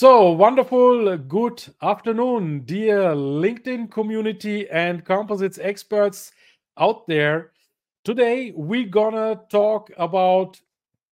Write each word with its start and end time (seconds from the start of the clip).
So, 0.00 0.30
wonderful. 0.30 1.18
Good 1.18 1.62
afternoon, 1.82 2.60
dear 2.60 3.12
LinkedIn 3.12 3.90
community 3.90 4.66
and 4.70 5.04
composites 5.04 5.58
experts 5.58 6.32
out 6.78 7.06
there. 7.06 7.50
Today, 8.02 8.54
we're 8.56 8.88
gonna 8.88 9.42
talk 9.50 9.90
about 9.98 10.58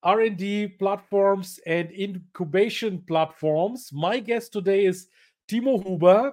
R&D 0.02 0.68
platforms 0.78 1.60
and 1.66 1.92
incubation 1.92 3.02
platforms. 3.06 3.90
My 3.92 4.20
guest 4.20 4.54
today 4.54 4.86
is 4.86 5.08
Timo 5.50 5.86
Huber, 5.86 6.32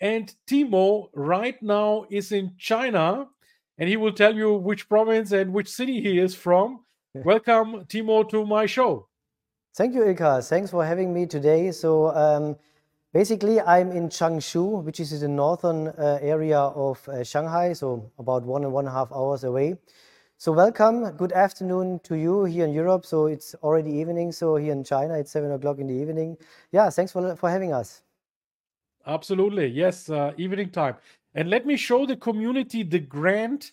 and 0.00 0.32
Timo 0.46 1.08
right 1.12 1.60
now 1.60 2.06
is 2.08 2.30
in 2.30 2.54
China, 2.56 3.26
and 3.78 3.88
he 3.88 3.96
will 3.96 4.12
tell 4.12 4.32
you 4.32 4.54
which 4.54 4.88
province 4.88 5.32
and 5.32 5.52
which 5.52 5.68
city 5.68 6.00
he 6.00 6.20
is 6.20 6.36
from. 6.36 6.84
Welcome, 7.14 7.84
Timo, 7.86 8.28
to 8.30 8.46
my 8.46 8.66
show. 8.66 9.08
Thank 9.76 9.94
you, 9.94 10.04
Ilkay. 10.04 10.48
Thanks 10.48 10.70
for 10.70 10.86
having 10.86 11.12
me 11.12 11.26
today. 11.26 11.70
So 11.70 12.08
um, 12.16 12.56
basically, 13.12 13.60
I'm 13.60 13.92
in 13.92 14.08
Changshu, 14.08 14.82
which 14.82 15.00
is 15.00 15.12
in 15.12 15.20
the 15.20 15.28
northern 15.28 15.88
uh, 15.88 16.18
area 16.22 16.58
of 16.58 17.06
uh, 17.10 17.22
Shanghai, 17.22 17.74
so 17.74 18.10
about 18.18 18.44
one 18.44 18.64
and 18.64 18.72
one 18.72 18.86
and 18.86 18.94
a 18.94 18.98
half 18.98 19.12
hours 19.12 19.44
away. 19.44 19.76
So 20.38 20.50
welcome. 20.50 21.10
Good 21.18 21.32
afternoon 21.32 22.00
to 22.04 22.14
you 22.14 22.44
here 22.44 22.64
in 22.64 22.72
Europe. 22.72 23.04
So 23.04 23.26
it's 23.26 23.54
already 23.56 23.90
evening. 23.90 24.32
So 24.32 24.56
here 24.56 24.72
in 24.72 24.82
China, 24.82 25.18
it's 25.18 25.30
seven 25.30 25.52
o'clock 25.52 25.78
in 25.78 25.88
the 25.88 25.94
evening. 25.94 26.38
Yeah, 26.72 26.88
thanks 26.88 27.12
for 27.12 27.36
for 27.36 27.50
having 27.50 27.74
us. 27.74 28.00
Absolutely, 29.06 29.66
yes, 29.66 30.08
uh, 30.08 30.32
evening 30.38 30.70
time. 30.70 30.96
And 31.34 31.50
let 31.50 31.66
me 31.66 31.76
show 31.76 32.06
the 32.06 32.16
community 32.16 32.82
the 32.82 33.00
grand, 33.00 33.72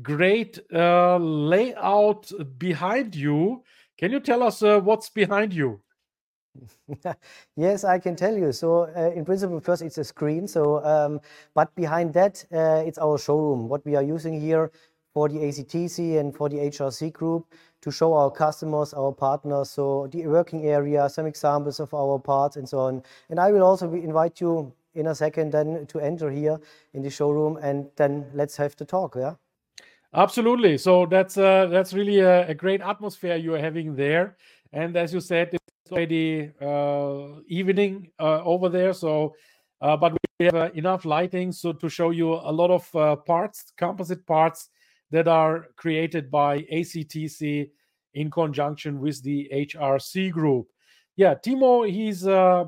great 0.00 0.58
uh, 0.72 1.18
layout 1.18 2.32
behind 2.56 3.14
you. 3.14 3.64
Can 3.98 4.12
you 4.12 4.20
tell 4.20 4.42
us 4.42 4.62
uh, 4.62 4.80
what's 4.80 5.10
behind 5.10 5.52
you? 5.52 5.80
yes, 7.56 7.84
I 7.84 7.98
can 7.98 8.16
tell 8.16 8.36
you. 8.36 8.52
So, 8.52 8.84
uh, 8.96 9.12
in 9.14 9.24
principle, 9.24 9.60
first 9.60 9.82
it's 9.82 9.98
a 9.98 10.04
screen. 10.04 10.46
So, 10.46 10.84
um, 10.84 11.20
but 11.54 11.74
behind 11.74 12.12
that, 12.14 12.44
uh, 12.52 12.82
it's 12.86 12.98
our 12.98 13.18
showroom. 13.18 13.68
What 13.68 13.84
we 13.84 13.96
are 13.96 14.02
using 14.02 14.40
here 14.40 14.70
for 15.14 15.28
the 15.28 15.36
ACTC 15.36 16.18
and 16.18 16.34
for 16.34 16.48
the 16.48 16.56
HRC 16.56 17.12
group 17.12 17.46
to 17.82 17.90
show 17.90 18.14
our 18.14 18.30
customers, 18.30 18.94
our 18.94 19.12
partners, 19.12 19.70
so 19.70 20.08
the 20.12 20.26
working 20.26 20.66
area, 20.66 21.08
some 21.08 21.26
examples 21.26 21.80
of 21.80 21.92
our 21.94 22.18
parts, 22.18 22.56
and 22.56 22.68
so 22.68 22.78
on. 22.80 23.02
And 23.28 23.40
I 23.40 23.52
will 23.52 23.62
also 23.62 23.92
invite 23.92 24.40
you 24.40 24.72
in 24.94 25.08
a 25.08 25.14
second 25.14 25.52
then 25.52 25.86
to 25.86 26.00
enter 26.00 26.30
here 26.30 26.58
in 26.94 27.02
the 27.02 27.10
showroom, 27.10 27.58
and 27.58 27.90
then 27.96 28.26
let's 28.34 28.56
have 28.56 28.76
the 28.76 28.84
talk. 28.84 29.16
Yeah. 29.16 29.34
Absolutely. 30.14 30.76
So 30.76 31.06
that's 31.06 31.38
uh, 31.38 31.66
that's 31.70 31.94
really 31.94 32.20
a, 32.20 32.48
a, 32.48 32.54
great 32.54 32.82
atmosphere 32.82 33.36
you 33.36 33.54
are 33.54 33.58
having 33.58 33.96
there. 33.96 34.36
And 34.72 34.94
as 34.94 35.14
you 35.14 35.20
said, 35.20 35.48
it's 35.54 35.90
already 35.90 36.50
uh, 36.60 37.40
evening 37.46 38.10
uh, 38.20 38.42
over 38.44 38.68
there. 38.68 38.92
So, 38.92 39.34
uh, 39.80 39.96
but 39.96 40.12
we 40.38 40.46
have 40.46 40.54
uh, 40.54 40.70
enough 40.74 41.06
lighting 41.06 41.50
so 41.50 41.72
to 41.72 41.88
show 41.88 42.10
you 42.10 42.34
a 42.34 42.52
lot 42.52 42.70
of 42.70 42.94
uh, 42.94 43.16
parts, 43.16 43.72
composite 43.78 44.26
parts 44.26 44.68
that 45.10 45.28
are 45.28 45.68
created 45.76 46.30
by 46.30 46.60
ACTC 46.70 47.70
in 48.12 48.30
conjunction 48.30 49.00
with 49.00 49.22
the 49.22 49.48
HRC 49.54 50.30
group. 50.30 50.66
Yeah, 51.16 51.34
Timo, 51.34 51.88
he's 51.88 52.24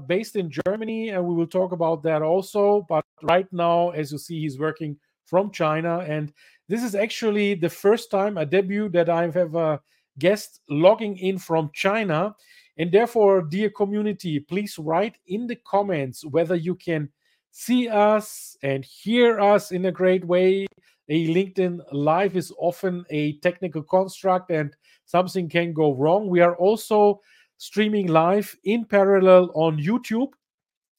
based 0.07 0.37
in 0.37 0.51
Germany, 0.51 1.11
and 1.11 1.25
we 1.25 1.35
will 1.35 1.47
talk 1.47 1.73
about 1.73 2.03
that 2.05 2.23
also. 2.23 2.87
But 2.89 3.05
right 3.23 3.51
now, 3.53 3.91
as 3.91 4.13
you 4.13 4.19
see, 4.19 4.41
he's 4.41 4.59
working 4.59 4.99
from 5.27 5.51
China 5.51 5.99
and 6.01 6.33
this 6.69 6.83
is 6.83 6.95
actually 6.95 7.55
the 7.55 7.69
first 7.69 8.11
time, 8.11 8.39
a 8.39 8.47
debut, 8.47 8.89
that 8.91 9.09
I 9.09 9.31
have 9.31 9.55
a 9.55 9.81
guest 10.19 10.61
logging 10.69 11.19
in 11.19 11.39
from 11.39 11.71
China. 11.75 12.35
And 12.79 12.91
therefore, 12.91 13.43
dear 13.43 13.71
community, 13.71 14.41
please 14.41 14.79
write 14.79 15.17
in 15.27 15.47
the 15.47 15.57
comments 15.67 16.25
whether 16.25 16.57
you 16.57 16.75
can 16.75 17.09
see 17.51 17.89
us 17.89 18.57
and 18.63 18.85
hear 18.85 19.41
us 19.41 19.71
in 19.71 19.85
a 19.87 19.93
great 19.93 20.25
way. 20.25 20.67
A 21.09 21.29
LinkedIn 21.29 21.81
Live 21.93 22.35
is 22.37 22.53
often 22.59 23.05
a 23.11 23.39
technical 23.39 23.83
construct 23.83 24.51
and 24.51 24.75
something 25.05 25.49
can 25.49 25.73
go 25.73 25.95
wrong. 25.95 26.29
We 26.29 26.41
are 26.41 26.57
also 26.57 27.21
streaming 27.59 28.09
live 28.09 28.57
in 28.65 28.85
parallel 28.85 29.51
on 29.55 29.79
YouTube. 29.79 30.33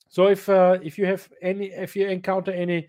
So 0.08 0.28
if 0.28 0.48
uh, 0.48 0.78
if 0.82 0.98
you 0.98 1.06
have 1.06 1.28
any 1.42 1.72
if 1.72 1.96
you 1.96 2.08
encounter 2.08 2.52
any 2.52 2.88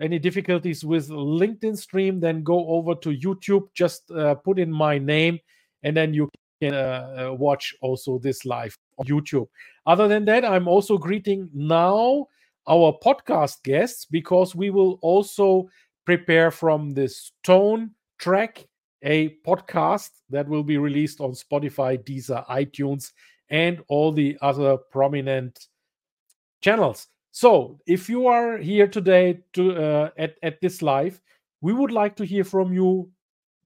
any 0.00 0.18
difficulties 0.18 0.84
with 0.84 1.08
LinkedIn 1.08 1.76
stream, 1.76 2.20
then 2.20 2.42
go 2.42 2.66
over 2.68 2.94
to 2.96 3.10
YouTube. 3.10 3.68
Just 3.74 4.10
uh, 4.10 4.34
put 4.34 4.58
in 4.58 4.72
my 4.72 4.98
name, 4.98 5.38
and 5.82 5.96
then 5.96 6.14
you 6.14 6.28
can 6.60 6.74
uh, 6.74 7.28
uh, 7.30 7.34
watch 7.34 7.74
also 7.82 8.18
this 8.18 8.44
live 8.44 8.76
on 8.98 9.06
YouTube. 9.06 9.46
Other 9.86 10.08
than 10.08 10.24
that, 10.26 10.44
I'm 10.44 10.68
also 10.68 10.98
greeting 10.98 11.48
now 11.52 12.26
our 12.68 12.96
podcast 13.02 13.62
guests 13.62 14.04
because 14.04 14.54
we 14.54 14.70
will 14.70 14.98
also 15.02 15.68
prepare 16.04 16.50
from 16.50 16.94
this 16.94 17.32
tone 17.42 17.90
track 18.18 18.66
a 19.02 19.36
podcast 19.46 20.10
that 20.28 20.46
will 20.46 20.62
be 20.62 20.76
released 20.76 21.20
on 21.20 21.32
Spotify, 21.32 21.98
Deezer, 22.02 22.46
iTunes, 22.48 23.12
and 23.48 23.82
all 23.88 24.12
the 24.12 24.36
other 24.42 24.76
prominent 24.76 25.68
channels. 26.60 27.08
So, 27.32 27.78
if 27.86 28.08
you 28.08 28.26
are 28.26 28.58
here 28.58 28.88
today 28.88 29.40
to 29.52 29.76
uh, 29.76 30.10
at 30.18 30.34
at 30.42 30.60
this 30.60 30.82
live, 30.82 31.20
we 31.60 31.72
would 31.72 31.92
like 31.92 32.16
to 32.16 32.24
hear 32.24 32.44
from 32.44 32.72
you 32.72 33.10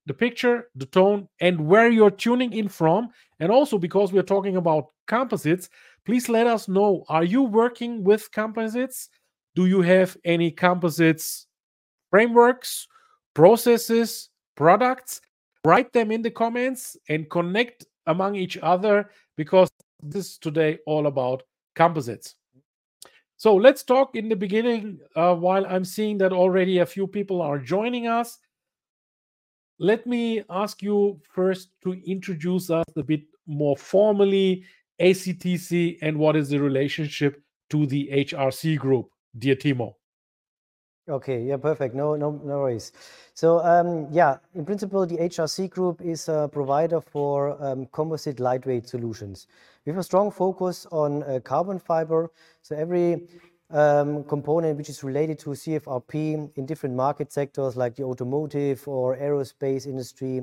the 0.07 0.15
picture, 0.15 0.69
the 0.75 0.87
tone, 0.87 1.29
and 1.41 1.67
where 1.67 1.89
you're 1.91 2.11
tuning 2.11 2.53
in 2.53 2.69
from. 2.69 3.09
And 3.41 3.51
also, 3.51 3.79
because 3.79 4.13
we're 4.13 4.23
talking 4.23 4.57
about 4.59 4.89
composites, 5.07 5.71
please 6.05 6.29
let 6.29 6.47
us 6.47 6.69
know: 6.69 7.05
Are 7.09 7.25
you 7.25 7.43
working 7.43 8.05
with 8.05 8.31
composites? 8.33 9.09
Do 9.55 9.67
you 9.67 9.81
have 9.83 10.17
any 10.25 10.51
composites 10.51 11.47
frameworks, 12.11 12.87
processes, 13.35 14.29
products? 14.57 15.23
Write 15.65 15.93
them 15.95 16.11
in 16.13 16.21
the 16.21 16.31
comments 16.31 16.99
and 17.09 17.31
connect 17.31 17.87
among 18.07 18.35
each 18.37 18.59
other 18.59 19.11
because 19.37 19.71
this 20.03 20.33
is 20.33 20.39
today 20.39 20.79
all 20.87 21.07
about 21.07 21.43
composites. 21.75 22.37
So 23.37 23.55
let's 23.55 23.83
talk 23.83 24.17
in 24.17 24.29
the 24.29 24.37
beginning 24.37 25.01
uh, 25.17 25.35
while 25.35 25.67
I'm 25.67 25.85
seeing 25.85 26.19
that 26.19 26.33
already 26.33 26.79
a 26.79 26.87
few 26.87 27.07
people 27.07 27.43
are 27.43 27.59
joining 27.59 28.07
us. 28.07 28.39
Let 29.79 30.07
me 30.07 30.43
ask 30.49 30.83
you 30.83 31.21
first 31.33 31.71
to 31.83 31.93
introduce 32.07 32.71
us 32.71 32.85
a 32.97 33.03
bit 33.03 33.23
more 33.47 33.77
formally 33.77 34.65
ACTC 35.01 35.99
and 36.01 36.17
what 36.17 36.37
is 36.37 36.49
the 36.49 36.59
relationship 36.59 37.43
to 37.71 37.87
the 37.87 38.09
HRC 38.13 38.79
group, 38.79 39.11
dear 39.37 39.57
Timo. 39.57 39.95
Okay, 41.07 41.43
yeah, 41.43 41.59
perfect. 41.59 41.95
No, 41.95 42.17
no, 42.17 42.31
no 42.31 42.61
worries. 42.61 42.93
So, 43.35 43.59
um, 43.59 44.09
yeah, 44.11 44.39
in 44.55 44.65
principle, 44.65 45.05
the 45.05 45.19
HRC 45.19 45.69
group 45.69 46.01
is 46.01 46.29
a 46.29 46.49
provider 46.51 47.01
for 47.01 47.63
um, 47.63 47.87
composite 47.93 48.41
lightweight 48.41 48.89
solutions. 48.89 49.47
We 49.85 49.91
have 49.91 49.99
a 49.99 50.03
strong 50.03 50.31
focus 50.31 50.87
on 50.91 51.23
uh, 51.25 51.41
carbon 51.41 51.79
fiber. 51.79 52.31
So 52.63 52.75
every 52.75 53.29
um, 53.69 54.25
component 54.25 54.79
which 54.79 54.89
is 54.89 55.05
related 55.05 55.39
to 55.41 55.51
CFRP 55.51 56.57
in 56.57 56.65
different 56.65 56.95
market 56.95 57.31
sectors 57.31 57.77
like 57.77 57.95
the 57.95 58.05
automotive 58.05 58.89
or 58.89 59.15
aerospace 59.17 59.87
industry 59.87 60.43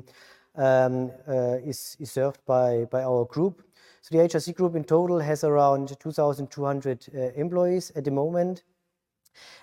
um, 0.54 1.10
uh, 1.26 1.56
is, 1.64 1.96
served 2.04 2.38
by, 2.46 2.86
our 2.92 3.24
group. 3.24 3.62
So 4.02 4.16
the 4.16 4.22
HRC 4.22 4.54
group 4.54 4.76
in 4.76 4.84
total 4.84 5.18
has 5.18 5.42
around 5.42 5.98
2,200 5.98 7.06
uh, 7.14 7.18
employees 7.34 7.90
at 7.96 8.04
the 8.04 8.10
moment. 8.12 8.62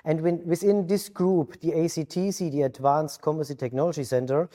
And 0.03 0.21
within 0.21 0.87
this 0.87 1.07
group, 1.07 1.59
the 1.61 1.71
ACTC, 1.71 2.51
the 2.51 2.63
Advanced 2.63 3.21
Composite 3.21 3.59
Technology 3.59 4.03
Center, 4.03 4.49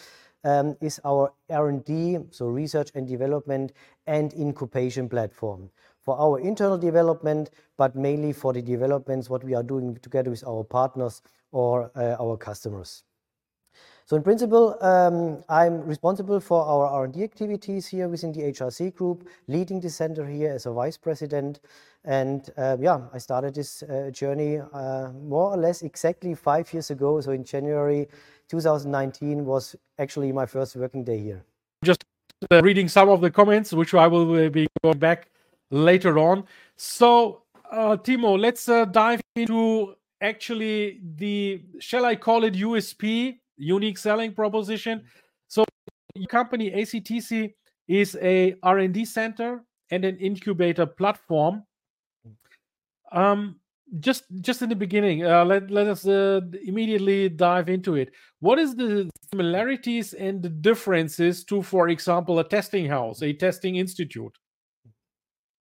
is 0.80 1.00
our 1.04 1.32
R&D, 1.50 2.18
so 2.30 2.46
research 2.46 2.90
and 2.94 3.08
development 3.08 3.72
and 4.06 4.32
incubation 4.34 5.08
platform 5.08 5.70
for 6.04 6.20
our 6.20 6.38
internal 6.38 6.76
development, 6.76 7.50
but 7.78 7.96
mainly 7.96 8.32
for 8.32 8.52
the 8.52 8.60
developments 8.60 9.30
what 9.30 9.42
we 9.42 9.54
are 9.54 9.62
doing 9.62 9.96
together 10.02 10.30
with 10.30 10.44
our 10.46 10.62
partners 10.62 11.22
or 11.50 11.90
uh, 11.96 12.16
our 12.20 12.36
customers. 12.36 13.04
So 14.06 14.16
in 14.16 14.22
principle, 14.22 14.76
um, 14.82 15.42
I'm 15.48 15.80
responsible 15.80 16.38
for 16.38 16.62
our 16.62 16.86
R&D 16.86 17.24
activities 17.24 17.86
here 17.86 18.06
within 18.06 18.32
the 18.32 18.42
HRC 18.42 18.94
group, 18.94 19.26
leading 19.48 19.80
the 19.80 19.88
center 19.88 20.26
here 20.26 20.52
as 20.52 20.66
a 20.66 20.72
vice 20.72 20.98
president. 20.98 21.60
And 22.04 22.50
uh, 22.56 22.76
yeah, 22.80 23.00
I 23.12 23.18
started 23.18 23.54
this 23.54 23.82
uh, 23.82 24.10
journey 24.12 24.58
uh, 24.58 25.10
more 25.12 25.52
or 25.52 25.56
less 25.56 25.82
exactly 25.82 26.34
five 26.34 26.72
years 26.72 26.90
ago. 26.90 27.20
So 27.20 27.32
in 27.32 27.44
January 27.44 28.08
2019 28.48 29.44
was 29.44 29.74
actually 29.98 30.32
my 30.32 30.46
first 30.46 30.76
working 30.76 31.02
day 31.04 31.18
here. 31.18 31.44
Just 31.82 32.04
uh, 32.50 32.60
reading 32.62 32.88
some 32.88 33.08
of 33.08 33.20
the 33.20 33.30
comments, 33.30 33.72
which 33.72 33.94
I 33.94 34.06
will 34.06 34.46
uh, 34.46 34.48
be 34.50 34.66
going 34.82 34.98
back 34.98 35.28
later 35.70 36.18
on. 36.18 36.44
So 36.76 37.42
uh, 37.70 37.96
Timo, 37.96 38.38
let's 38.38 38.66
dive 38.92 39.20
into 39.34 39.94
actually 40.20 41.00
the, 41.16 41.62
shall 41.78 42.04
I 42.04 42.16
call 42.16 42.44
it 42.44 42.54
USP 42.54 43.38
unique 43.56 43.98
selling 43.98 44.32
proposition. 44.32 45.04
So 45.48 45.64
your 46.14 46.26
company 46.26 46.70
ACTC 46.70 47.54
is 47.88 48.16
a 48.20 48.56
R&D 48.62 49.04
center 49.04 49.64
and 49.90 50.04
an 50.04 50.16
incubator 50.18 50.86
platform. 50.86 51.64
Um, 53.14 53.60
just 54.00 54.24
just 54.40 54.62
in 54.62 54.68
the 54.68 54.76
beginning, 54.76 55.24
uh, 55.24 55.44
let 55.44 55.70
let 55.70 55.86
us 55.86 56.06
uh, 56.06 56.40
immediately 56.64 57.28
dive 57.28 57.68
into 57.68 57.94
it. 57.94 58.10
What 58.40 58.58
is 58.58 58.74
the 58.74 59.08
similarities 59.30 60.14
and 60.14 60.42
the 60.42 60.48
differences 60.48 61.44
to, 61.44 61.62
for 61.62 61.88
example, 61.88 62.38
a 62.40 62.48
testing 62.48 62.88
house, 62.88 63.22
a 63.22 63.32
testing 63.32 63.76
institute? 63.76 64.36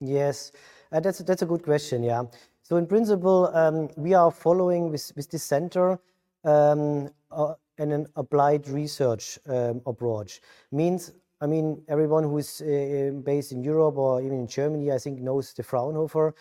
Yes, 0.00 0.52
uh, 0.90 1.00
that's 1.00 1.20
that's 1.20 1.42
a 1.42 1.46
good 1.46 1.62
question. 1.62 2.02
Yeah. 2.02 2.24
So 2.62 2.76
in 2.76 2.86
principle, 2.86 3.50
um, 3.54 3.88
we 3.96 4.14
are 4.14 4.30
following 4.30 4.90
with 4.90 5.12
with 5.14 5.30
this 5.30 5.44
center 5.44 6.00
um, 6.44 7.10
uh, 7.30 7.54
and 7.78 7.92
an 7.92 8.06
applied 8.16 8.68
research 8.68 9.38
um, 9.46 9.80
approach. 9.86 10.40
Means, 10.72 11.12
I 11.40 11.46
mean, 11.46 11.82
everyone 11.88 12.24
who 12.24 12.38
is 12.38 12.62
uh, 12.62 13.10
based 13.22 13.52
in 13.52 13.62
Europe 13.62 13.96
or 13.96 14.22
even 14.22 14.40
in 14.40 14.46
Germany, 14.46 14.92
I 14.92 14.98
think, 14.98 15.20
knows 15.20 15.52
the 15.52 15.62
Fraunhofer, 15.62 16.34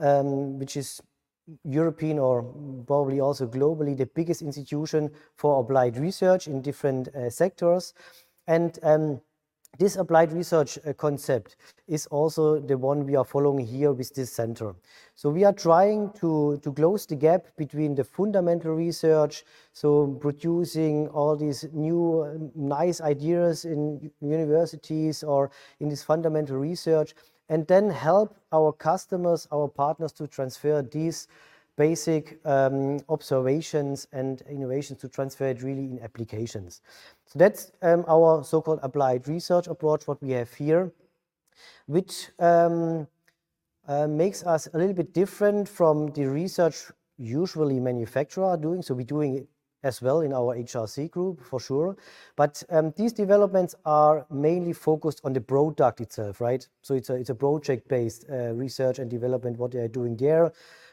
um, 0.00 0.58
which 0.58 0.76
is 0.76 1.00
European 1.64 2.18
or 2.18 2.42
probably 2.86 3.20
also 3.20 3.46
globally 3.46 3.96
the 3.96 4.06
biggest 4.06 4.42
institution 4.42 5.10
for 5.36 5.60
applied 5.60 5.96
research 5.96 6.46
in 6.46 6.60
different 6.60 7.08
uh, 7.08 7.30
sectors. 7.30 7.94
And 8.46 8.78
um, 8.82 9.20
this 9.78 9.96
applied 9.96 10.32
research 10.32 10.78
uh, 10.78 10.92
concept 10.94 11.56
is 11.86 12.06
also 12.06 12.58
the 12.58 12.76
one 12.76 13.06
we 13.06 13.16
are 13.16 13.24
following 13.24 13.64
here 13.64 13.92
with 13.92 14.12
this 14.14 14.32
center. 14.32 14.74
So 15.14 15.30
we 15.30 15.44
are 15.44 15.52
trying 15.52 16.10
to, 16.20 16.58
to 16.62 16.72
close 16.72 17.06
the 17.06 17.14
gap 17.14 17.46
between 17.56 17.94
the 17.94 18.02
fundamental 18.02 18.74
research, 18.74 19.44
so 19.72 20.08
producing 20.20 21.08
all 21.08 21.36
these 21.36 21.66
new 21.72 22.50
nice 22.56 23.00
ideas 23.00 23.66
in 23.66 24.10
universities 24.20 25.22
or 25.22 25.50
in 25.80 25.88
this 25.88 26.02
fundamental 26.02 26.56
research, 26.56 27.14
and 27.48 27.66
then 27.66 27.90
help 27.90 28.36
our 28.52 28.72
customers, 28.72 29.48
our 29.52 29.68
partners 29.68 30.12
to 30.12 30.26
transfer 30.26 30.82
these 30.82 31.28
basic 31.76 32.40
um, 32.44 32.98
observations 33.08 34.08
and 34.12 34.42
innovations 34.50 35.00
to 35.00 35.08
transfer 35.08 35.46
it 35.46 35.62
really 35.62 35.84
in 35.84 36.00
applications. 36.02 36.82
So 37.26 37.38
that's 37.38 37.72
um, 37.82 38.04
our 38.08 38.42
so-called 38.42 38.80
applied 38.82 39.28
research 39.28 39.68
approach, 39.68 40.06
what 40.08 40.20
we 40.20 40.30
have 40.30 40.52
here, 40.52 40.92
which 41.86 42.30
um, 42.40 43.06
uh, 43.86 44.08
makes 44.08 44.44
us 44.44 44.68
a 44.74 44.78
little 44.78 44.94
bit 44.94 45.14
different 45.14 45.68
from 45.68 46.08
the 46.08 46.26
research 46.26 46.90
usually 47.16 47.80
manufacturer 47.80 48.44
are 48.44 48.56
doing. 48.56 48.82
So 48.82 48.94
we're 48.94 49.04
doing 49.06 49.36
it 49.36 49.48
as 49.82 50.02
well 50.02 50.20
in 50.20 50.32
our 50.32 50.56
HRC 50.56 51.10
group 51.10 51.42
for 51.42 51.60
sure. 51.60 51.96
But 52.36 52.62
um, 52.70 52.92
these 52.96 53.12
developments 53.12 53.74
are 53.84 54.26
mainly 54.30 54.72
focused 54.72 55.20
on 55.24 55.32
the 55.32 55.40
product 55.40 56.00
itself, 56.00 56.40
right? 56.40 56.66
So 56.82 56.94
it's 56.94 57.10
a, 57.10 57.34
project-based 57.34 58.24
uh, 58.30 58.54
research 58.54 58.98
and 58.98 59.10
development, 59.10 59.58
what 59.58 59.70
they 59.70 59.78
are 59.78 59.88
doing 59.88 60.16
there 60.16 60.52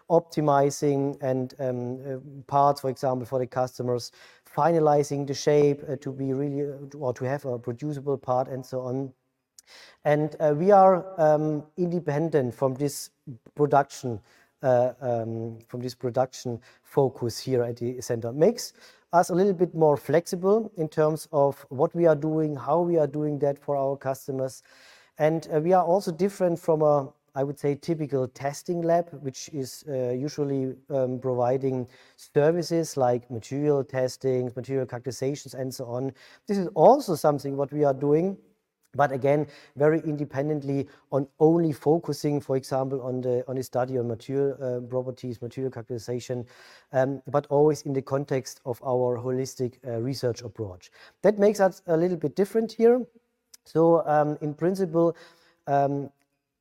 optimizing 0.10 1.18
and 1.22 1.56
um, 1.60 2.00
uh, 2.06 2.20
parts, 2.46 2.82
for 2.82 2.90
example, 2.90 3.26
for 3.26 3.40
the 3.40 3.48
customers, 3.48 4.12
finalizing 4.56 5.26
the 5.26 5.34
shape 5.34 5.82
uh, 5.90 5.96
to 5.96 6.12
be 6.12 6.32
really 6.34 6.62
or 6.96 7.14
to 7.14 7.26
have 7.26 7.44
a 7.46 7.58
producible 7.58 8.18
part 8.18 8.48
and 8.48 8.64
so 8.64 8.82
on. 8.82 9.12
And 10.04 10.36
we 10.60 10.70
are 10.70 11.20
um, 11.20 11.64
independent 11.78 12.54
from 12.54 12.76
this 12.76 13.10
production, 13.56 14.20
um, 14.66 15.58
from 15.68 15.82
this 15.82 15.96
production 15.96 16.60
focus 16.84 17.40
here 17.40 17.64
at 17.64 17.78
the 17.78 18.02
center. 18.02 18.32
Makes 18.34 18.74
us 19.14 19.30
a 19.30 19.36
little 19.36 19.54
bit 19.54 19.74
more 19.74 19.98
flexible 19.98 20.72
in 20.78 20.90
terms 20.90 21.28
of 21.32 21.66
what 21.70 21.96
we 21.96 22.06
are 22.06 22.16
doing, 22.16 22.56
how 22.56 22.82
we 22.82 22.98
are 22.98 23.08
doing 23.08 23.40
that 23.40 23.58
for 23.58 23.76
our 23.76 23.96
customers. 23.96 24.64
And 25.18 25.48
uh, 25.54 25.60
we 25.60 25.74
are 25.74 25.84
also 25.84 26.12
different 26.12 26.60
from 26.60 26.82
a 26.82 27.10
I 27.38 27.44
would 27.44 27.60
say, 27.60 27.76
typical 27.76 28.30
testing 28.30 28.82
lab, 28.82 29.10
which 29.22 29.50
is 29.50 29.84
uh, 29.90 30.12
usually 30.12 30.74
um, 30.90 31.20
providing 31.20 31.86
services 32.16 32.96
like 32.96 33.30
material 33.30 33.84
testing, 33.84 34.52
material 34.56 34.86
characterizations, 34.86 35.54
and 35.54 35.74
so 35.74 35.86
on. 35.86 36.14
This 36.48 36.58
is 36.58 36.70
also 36.76 37.14
something 37.14 37.58
what 37.58 37.74
we 37.74 37.84
are 37.84 37.94
doing, 37.94 38.38
but 38.96 39.12
again, 39.12 39.48
very 39.76 40.00
independently 40.02 40.88
on 41.12 41.28
only 41.40 41.72
focusing, 41.72 42.42
for 42.42 42.56
example, 42.56 43.02
on 43.02 43.22
the 43.22 43.44
on 43.48 43.56
the 43.56 43.64
study 43.64 43.98
on 43.98 44.08
material 44.08 44.58
uh, 44.62 44.80
properties, 44.88 45.42
material 45.42 45.72
characterization, 45.72 46.46
um, 46.94 47.22
but 47.28 47.46
always 47.50 47.82
in 47.84 47.94
the 47.94 48.02
context 48.02 48.62
of 48.66 48.82
our 48.84 49.18
holistic 49.18 49.74
uh, 49.86 50.02
research 50.02 50.42
approach. 50.42 50.92
That 51.22 51.38
makes 51.40 51.60
us 51.60 51.82
a 51.88 51.98
little 51.98 52.18
bit 52.18 52.36
different 52.36 52.72
here. 52.72 53.06
So 53.66 54.06
um, 54.08 54.38
in 54.42 54.54
principle, 54.54 55.16
um, 55.68 56.10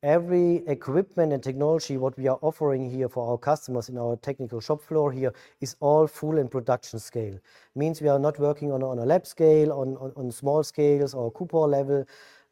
every 0.05 0.57
equipment 0.67 1.33
and 1.33 1.41
technology 1.41 1.97
what 1.97 2.15
we 2.15 2.27
are 2.27 2.37
offering 2.43 2.87
here 2.87 3.09
for 3.09 3.31
our 3.31 3.37
customers 3.39 3.89
in 3.89 3.97
our 3.97 4.15
technical 4.17 4.61
shop 4.61 4.79
floor 4.79 5.11
here 5.11 5.33
is 5.61 5.75
all 5.79 6.05
full 6.05 6.37
and 6.37 6.51
production 6.51 6.99
scale. 6.99 7.37
Means 7.75 8.01
we 8.01 8.07
are 8.07 8.19
not 8.19 8.39
working 8.39 8.71
on, 8.71 8.83
a 8.83 9.05
lab 9.05 9.25
scale, 9.25 9.71
on, 9.73 10.31
small 10.31 10.63
scales 10.63 11.15
or 11.15 11.31
coupon 11.31 11.71
level. 11.71 12.05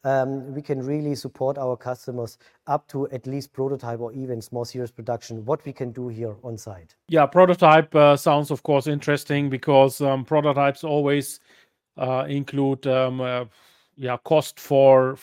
Um, 0.04 0.54
we 0.54 0.62
can 0.64 0.82
really 0.82 1.14
support 1.16 1.60
our 1.60 1.78
customers 1.78 2.40
up 2.66 2.88
to 2.88 3.08
at 3.12 3.28
least 3.28 3.54
prototype 3.54 4.00
or 4.00 4.12
even 4.14 4.42
small 4.42 4.66
series 4.66 4.92
production, 4.92 5.46
what 5.46 5.64
we 5.64 5.72
can 5.72 5.92
do 5.92 6.08
here 6.08 6.36
on 6.44 6.58
site. 6.58 6.96
Yeah, 7.08 7.28
prototype 7.28 7.94
uh, 7.96 8.18
sounds, 8.18 8.50
of 8.50 8.64
course, 8.64 8.88
interesting 8.88 9.50
because 9.50 10.02
um, 10.02 10.26
prototypes 10.26 10.84
always 10.84 11.40
uh, 11.98 12.26
include 12.28 12.86
um, 12.88 13.22
uh, 13.22 13.46
yeah, 13.96 14.18
cost 14.26 14.60
for, 14.60 15.16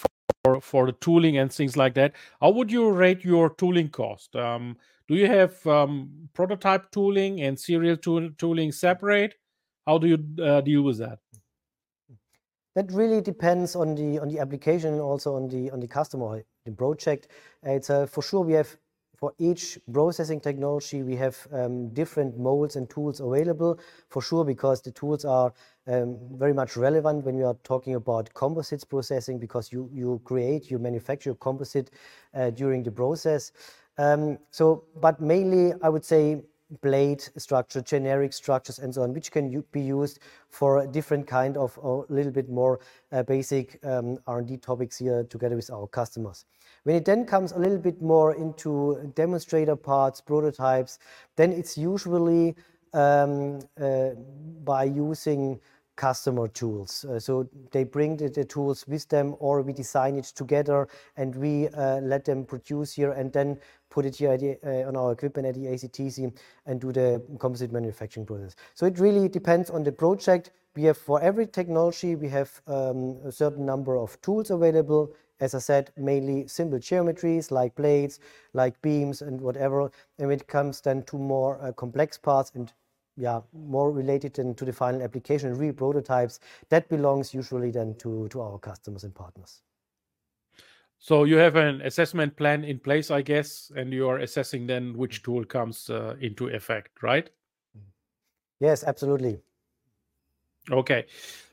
for 0.45 0.61
for 0.61 0.87
the 0.87 0.93
tooling 0.93 1.39
and 1.39 1.53
things 1.53 1.77
like 1.77 1.95
that. 1.95 2.13
How 2.41 2.51
would 2.51 2.71
you 2.73 2.91
rate 2.91 3.25
your 3.25 3.51
tooling 3.51 3.89
cost? 3.89 4.35
Um, 4.37 4.77
do 5.09 5.15
you 5.15 5.27
have 5.27 5.67
um, 5.67 6.29
prototype 6.35 6.91
tooling 6.93 7.41
and 7.43 7.59
serial 7.59 7.97
tool, 7.97 8.31
tooling 8.39 8.73
separate? 8.73 9.35
How 9.87 9.99
do 9.99 10.07
you 10.07 10.45
uh, 10.45 10.61
deal 10.61 10.83
with 10.83 10.99
that? 10.99 11.19
That 12.77 12.93
really 12.93 13.21
depends 13.21 13.75
on 13.75 13.95
the 13.97 14.21
on 14.21 14.29
the 14.29 14.39
application 14.39 15.01
also 15.01 15.35
on 15.35 15.49
the 15.49 15.71
on 15.71 15.81
the 15.81 15.89
customer 15.89 16.45
the 16.65 16.73
project. 16.73 17.29
It's 17.63 17.91
uh, 17.91 18.07
for 18.07 18.23
sure 18.23 18.43
we 18.43 18.53
have 18.53 18.77
for 19.21 19.35
each 19.39 19.79
processing 19.93 20.41
technology, 20.41 21.03
we 21.03 21.15
have 21.15 21.37
um, 21.53 21.91
different 21.91 22.39
molds 22.39 22.77
and 22.77 22.89
tools 22.89 23.21
available 23.21 23.79
for 24.09 24.23
sure 24.23 24.45
because 24.47 24.81
the 24.81 24.91
tools 24.91 25.27
are 25.27 25.53
um, 25.87 26.19
very 26.39 26.55
much 26.55 26.75
relevant 26.75 27.23
when 27.27 27.37
you 27.37 27.45
are 27.45 27.57
talking 27.63 27.97
about 27.97 28.33
composites 28.33 28.83
processing 28.83 29.39
because 29.39 29.71
you, 29.73 30.21
create, 30.25 30.71
you 30.71 30.79
manufacture 30.79 31.35
composite 31.35 31.91
uh, 32.35 32.49
during 32.49 32.83
the 32.83 32.91
process. 32.91 33.53
Um, 33.99 34.39
so, 34.51 34.85
but 35.03 35.21
mainly 35.21 35.75
I 35.83 35.91
would 35.91 36.05
say 36.05 36.41
blade 36.81 37.21
structure, 37.37 37.83
generic 37.83 38.33
structures 38.33 38.79
and 38.79 38.95
so 38.95 39.03
on, 39.03 39.13
which 39.13 39.31
can 39.31 39.63
be 39.73 39.83
used 39.83 40.21
for 40.49 40.79
a 40.79 40.87
different 40.87 41.27
kind 41.27 41.59
of 41.59 41.77
a 41.83 42.11
little 42.11 42.33
bit 42.33 42.49
more 42.49 42.81
uh, 43.13 43.23
basic 43.23 43.81
R&D 43.85 44.57
topics 44.59 44.97
here 44.97 45.25
together 45.25 45.57
with 45.57 45.71
our 45.71 45.87
customers. 45.89 46.47
When 46.85 46.97
it 46.97 47.05
then 47.05 47.25
comes 47.25 47.53
a 47.53 47.59
little 47.59 47.79
bit 47.79 48.01
more 48.01 48.35
into 48.35 49.13
demonstrator 49.15 49.77
parts, 49.77 50.21
prototypes, 50.21 50.99
then 51.37 51.53
it's 51.53 51.77
usually 51.77 52.57
um, 52.93 53.61
uh, 53.81 54.11
by 54.65 54.85
using 54.85 55.61
customer 56.01 56.49
tools. 56.49 57.05
Uh, 57.05 57.21
so 57.21 57.47
they 57.73 57.85
bring 57.85 58.17
the, 58.17 58.29
the, 58.31 58.43
tools 58.43 58.87
with 58.89 59.07
them 59.11 59.37
or 59.39 59.61
we 59.61 59.71
design 59.75 60.17
it 60.17 60.25
together 60.25 60.89
and 61.19 61.37
we 61.37 61.69
uh, 61.69 62.01
let 62.01 62.25
them 62.25 62.43
produce 62.43 62.95
here 62.95 63.13
and 63.13 63.31
then 63.35 63.59
put 63.91 64.07
it 64.07 64.17
here 64.17 64.39
the, 64.39 64.57
uh, 64.65 64.89
on 64.89 64.97
our 64.97 65.13
equipment 65.13 65.47
at 65.47 65.55
the 65.55 65.67
ACTC 65.67 66.33
and 66.65 66.81
do 66.81 66.91
the 66.91 67.23
composite 67.39 67.71
manufacturing 67.71 68.25
process. 68.25 68.57
So 68.73 68.87
it 68.87 68.99
really 68.99 69.29
depends 69.29 69.69
on 69.69 69.85
the 69.85 69.93
project. 69.93 70.53
We 70.75 70.85
have 70.85 70.97
for 70.97 71.21
every 71.21 71.47
technology, 71.47 72.17
we 72.17 72.31
have 72.31 72.63
um, 72.67 73.19
a 73.23 73.31
certain 73.31 73.67
number 73.67 73.99
of 73.99 74.19
tools 74.23 74.51
available 74.51 75.13
as 75.41 75.55
I 75.55 75.59
said, 75.59 75.91
mainly 75.97 76.47
simple 76.47 76.79
geometries 76.79 77.51
like 77.51 77.75
blades, 77.75 78.21
like 78.53 78.81
beams 78.83 79.23
and 79.23 79.41
whatever. 79.41 79.91
And 80.19 80.29
when 80.29 80.39
it 80.39 80.47
comes 80.47 80.81
then 80.81 81.03
to 81.05 81.17
more 81.17 81.61
uh, 81.63 81.73
complex 81.73 82.19
parts 82.19 82.53
and 82.55 82.73
yeah, 83.17 83.41
more 83.53 83.91
related 83.93 84.35
then 84.35 84.55
to 84.55 84.65
the 84.65 84.73
final 84.73 85.03
application, 85.03 85.57
real 85.57 85.73
prototypes, 85.73 86.41
that 86.69 86.89
belongs 86.89 87.35
usually 87.35 87.71
then 87.71 87.95
to, 87.97 88.29
to 88.29 88.41
our 88.41 88.59
customers 88.59 89.05
and 89.05 89.15
partners. 89.15 89.63
So 90.99 91.25
you 91.25 91.37
have 91.37 91.57
an 91.57 91.81
assessment 91.81 92.37
plan 92.37 92.63
in 92.63 92.79
place, 92.79 93.11
I 93.11 93.23
guess, 93.23 93.73
and 93.75 93.93
you 93.93 94.09
are 94.09 94.19
assessing 94.19 94.67
then 94.67 94.97
which 94.97 95.23
tool 95.23 95.45
comes 95.45 95.89
uh, 95.89 96.15
into 96.21 96.49
effect, 96.49 97.03
right? 97.03 97.29
Yes, 98.61 98.85
absolutely. 98.85 99.41
Okay. 100.71 101.07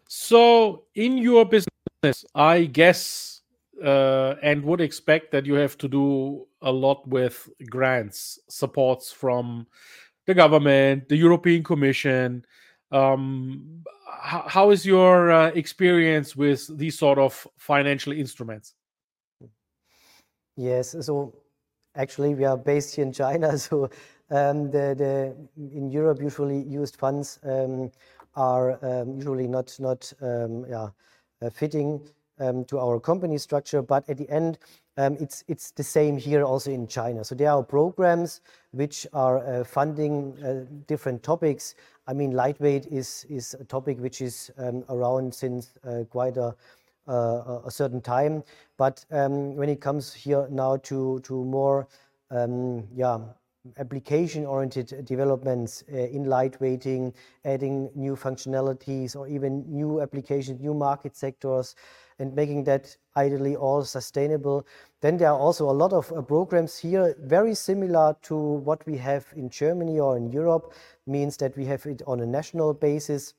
So 0.08 0.84
in 0.96 1.18
your 1.18 1.46
business, 1.46 2.26
I 2.36 2.66
guess 2.66 3.37
uh, 3.84 4.36
and 4.42 4.64
would 4.64 4.82
expect 4.82 5.32
that 5.32 5.46
you 5.46 5.54
have 5.56 5.78
to 5.78 5.88
do 5.88 6.48
a 6.62 6.72
lot 6.72 7.08
with 7.08 7.50
grants, 7.70 8.40
supports 8.50 9.12
from 9.12 9.68
the 10.26 10.34
government, 10.34 11.08
the 11.10 11.16
European 11.16 11.64
Commission. 11.64 12.46
Um, 12.92 13.84
how, 14.20 14.44
how 14.48 14.70
is 14.72 14.86
your 14.86 15.32
uh, 15.32 15.48
experience 15.50 16.36
with 16.36 16.76
these 16.78 16.98
sort 16.98 17.20
of 17.20 17.48
financial 17.58 18.14
instruments? 18.14 18.74
Yes, 20.56 20.96
so 21.02 21.34
actually 21.96 22.34
we 22.34 22.46
are 22.46 22.58
based 22.58 22.96
here 22.96 23.06
in 23.06 23.14
China, 23.14 23.58
so 23.58 23.90
um, 24.30 24.72
the, 24.72 24.96
the 24.98 25.36
in 25.58 25.90
Europe 25.90 26.22
usually 26.22 26.64
used 26.64 26.98
funds 26.98 27.40
um, 27.44 27.92
are 28.36 28.84
um, 28.84 29.16
usually 29.16 29.48
not 29.48 29.76
not 29.80 30.12
um, 30.22 30.66
yeah, 30.68 30.90
uh, 31.42 31.50
fitting 31.50 32.02
to 32.40 32.80
our 32.80 33.00
company 33.00 33.38
structure, 33.38 33.82
but 33.82 34.08
at 34.10 34.18
the 34.18 34.30
end 34.30 34.58
um, 34.98 35.16
it's 35.20 35.72
the 35.72 35.84
same 35.84 36.18
here 36.18 36.44
also 36.44 36.72
in 36.72 36.88
China. 36.88 37.24
So 37.24 37.36
there 37.36 37.52
are 37.52 37.64
programs 37.64 38.42
which 38.72 39.06
are 39.14 39.38
uh, 39.38 39.64
funding 39.64 40.36
uh, 40.44 40.66
different 40.88 41.22
topics. 41.22 41.76
I 42.08 42.14
mean, 42.14 42.32
lightweight 42.32 42.88
is 42.88 43.26
is 43.30 43.56
a 43.60 43.64
topic 43.64 44.00
which 44.00 44.22
is 44.22 44.52
around 44.90 45.34
since 45.34 45.74
uh, 45.84 46.04
quite 46.10 46.38
a 46.38 46.56
certain 47.70 48.02
time. 48.02 48.44
But 48.78 49.06
um, 49.12 49.56
when 49.56 49.70
it 49.70 49.82
comes 49.82 50.14
here 50.14 50.48
now 50.50 50.78
to 50.78 51.22
more 51.30 51.88
um, 52.32 52.88
yeah 52.96 53.20
application-oriented 53.78 55.06
developments 55.06 55.82
in 55.90 56.26
lightweighting, 56.26 57.14
adding 57.44 57.90
new 57.96 58.16
functionalities 58.16 59.14
or 59.16 59.28
even 59.28 59.66
new 59.68 60.00
applications, 60.00 60.62
new 60.62 60.74
market 60.74 61.18
sectors, 61.18 61.76
and 62.20 62.36
making 62.36 62.64
that 62.66 62.96
ideally 63.16 63.56
all 63.56 63.84
sustainable. 63.84 64.66
Then 65.02 65.18
there 65.18 65.30
are 65.30 65.38
also 65.38 65.70
a 65.70 65.72
lot 65.72 65.94
of 65.94 66.12
uh, 66.12 66.22
programs 66.22 66.78
here, 66.78 67.16
very 67.20 67.54
similar 67.54 68.16
to 68.24 68.36
what 68.36 68.86
we 68.86 68.98
have 68.98 69.26
in 69.36 69.50
Germany 69.50 70.00
or 70.00 70.18
in 70.18 70.32
Europe, 70.32 70.74
means 71.06 71.38
that 71.38 71.56
we 71.56 71.66
have 71.66 71.86
it 71.86 72.02
on 72.08 72.22
a 72.22 72.26
national 72.26 72.74
basis 72.74 73.34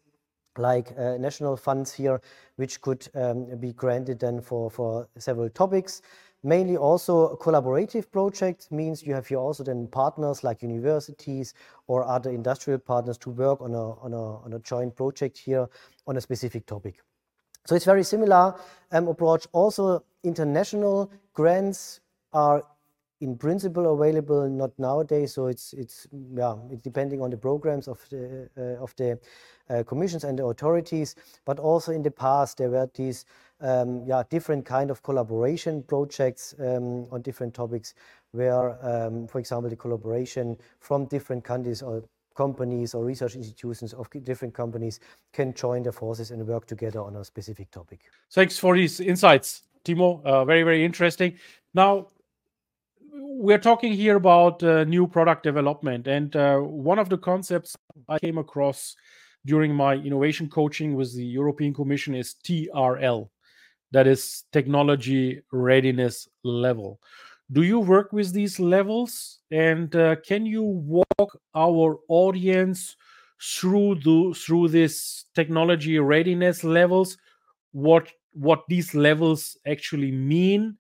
like 0.57 0.93
uh, 0.99 1.17
national 1.19 1.57
funds 1.57 1.93
here, 1.93 2.21
which 2.57 2.81
could 2.81 3.09
um, 3.15 3.47
be 3.61 3.73
granted 3.73 4.19
then 4.19 4.41
for, 4.41 4.71
for 4.71 5.09
several 5.17 5.49
topics. 5.49 6.03
Mainly 6.45 6.77
also 6.77 7.37
collaborative 7.37 8.11
projects 8.13 8.71
means 8.71 9.05
you 9.05 9.13
have 9.13 9.27
here 9.27 9.39
also 9.39 9.65
then 9.65 9.89
partners 9.89 10.45
like 10.45 10.63
universities 10.63 11.55
or 11.89 12.05
other 12.05 12.31
industrial 12.31 12.79
partners 12.79 13.19
to 13.19 13.31
work 13.31 13.61
on 13.61 13.75
a, 13.75 13.91
on 14.01 14.13
a, 14.13 14.37
on 14.45 14.53
a 14.53 14.59
joint 14.61 14.95
project 14.95 15.37
here 15.37 15.69
on 16.07 16.17
a 16.17 16.21
specific 16.21 16.65
topic. 16.65 17.01
So 17.69 17.75
it's 17.75 17.85
very 17.85 18.03
similar 18.03 18.55
um, 18.93 19.09
approach. 19.09 19.47
Also 19.53 20.03
international 20.25 21.13
grants 21.35 22.01
are 22.33 22.63
in 23.21 23.37
principle 23.37 23.93
available, 23.93 24.49
not 24.49 24.71
nowadays. 24.79 25.35
So 25.35 25.49
it's 25.49 25.75
it's 25.75 26.07
yeah, 26.35 26.55
it's 26.71 26.81
depending 26.81 27.21
on 27.21 27.29
the 27.29 27.37
programs 27.37 27.87
of 27.87 28.01
the 28.09 28.49
uh, 28.57 28.83
of 28.83 28.97
the 28.97 29.19
uh, 29.69 29.83
commissions 29.83 30.25
and 30.25 30.39
the 30.39 30.47
authorities. 30.47 31.15
But 31.45 31.59
also 31.59 31.93
in 31.93 32.03
the 32.03 32.11
past 32.11 32.57
there 32.57 32.71
were 32.71 32.89
these 32.95 33.27
um, 33.61 34.03
yeah 34.07 34.23
different 34.31 34.65
kind 34.65 34.91
of 34.91 35.03
collaboration 35.03 35.83
projects 35.83 36.55
um, 36.61 37.07
on 37.13 37.21
different 37.21 37.53
topics, 37.53 37.93
where 38.33 38.79
um, 38.83 39.27
for 39.27 39.41
example 39.41 39.69
the 39.69 39.77
collaboration 39.77 40.57
from 40.81 41.05
different 41.05 41.45
countries 41.45 41.83
or 41.83 42.03
companies 42.39 42.95
or 42.95 43.05
research 43.05 43.35
institutions 43.35 43.93
of 43.93 44.09
different 44.23 44.55
companies 44.55 45.01
can 45.33 45.53
join 45.55 45.83
their 45.83 45.97
forces 46.03 46.31
and 46.31 46.47
work 46.47 46.65
together 46.67 47.01
on 47.09 47.17
a 47.17 47.25
specific 47.25 47.69
topic. 47.71 48.01
Thanks 48.31 48.59
for 48.59 48.77
these 48.77 49.01
insights, 49.01 49.63
Timo. 49.85 50.09
Uh, 50.25 50.45
very 50.45 50.63
very 50.63 50.85
interesting. 50.85 51.31
Now 51.75 52.09
we're 53.13 53.65
talking 53.71 53.93
here 53.93 54.17
about 54.17 54.63
uh, 54.63 54.85
new 54.85 55.07
product 55.07 55.43
development, 55.43 56.07
and 56.07 56.37
uh, 56.37 56.59
one 56.59 57.01
of 57.01 57.09
the 57.09 57.19
concepts 57.19 57.77
I 58.09 58.19
came 58.19 58.39
across 58.39 58.97
during 59.45 59.75
my 59.75 59.95
innovation 59.95 60.49
coaching 60.49 60.95
with 60.95 61.11
the 61.17 61.25
European 61.25 61.73
Commission 61.75 62.15
is 62.15 62.37
TRL, 62.45 63.29
that 63.91 64.07
is 64.07 64.45
technology 64.53 65.43
readiness 65.53 66.29
level. 66.45 67.01
Do 67.51 67.63
you 67.63 67.81
work 67.81 68.13
with 68.13 68.33
these 68.33 68.61
levels, 68.61 69.39
and 69.51 69.95
uh, 69.97 70.17
can 70.17 70.45
you 70.45 70.63
walk 70.63 71.41
our 71.55 71.99
audience 72.09 72.97
through 73.41 73.97
the 73.97 74.35
through 74.37 74.69
this 74.69 75.25
technology 75.35 75.99
readiness 75.99 76.63
levels? 76.65 77.17
What 77.73 78.11
what 78.33 78.65
these 78.69 78.95
levels 78.95 79.57
actually 79.67 80.13
mean 80.13 80.77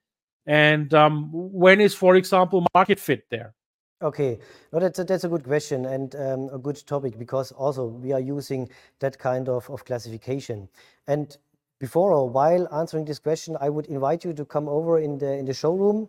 and 0.48 0.94
um, 0.94 1.28
when 1.30 1.78
is, 1.78 1.94
for 1.94 2.16
example, 2.16 2.66
market 2.74 2.98
fit 2.98 3.24
there? 3.30 3.54
Okay, 4.00 4.38
no, 4.72 4.78
that's 4.78 4.98
a, 4.98 5.04
that's 5.04 5.24
a 5.24 5.28
good 5.28 5.44
question 5.44 5.84
and 5.84 6.14
um, 6.16 6.48
a 6.50 6.58
good 6.58 6.82
topic 6.86 7.18
because 7.18 7.52
also 7.52 7.84
we 7.86 8.12
are 8.12 8.20
using 8.20 8.66
that 9.00 9.18
kind 9.18 9.50
of, 9.50 9.68
of 9.68 9.84
classification. 9.84 10.66
And 11.06 11.36
before 11.80 12.12
or 12.12 12.30
while 12.30 12.66
answering 12.72 13.04
this 13.04 13.18
question, 13.18 13.58
I 13.60 13.68
would 13.68 13.86
invite 13.86 14.24
you 14.24 14.32
to 14.32 14.44
come 14.46 14.68
over 14.68 15.00
in 15.00 15.18
the 15.18 15.32
in 15.34 15.44
the 15.44 15.52
showroom. 15.52 16.08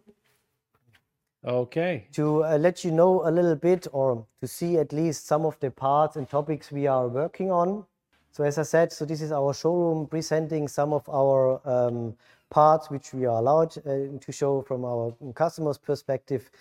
Okay. 1.46 2.08
To 2.14 2.44
uh, 2.44 2.58
let 2.58 2.84
you 2.84 2.92
know 2.92 3.28
a 3.28 3.32
little 3.32 3.56
bit 3.56 3.88
or 3.94 4.26
to 4.42 4.48
see 4.48 4.78
at 4.78 4.92
least 4.92 5.26
some 5.26 5.46
of 5.46 5.58
the 5.60 5.72
parts 5.72 6.18
and 6.18 6.30
topics 6.30 6.72
we 6.72 6.86
are 6.86 7.08
working 7.08 7.50
on. 7.50 7.86
So 8.32 8.44
as 8.44 8.58
I 8.58 8.64
said, 8.64 8.92
so 8.92 9.06
this 9.06 9.22
is 9.22 9.32
our 9.32 9.54
showroom 9.54 10.08
presenting 10.08 10.68
some 10.68 10.92
of 10.92 11.08
our 11.10 11.62
um, 11.66 12.16
parts 12.50 12.90
which 12.90 13.14
we 13.14 13.26
are 13.26 13.40
allowed 13.40 13.78
uh, 13.80 14.20
to 14.20 14.32
show 14.32 14.62
from 14.62 14.84
our 14.84 15.16
customers' 15.34 15.78
perspective. 15.78 16.52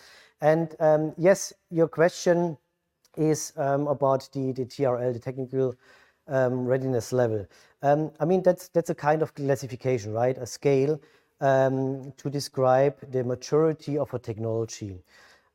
And 0.40 0.74
um, 0.78 1.12
yes, 1.18 1.52
your 1.70 1.88
question 1.88 2.56
is 3.16 3.52
um, 3.56 3.88
about 3.88 4.28
the, 4.32 4.52
the 4.52 4.64
TRL, 4.64 5.12
the 5.12 5.18
technical 5.18 5.74
um, 6.28 6.64
readiness 6.64 7.12
level. 7.12 7.46
Um, 7.82 8.12
I 8.20 8.24
mean, 8.24 8.42
that's, 8.42 8.68
that's 8.68 8.90
a 8.90 8.94
kind 8.94 9.22
of 9.22 9.34
classification, 9.34 10.12
right? 10.12 10.38
A 10.38 10.46
scale 10.46 11.00
to 11.40 12.30
describe 12.30 12.96
the 13.12 13.24
maturity 13.24 13.96
of 13.98 14.12
a 14.14 14.18
technology. 14.18 15.02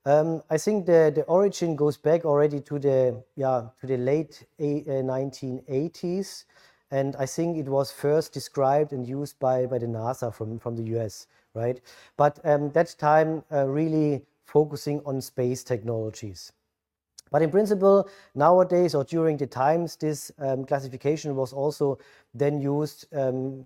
Um, 0.05 0.41
I 0.49 0.57
think 0.57 0.85
the, 0.85 1.23
origin 1.27 1.75
goes 1.75 1.97
back 1.97 2.25
already 2.25 2.59
to 2.61 2.77
the 2.77 3.23
yeah 3.35 3.69
to 3.79 3.87
the 3.87 3.97
late 3.97 4.45
a, 4.59 4.81
uh, 4.81 5.01
1980s, 5.01 6.43
and 6.91 7.15
I 7.15 7.25
think 7.25 7.57
it 7.57 7.69
was 7.69 7.91
first 7.91 8.33
described 8.33 8.91
and 8.91 9.07
used 9.07 9.39
by, 9.39 9.65
by 9.65 9.77
the 9.77 9.87
NASA 9.87 10.33
from, 10.33 10.59
from 10.59 10.75
the 10.75 10.83
US, 10.97 11.27
right? 11.53 11.79
But 12.17 12.39
um, 12.43 12.69
that 12.71 12.95
time 12.99 13.43
uh, 13.51 13.65
really 13.65 14.21
focusing 14.45 15.01
on 15.05 15.21
space 15.21 15.63
technologies. 15.63 16.51
But 17.31 17.41
in 17.41 17.49
principle, 17.49 18.07
nowadays 18.35 18.93
or 18.93 19.03
during 19.05 19.37
the 19.37 19.47
times, 19.47 19.95
this 19.95 20.31
um, 20.37 20.65
classification 20.65 21.35
was 21.35 21.51
also 21.51 21.97
then 22.35 22.61
used 22.61 23.07
um, 23.11 23.65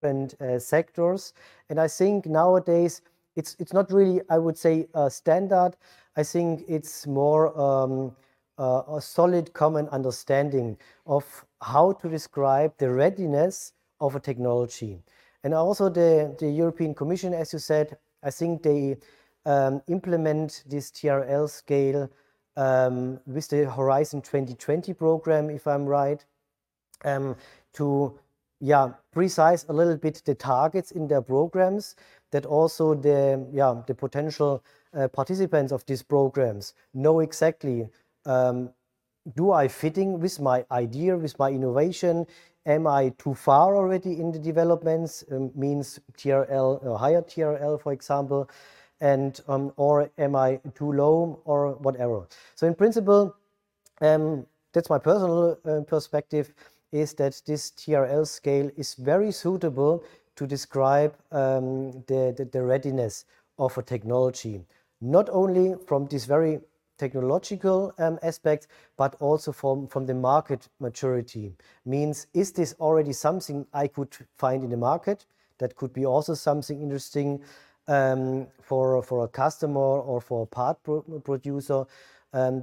different 0.00 0.34
uh, 0.40 0.58
sectors. 0.58 1.32
And 1.70 1.80
I 1.80 1.88
think 1.88 2.26
nowadays 2.26 3.02
it's 3.36 3.56
it's 3.58 3.72
not 3.72 3.92
really, 3.92 4.20
I 4.30 4.38
would 4.38 4.56
say, 4.56 4.88
a 4.94 5.10
standard. 5.10 5.76
I 6.16 6.22
think 6.22 6.64
it's 6.68 7.06
more 7.06 7.58
um, 7.58 8.16
a 8.58 9.00
solid 9.00 9.52
common 9.52 9.88
understanding 9.90 10.76
of 11.06 11.24
how 11.62 11.92
to 11.92 12.08
describe 12.08 12.72
the 12.78 12.90
readiness 12.90 13.72
of 14.00 14.16
a 14.16 14.20
technology. 14.20 14.98
And 15.44 15.54
also 15.54 15.88
the, 15.88 16.34
the 16.40 16.50
European 16.50 16.92
Commission, 16.94 17.32
as 17.34 17.52
you 17.52 17.60
said, 17.60 17.96
I 18.24 18.30
think 18.30 18.64
they 18.64 18.96
um, 19.46 19.80
implement 19.86 20.64
this 20.66 20.90
TRL 20.90 21.48
scale 21.48 22.10
um, 22.56 23.20
with 23.26 23.46
the 23.48 23.70
Horizon 23.70 24.22
2020 24.22 24.92
program, 24.94 25.50
if 25.50 25.68
I'm 25.68 25.86
right, 25.86 26.24
um, 27.04 27.36
to 27.74 28.18
yeah, 28.60 28.92
precise 29.12 29.64
a 29.68 29.72
little 29.72 29.96
bit 29.96 30.22
the 30.24 30.34
targets 30.34 30.92
in 30.92 31.08
their 31.08 31.22
programs 31.22 31.96
that 32.32 32.46
also 32.46 32.94
the 32.94 33.46
yeah 33.52 33.82
the 33.86 33.94
potential 33.94 34.62
uh, 34.94 35.08
participants 35.08 35.72
of 35.72 35.84
these 35.86 36.02
programs 36.02 36.74
know 36.94 37.20
exactly 37.20 37.88
um, 38.26 38.70
do 39.36 39.52
I 39.52 39.68
fitting 39.68 40.20
with 40.20 40.40
my 40.40 40.64
idea, 40.70 41.16
with 41.16 41.38
my 41.38 41.50
innovation? 41.50 42.26
Am 42.66 42.86
I 42.86 43.10
too 43.18 43.34
far 43.34 43.76
already 43.76 44.20
in 44.20 44.32
the 44.32 44.38
developments? 44.38 45.24
Um, 45.30 45.50
means 45.54 46.00
TRL 46.16 46.84
or 46.84 46.98
higher 46.98 47.22
TRL, 47.22 47.80
for 47.82 47.92
example, 47.92 48.50
and 49.00 49.40
um, 49.48 49.72
or 49.76 50.10
am 50.18 50.36
I 50.36 50.60
too 50.74 50.92
low 50.92 51.40
or 51.44 51.74
whatever? 51.74 52.26
So 52.54 52.66
in 52.66 52.74
principle, 52.74 53.34
That's 54.72 54.90
my 54.90 54.98
personal 54.98 55.56
perspective, 55.86 56.54
is 56.92 57.14
that 57.14 57.40
this 57.46 57.70
TRL 57.70 58.26
scale 58.26 58.70
is 58.76 58.94
very 58.94 59.32
suitable 59.32 60.04
to 60.36 60.46
describe 60.46 61.14
um, 61.32 62.04
the 62.06 62.48
the 62.52 62.62
readiness 62.62 63.24
of 63.58 63.76
a 63.78 63.82
technology. 63.82 64.60
Not 65.00 65.28
only 65.30 65.74
from 65.86 66.06
this 66.06 66.24
very 66.24 66.60
technological 66.98 67.92
um, 67.98 68.18
aspect, 68.22 68.66
but 68.96 69.16
also 69.20 69.52
from 69.52 69.86
from 69.86 70.06
the 70.06 70.14
market 70.14 70.68
maturity. 70.80 71.54
Means, 71.84 72.26
is 72.34 72.52
this 72.52 72.74
already 72.80 73.12
something 73.12 73.66
I 73.72 73.88
could 73.88 74.16
find 74.36 74.64
in 74.64 74.70
the 74.70 74.76
market? 74.76 75.26
That 75.58 75.74
could 75.76 75.92
be 75.92 76.06
also 76.06 76.34
something 76.34 76.80
interesting 76.82 77.40
um, 77.88 78.46
for 78.62 79.24
a 79.24 79.28
customer 79.28 79.80
or 79.80 80.20
for 80.20 80.42
a 80.42 80.46
part 80.46 80.78
producer, 81.24 81.84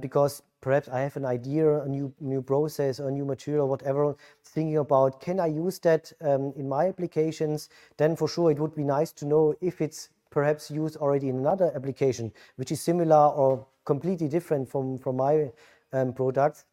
because 0.00 0.42
perhaps 0.66 0.88
I 0.88 0.98
have 0.98 1.16
an 1.16 1.24
idea, 1.24 1.80
a 1.82 1.88
new 1.88 2.12
new 2.20 2.42
process, 2.42 2.98
a 2.98 3.08
new 3.08 3.24
material, 3.24 3.68
whatever, 3.68 4.16
thinking 4.42 4.78
about, 4.78 5.20
can 5.20 5.38
I 5.38 5.46
use 5.46 5.78
that 5.80 6.12
um, 6.20 6.52
in 6.56 6.68
my 6.68 6.88
applications? 6.88 7.68
Then 7.98 8.16
for 8.16 8.26
sure, 8.26 8.50
it 8.50 8.58
would 8.58 8.74
be 8.74 8.82
nice 8.82 9.12
to 9.12 9.26
know 9.26 9.54
if 9.60 9.80
it's 9.80 10.08
perhaps 10.28 10.68
used 10.68 10.96
already 10.96 11.28
in 11.28 11.36
another 11.38 11.70
application, 11.76 12.32
which 12.56 12.72
is 12.72 12.80
similar 12.80 13.28
or 13.28 13.64
completely 13.84 14.26
different 14.26 14.68
from 14.68 14.98
my 15.16 15.52
um, 15.92 16.12
products. 16.12 16.64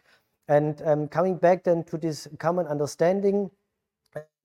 And 0.48 0.82
um, 0.86 1.08
coming 1.08 1.38
back 1.38 1.64
then 1.64 1.84
to 1.84 1.98
this 1.98 2.28
common 2.40 2.66
understanding, 2.66 3.52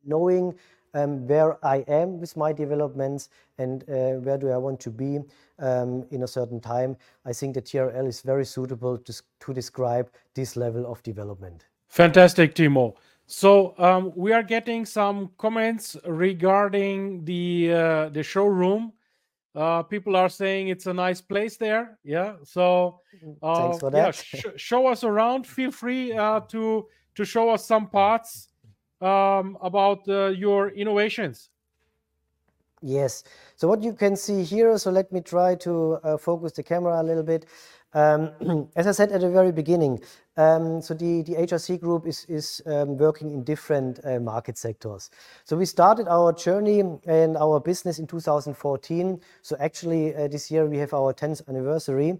knowing 0.04 0.54
Um, 0.94 1.26
where 1.26 1.64
I 1.64 1.84
am 1.86 2.18
with 2.18 2.36
my 2.36 2.52
developments 2.52 3.28
and 3.58 3.82
uh, 3.88 4.20
where 4.24 4.38
do 4.38 4.50
I 4.50 4.56
want 4.56 4.80
to 4.80 4.90
be 4.90 5.20
um, 5.58 6.06
in 6.10 6.22
a 6.22 6.26
certain 6.26 6.60
time, 6.60 6.96
I 7.26 7.32
think 7.32 7.54
the 7.54 7.62
TRL 7.62 8.06
is 8.06 8.22
very 8.22 8.44
suitable 8.44 8.98
to 8.98 9.22
to 9.40 9.54
describe 9.54 10.10
this 10.34 10.56
level 10.56 10.90
of 10.90 11.02
development. 11.02 11.66
Fantastic, 11.88 12.54
Timo. 12.54 12.94
So, 13.26 13.74
um, 13.78 14.12
we 14.16 14.32
are 14.32 14.42
getting 14.42 14.86
some 14.86 15.30
comments 15.36 15.96
regarding 16.06 17.24
the 17.24 17.72
uh, 17.72 18.08
the 18.10 18.22
showroom. 18.22 18.92
Uh, 19.54 19.82
people 19.82 20.14
are 20.16 20.28
saying 20.28 20.68
it's 20.68 20.86
a 20.86 20.94
nice 20.94 21.20
place 21.20 21.56
there. 21.56 21.98
Yeah, 22.04 22.34
so, 22.44 23.00
Thanks 23.42 23.80
for 23.80 23.90
that. 23.90 24.24
Yeah, 24.32 24.50
show 24.56 24.86
us 24.86 25.04
around. 25.04 25.46
Feel 25.46 25.72
free 25.72 26.10
to 26.10 26.86
to 27.14 27.24
show 27.24 27.50
us 27.50 27.66
some 27.66 27.88
parts 27.88 28.47
Um, 29.00 29.56
about 29.62 30.08
uh, 30.08 30.26
your 30.28 30.70
innovations. 30.70 31.50
Yes. 32.82 33.24
So 33.56 33.68
what 33.68 33.82
you 33.82 33.92
can 33.92 34.16
see 34.16 34.42
here, 34.42 34.76
so 34.78 34.90
let 34.90 35.12
me 35.12 35.20
try 35.20 35.54
to 35.56 35.98
uh, 36.02 36.16
focus 36.16 36.52
the 36.52 36.62
camera 36.62 37.00
a 37.00 37.04
little 37.04 37.22
bit. 37.22 37.46
Um, 37.94 38.30
As 38.76 38.86
I 38.86 38.92
said 38.92 39.12
at 39.12 39.20
the 39.20 39.30
very 39.30 39.52
beginning, 39.52 40.00
um, 40.36 40.82
so 40.82 40.94
the 40.94 41.22
the 41.22 41.34
HRC 41.34 41.80
Group 41.80 42.06
is 42.06 42.24
is 42.28 42.60
um, 42.66 42.96
working 42.96 43.30
in 43.30 43.44
different 43.44 44.00
uh, 44.04 44.20
market 44.20 44.58
sectors. 44.58 45.10
So 45.44 45.56
we 45.56 45.64
started 45.64 46.06
our 46.08 46.32
journey 46.32 46.80
and 47.06 47.36
our 47.36 47.60
business 47.60 47.98
in 47.98 48.06
2014. 48.06 49.20
So 49.42 49.56
actually, 49.58 50.12
this 50.28 50.50
year 50.50 50.66
we 50.66 50.78
have 50.78 50.92
our 50.92 51.14
10th 51.14 51.48
anniversary. 51.48 52.18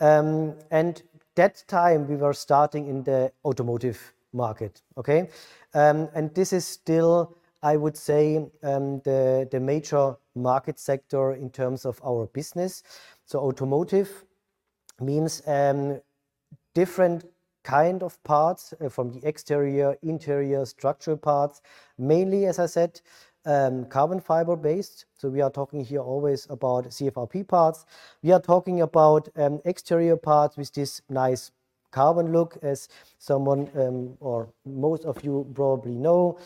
Um, 0.00 0.54
and 0.70 1.02
that 1.34 1.64
time 1.66 2.06
we 2.06 2.16
were 2.16 2.34
starting 2.34 2.86
in 2.86 3.02
the 3.02 3.32
automotive 3.44 4.14
market, 4.32 4.82
okay? 4.96 5.28
Um, 5.74 6.08
and 6.14 6.34
this 6.34 6.52
is 6.52 6.66
still, 6.66 7.36
I 7.62 7.76
would 7.76 7.96
say, 7.96 8.36
um, 8.62 9.00
the 9.04 9.58
major 9.60 10.16
market 10.34 10.78
sector 10.78 11.34
in 11.34 11.50
terms 11.50 11.84
of 11.84 12.00
our 12.04 12.26
business. 12.26 12.82
So 13.24 13.40
automotive 13.40 14.24
means 15.00 15.42
um, 15.46 16.00
different 16.74 17.24
kind 17.64 18.02
of 18.02 18.22
parts 18.24 18.72
uh, 18.80 18.88
from 18.88 19.10
the 19.10 19.26
exterior, 19.26 19.96
interior, 20.02 20.64
structural 20.64 21.16
parts. 21.16 21.60
Mainly, 21.98 22.46
as 22.46 22.58
I 22.58 22.66
said, 22.66 23.00
carbon 23.44 24.20
fiber 24.20 24.56
based. 24.56 25.06
So 25.14 25.28
we 25.28 25.40
are 25.40 25.50
talking 25.50 25.84
here 25.84 26.00
always 26.00 26.46
about 26.50 26.84
CFRP 26.86 27.46
parts. 27.48 27.86
We 28.22 28.32
are 28.32 28.40
talking 28.40 28.82
about 28.82 29.28
exterior 29.64 30.16
parts 30.16 30.56
with 30.56 30.72
this 30.72 31.02
nice 31.08 31.50
carbon 31.90 32.32
look, 32.32 32.58
as 32.62 32.88
someone 33.18 33.70
um, 33.76 34.16
or 34.20 34.48
most 34.64 35.04
of 35.04 35.22
you 35.24 35.50
probably 35.54 35.94
know. 35.94 36.38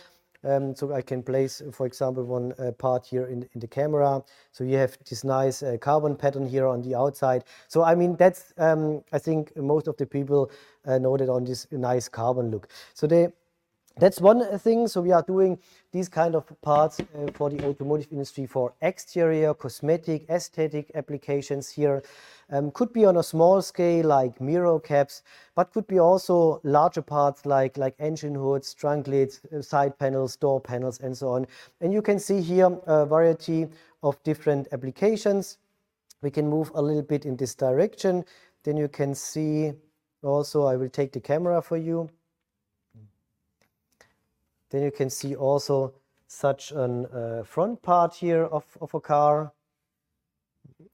Um, 0.44 0.74
so 0.74 0.92
I 0.92 1.02
can 1.02 1.22
place, 1.22 1.62
for 1.72 1.86
example, 1.86 2.24
one 2.24 2.52
uh, 2.58 2.72
part 2.72 3.06
here 3.06 3.26
in 3.26 3.48
the 3.54 3.68
camera. 3.68 4.24
So 4.50 4.64
you 4.64 4.76
have 4.76 4.98
this 5.08 5.22
nice 5.22 5.62
uh, 5.62 5.76
carbon 5.80 6.16
pattern 6.16 6.48
here 6.48 6.66
on 6.66 6.82
the 6.82 6.96
outside. 6.96 7.44
So 7.68 7.84
I 7.84 7.94
mean, 7.94 8.16
that's, 8.16 8.52
um, 8.58 9.04
I 9.12 9.18
think 9.20 9.56
most 9.56 9.86
of 9.86 9.96
the 9.98 10.06
people 10.06 10.50
uh, 10.84 10.98
know 10.98 11.16
that 11.16 11.28
on 11.28 11.44
this 11.44 11.68
nice 11.70 12.08
carbon 12.08 12.50
look. 12.50 12.68
So 12.92 13.06
that's 13.98 14.20
one 14.20 14.58
thing. 14.58 14.88
So 14.88 15.00
we 15.00 15.12
are 15.12 15.22
doing 15.22 15.58
these 15.92 16.08
kind 16.08 16.34
of 16.34 16.44
parts 16.62 17.00
uh, 17.00 17.30
for 17.34 17.50
the 17.50 17.64
automotive 17.66 18.08
industry, 18.10 18.46
for 18.46 18.72
exterior, 18.80 19.54
cosmetic, 19.54 20.28
aesthetic 20.30 20.90
applications 20.94 21.68
here. 21.70 22.02
Um, 22.50 22.70
could 22.70 22.92
be 22.92 23.04
on 23.04 23.16
a 23.16 23.22
small 23.22 23.62
scale, 23.62 24.06
like 24.06 24.40
mirror 24.40 24.78
caps, 24.80 25.22
but 25.54 25.72
could 25.72 25.86
be 25.86 25.98
also 25.98 26.60
larger 26.64 27.02
parts 27.02 27.46
like, 27.46 27.76
like 27.76 27.94
engine 27.98 28.34
hoods, 28.34 28.74
trunk 28.74 29.06
lids, 29.06 29.40
uh, 29.56 29.62
side 29.62 29.98
panels, 29.98 30.36
door 30.36 30.60
panels, 30.60 31.00
and 31.00 31.16
so 31.16 31.28
on. 31.28 31.46
And 31.80 31.92
you 31.92 32.02
can 32.02 32.18
see 32.18 32.40
here 32.40 32.78
a 32.86 33.06
variety 33.06 33.68
of 34.02 34.22
different 34.22 34.68
applications. 34.72 35.58
We 36.20 36.30
can 36.30 36.48
move 36.48 36.70
a 36.74 36.82
little 36.82 37.02
bit 37.02 37.24
in 37.24 37.36
this 37.36 37.54
direction. 37.54 38.24
Then 38.64 38.76
you 38.76 38.88
can 38.88 39.14
see 39.14 39.72
also, 40.22 40.66
I 40.66 40.76
will 40.76 40.88
take 40.88 41.12
the 41.12 41.20
camera 41.20 41.60
for 41.60 41.76
you. 41.76 42.08
Then 44.72 44.82
you 44.82 44.90
can 44.90 45.10
see 45.10 45.36
also 45.36 45.92
such 46.26 46.72
a 46.72 46.82
uh, 46.82 47.44
front 47.44 47.82
part 47.82 48.14
here 48.14 48.44
of 48.44 48.64
of 48.80 48.94
a 48.94 49.00
car, 49.00 49.52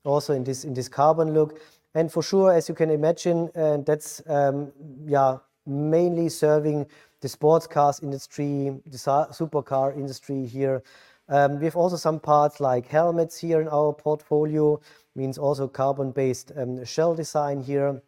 also 0.05 0.35
in 0.35 0.45
this 0.45 0.65
in 0.65 0.75
this 0.75 0.89
carbon 0.89 1.33
look. 1.33 1.61
And 1.95 2.11
for 2.13 2.23
sure, 2.23 2.53
as 2.53 2.69
you 2.69 2.75
can 2.75 2.91
imagine, 2.91 3.49
uh, 3.55 3.79
that's 3.79 4.21
um, 4.27 4.73
yeah, 5.07 5.39
mainly 5.65 6.29
serving 6.29 6.87
the 7.21 7.29
sports 7.29 7.67
cars 7.67 8.01
industry, 8.03 8.81
the 8.87 8.99
supercar 9.33 9.97
industry 9.97 10.47
here. 10.47 10.83
Um, 11.29 11.59
we 11.59 11.65
have 11.65 11.77
also 11.77 11.97
some 11.97 12.21
parts 12.21 12.61
like 12.61 12.87
helmets 12.87 13.39
here 13.39 13.61
in 13.61 13.69
our 13.69 13.93
portfolio, 13.93 14.81
means 15.15 15.39
also 15.39 15.69
carbon-based 15.69 16.53
um, 16.57 16.85
shell 16.85 17.15
design 17.15 17.61
here. 17.61 18.03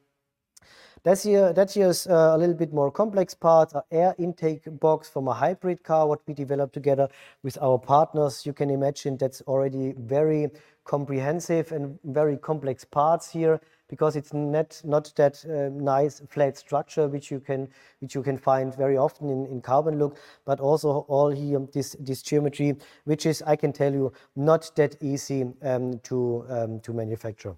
This 1.02 1.22
here, 1.22 1.54
that 1.54 1.72
here 1.72 1.88
is 1.88 2.06
uh, 2.06 2.32
a 2.34 2.36
little 2.36 2.54
bit 2.54 2.74
more 2.74 2.90
complex 2.90 3.32
part, 3.32 3.72
air 3.90 4.14
intake 4.18 4.64
box 4.80 5.08
from 5.08 5.28
a 5.28 5.32
hybrid 5.32 5.82
car, 5.82 6.06
what 6.06 6.20
we 6.26 6.34
developed 6.34 6.74
together 6.74 7.08
with 7.42 7.56
our 7.62 7.78
partners. 7.78 8.44
You 8.44 8.52
can 8.52 8.68
imagine 8.68 9.16
that's 9.16 9.40
already 9.46 9.94
very 9.96 10.50
comprehensive 10.84 11.72
and 11.72 11.98
very 12.04 12.36
complex 12.36 12.84
parts 12.84 13.30
here, 13.30 13.58
because 13.88 14.14
it's 14.14 14.34
not 14.34 14.78
not 14.84 15.10
that 15.16 15.42
uh, 15.46 15.70
nice 15.72 16.20
flat 16.28 16.58
structure, 16.58 17.08
which 17.08 17.30
you 17.30 17.40
can 17.40 17.68
which 18.00 18.14
you 18.14 18.22
can 18.22 18.36
find 18.36 18.74
very 18.76 18.98
often 18.98 19.30
in 19.30 19.46
in 19.46 19.62
carbon 19.62 19.98
look, 19.98 20.18
but 20.44 20.60
also 20.60 21.06
all 21.08 21.30
here, 21.30 21.66
this 21.72 21.96
this 21.98 22.20
geometry, 22.20 22.76
which 23.04 23.24
is, 23.24 23.42
I 23.46 23.56
can 23.56 23.72
tell 23.72 23.94
you, 23.94 24.12
not 24.36 24.70
that 24.76 24.96
easy 25.02 25.46
um, 25.62 25.98
to 26.00 26.44
um, 26.50 26.80
to 26.80 26.92
manufacture. 26.92 27.56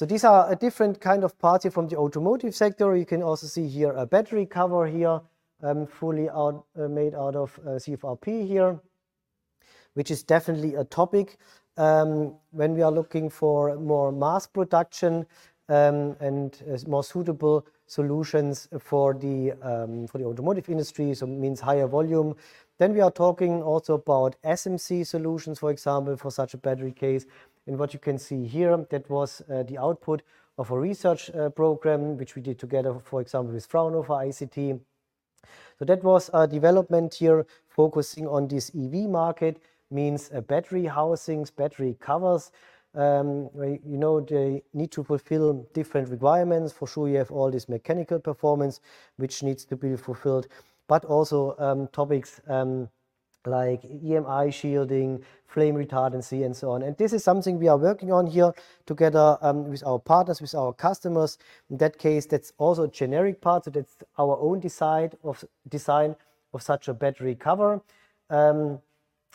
So 0.00 0.06
these 0.06 0.24
are 0.24 0.50
a 0.50 0.56
different 0.56 0.98
kind 0.98 1.24
of 1.24 1.38
parts 1.38 1.64
here 1.64 1.70
from 1.70 1.86
the 1.88 1.98
automotive 1.98 2.54
sector. 2.54 2.96
You 2.96 3.04
can 3.04 3.22
also 3.22 3.46
see 3.46 3.68
here 3.68 3.92
a 3.92 4.06
battery 4.06 4.46
cover 4.46 4.86
here, 4.86 5.20
um, 5.62 5.86
fully 5.86 6.30
out 6.30 6.64
uh, 6.74 6.88
made 6.88 7.14
out 7.14 7.36
of 7.36 7.60
uh, 7.66 7.72
CFRP 7.72 8.48
here, 8.48 8.80
which 9.92 10.10
is 10.10 10.22
definitely 10.22 10.76
a 10.76 10.84
topic 10.84 11.36
um, 11.76 12.34
when 12.50 12.72
we 12.72 12.80
are 12.80 12.90
looking 12.90 13.28
for 13.28 13.76
more 13.76 14.10
mass 14.10 14.46
production 14.46 15.26
um, 15.68 16.16
and 16.20 16.62
uh, 16.72 16.78
more 16.88 17.04
suitable 17.04 17.66
solutions 17.86 18.68
for 18.78 19.12
the 19.12 19.52
automotive 19.62 20.70
industry, 20.70 21.12
so 21.12 21.26
means 21.26 21.60
higher 21.60 21.86
volume. 21.86 22.34
Then 22.78 22.94
we 22.94 23.02
are 23.02 23.10
talking 23.10 23.62
also 23.62 23.92
about 23.92 24.36
SMC 24.42 25.06
solutions, 25.06 25.58
for 25.58 25.70
example, 25.70 26.16
for 26.16 26.30
such 26.30 26.54
a 26.54 26.56
battery 26.56 26.92
case. 26.92 27.26
And 27.70 27.78
what 27.78 27.94
you 27.94 28.00
can 28.00 28.18
see 28.18 28.48
here, 28.48 28.84
that 28.90 29.08
was 29.08 29.42
uh, 29.48 29.62
the 29.62 29.78
output 29.78 30.22
of 30.58 30.72
a 30.72 30.76
research 30.80 31.30
uh, 31.30 31.50
program, 31.50 32.16
which 32.16 32.34
we 32.34 32.42
did 32.42 32.58
together, 32.58 32.98
for 33.04 33.20
example, 33.20 33.54
with 33.54 33.64
Fraunhofer 33.64 34.12
ICT. 34.12 34.80
So 35.78 35.84
that 35.84 36.02
was 36.02 36.30
a 36.34 36.48
development 36.48 37.14
here 37.14 37.46
focusing 37.68 38.26
on 38.26 38.48
this 38.48 38.72
EV 38.74 39.08
market, 39.08 39.62
means 39.88 40.32
uh, 40.34 40.40
battery 40.40 40.86
housings, 40.86 41.52
battery 41.52 41.96
covers. 42.00 42.50
Um, 42.96 43.48
you 43.54 43.98
know, 43.98 44.18
they 44.18 44.64
need 44.74 44.90
to 44.90 45.04
fulfill 45.04 45.64
different 45.72 46.08
requirements. 46.08 46.72
For 46.72 46.88
sure, 46.88 47.08
you 47.08 47.18
have 47.18 47.30
all 47.30 47.52
this 47.52 47.68
mechanical 47.68 48.18
performance, 48.18 48.80
which 49.16 49.44
needs 49.44 49.64
to 49.66 49.76
be 49.76 49.94
fulfilled, 49.94 50.48
but 50.88 51.04
also 51.04 51.54
um, 51.60 51.86
topics 51.92 52.40
um, 52.48 52.88
like 53.46 53.82
EMI 53.82 54.52
shielding, 54.52 55.24
flame 55.46 55.74
retardancy, 55.74 56.44
and 56.44 56.54
so 56.54 56.70
on. 56.70 56.82
And 56.82 56.96
this 56.96 57.12
is 57.12 57.24
something 57.24 57.58
we 57.58 57.68
are 57.68 57.78
working 57.78 58.12
on 58.12 58.26
here 58.26 58.52
together 58.86 59.38
um, 59.40 59.68
with 59.68 59.84
our 59.84 59.98
partners, 59.98 60.40
with 60.40 60.54
our 60.54 60.72
customers. 60.72 61.38
In 61.70 61.78
that 61.78 61.98
case, 61.98 62.26
that's 62.26 62.52
also 62.58 62.84
a 62.84 62.88
generic 62.88 63.40
part, 63.40 63.64
so 63.64 63.70
that's 63.70 63.96
our 64.18 64.38
own 64.38 64.60
design 64.60 65.10
of 65.24 65.44
design 65.68 66.16
of 66.52 66.62
such 66.62 66.88
a 66.88 66.94
battery 66.94 67.34
cover. 67.34 67.80
Um, 68.28 68.80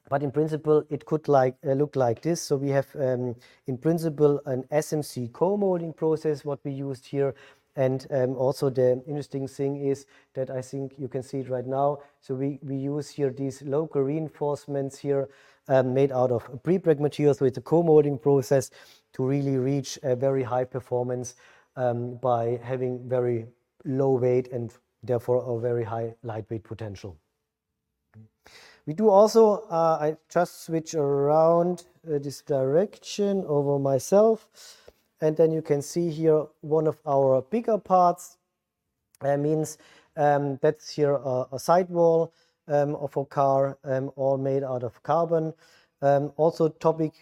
but 0.08 0.22
in 0.22 0.32
principle, 0.32 0.84
it 0.90 1.06
could 1.06 1.28
like 1.28 1.56
uh, 1.66 1.72
look 1.72 1.96
like 1.96 2.22
this. 2.22 2.40
So 2.42 2.58
we 2.58 2.70
have, 2.70 2.88
um, 2.96 3.36
in 3.66 3.78
principle, 3.78 4.40
an 4.46 4.64
SMC 4.72 5.34
co-molding 5.34 5.94
process, 5.94 6.46
what 6.46 6.60
we 6.64 6.72
used 6.72 7.08
here. 7.08 7.34
And 7.76 8.08
um, 8.12 8.36
also 8.36 8.70
the 8.70 9.04
interesting 9.06 9.48
thing 9.48 9.86
is 9.86 10.06
that 10.34 10.50
I 10.50 10.62
think 10.62 10.94
you 10.98 11.08
can 11.08 11.24
see 11.24 11.40
it 11.40 11.50
right 11.50 11.66
now. 11.66 12.00
So 12.22 12.34
we, 12.36 12.60
we 12.62 12.76
use 12.76 13.10
here 13.10 13.30
these 13.30 13.62
local 13.64 14.02
reinforcements 14.02 14.98
here 14.98 15.28
um, 15.68 15.94
made 15.94 16.12
out 16.12 16.32
of 16.32 16.48
prepreg 16.64 17.00
material. 17.00 17.34
So 17.34 17.46
it's 17.46 17.58
a 17.58 17.62
co-molding 17.62 18.18
process 18.18 18.72
to 19.14 19.24
really 19.24 19.58
reach 19.58 20.00
a 20.04 20.16
very 20.16 20.44
high 20.44 20.64
performance 20.64 21.36
um, 21.76 22.16
by 22.18 22.60
having 22.64 23.10
very 23.10 23.46
low 23.84 24.12
weight 24.12 24.52
and 24.52 24.74
therefore 25.04 25.44
a 25.46 25.60
very 25.60 25.84
high 25.84 26.16
lightweight 26.24 26.64
potential. 26.64 27.18
We 28.86 28.94
do 28.94 29.10
also, 29.10 29.66
uh, 29.70 29.98
I 30.00 30.18
just 30.30 30.66
switch 30.66 30.94
around 30.94 31.86
uh, 32.08 32.20
this 32.20 32.42
direction 32.42 33.44
over 33.48 33.80
myself. 33.80 34.48
And 35.26 35.36
then 35.36 35.52
you 35.52 35.64
can 35.64 35.82
see 35.82 36.12
here 36.12 36.46
one 36.62 36.86
of 36.86 36.98
our 37.08 37.42
bigger 37.42 37.80
parts. 37.80 38.38
That 39.22 39.40
means 39.40 39.80
um, 40.16 40.60
that's 40.62 40.92
here 40.92 41.16
a, 41.16 41.46
a 41.52 41.60
sidewall 41.60 42.32
um, 42.68 42.96
of 42.96 43.18
a 43.18 43.26
car, 43.26 43.80
um, 43.86 44.12
all 44.16 44.38
made 44.38 44.64
out 44.64 44.84
of 44.84 45.02
carbon. 45.02 45.52
Um, 46.04 46.32
also 46.38 46.70
topic 46.70 47.14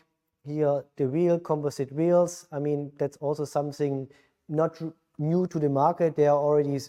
here, 0.45 0.83
the 0.97 1.05
wheel, 1.07 1.39
composite 1.39 1.93
wheels. 1.93 2.45
I 2.51 2.59
mean, 2.59 2.91
that's 2.97 3.15
also 3.17 3.45
something 3.45 4.09
not 4.49 4.81
new 5.17 5.47
to 5.47 5.57
the 5.57 5.69
market. 5.69 6.17
There 6.17 6.31
are 6.31 6.37
already 6.37 6.79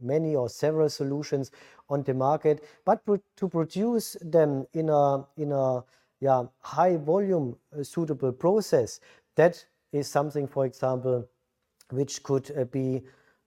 many 0.00 0.34
or 0.34 0.48
several 0.48 0.88
solutions 0.88 1.52
on 1.88 2.02
the 2.02 2.14
market, 2.14 2.64
but 2.84 3.04
pro 3.04 3.20
to 3.36 3.48
produce 3.48 4.16
them 4.20 4.66
in 4.72 4.88
a 4.88 5.24
in 5.36 5.52
a 5.52 5.84
yeah 6.20 6.42
high 6.58 6.96
volume 6.96 7.56
uh, 7.78 7.84
suitable 7.84 8.32
process, 8.32 8.98
that 9.36 9.64
is 9.92 10.08
something, 10.08 10.46
for 10.46 10.66
example, 10.66 11.28
which 11.90 12.22
could 12.22 12.50
uh, 12.58 12.64
be 12.64 13.02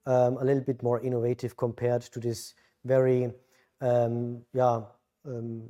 um, 0.06 0.38
a 0.38 0.44
little 0.44 0.62
bit 0.62 0.82
more 0.82 1.00
innovative 1.00 1.56
compared 1.56 2.02
to 2.02 2.20
this 2.20 2.54
very 2.84 3.32
um, 3.80 4.42
yeah, 4.54 4.80
um, 5.26 5.62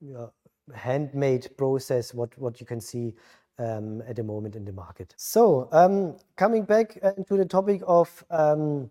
yeah 0.00 0.26
handmade 0.74 1.48
process 1.56 2.14
what 2.14 2.36
what 2.38 2.60
you 2.60 2.66
can 2.66 2.80
see 2.80 3.14
um, 3.58 4.02
at 4.08 4.16
the 4.16 4.22
moment 4.22 4.56
in 4.56 4.64
the 4.64 4.72
market. 4.72 5.14
So 5.16 5.68
um, 5.72 6.16
coming 6.36 6.64
back 6.64 6.98
uh, 7.02 7.12
to 7.28 7.36
the 7.36 7.44
topic 7.44 7.82
of 7.86 8.24
um, 8.30 8.90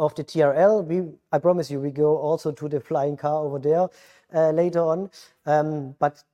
of 0.00 0.14
the 0.14 0.24
TRL. 0.24 0.84
We, 0.86 1.12
I 1.30 1.38
promise 1.38 1.70
you, 1.70 1.78
we 1.78 1.90
go 1.90 2.16
also 2.16 2.50
to 2.52 2.68
the 2.68 2.80
flying 2.80 3.18
car 3.18 3.44
over 3.44 3.58
there 3.58 3.88
uh, 4.34 4.50
later 4.50 4.80
on. 4.80 5.10
But 5.98 6.24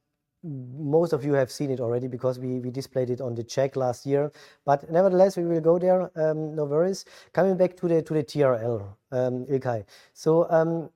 most 0.46 1.12
of 1.12 1.24
you 1.24 1.32
have 1.34 1.50
seen 1.50 1.70
it 1.70 1.80
already 1.80 2.06
because 2.06 2.38
we, 2.38 2.60
we 2.60 2.70
displayed 2.70 3.10
it 3.10 3.20
on 3.20 3.34
the 3.34 3.44
JEC 3.44 3.76
last 3.76 4.06
year. 4.06 4.30
But 4.64 4.90
nevertheless, 4.90 5.36
we 5.36 5.44
will 5.44 5.60
go 5.60 5.78
there. 5.78 6.10
Um, 6.16 6.54
no 6.54 6.64
worries. 6.64 7.04
Coming 7.32 7.56
back 7.56 7.76
to 7.78 7.88
the 7.88 8.02
to 8.02 8.14
the 8.14 8.24
TRL, 8.24 8.86
um, 9.12 9.46
Ilkay. 9.46 9.84
So 10.14 10.50
um, 10.50 10.90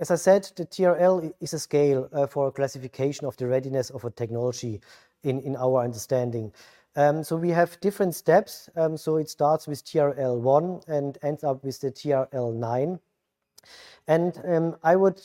as 0.00 0.10
I 0.10 0.16
said, 0.16 0.50
the 0.56 0.64
TRL 0.64 1.30
is 1.40 1.52
a 1.52 1.58
scale 1.58 2.08
uh, 2.12 2.26
for 2.26 2.50
classification 2.50 3.26
of 3.26 3.36
the 3.36 3.46
readiness 3.46 3.90
of 3.90 4.04
a 4.04 4.10
technology 4.10 4.80
in, 5.24 5.40
in 5.40 5.56
our 5.56 5.84
understanding. 5.84 6.52
Um, 6.96 7.22
so 7.22 7.36
we 7.36 7.50
have 7.50 7.78
different 7.80 8.14
steps. 8.14 8.70
Um, 8.76 8.96
so 8.96 9.16
it 9.16 9.28
starts 9.28 9.68
with 9.68 9.84
TRL1 9.84 10.88
and 10.88 11.18
ends 11.22 11.44
up 11.44 11.62
with 11.62 11.80
the 11.80 11.90
TRL9. 11.90 12.98
And 14.08 14.40
um, 14.48 14.76
I 14.82 14.96
would 14.96 15.20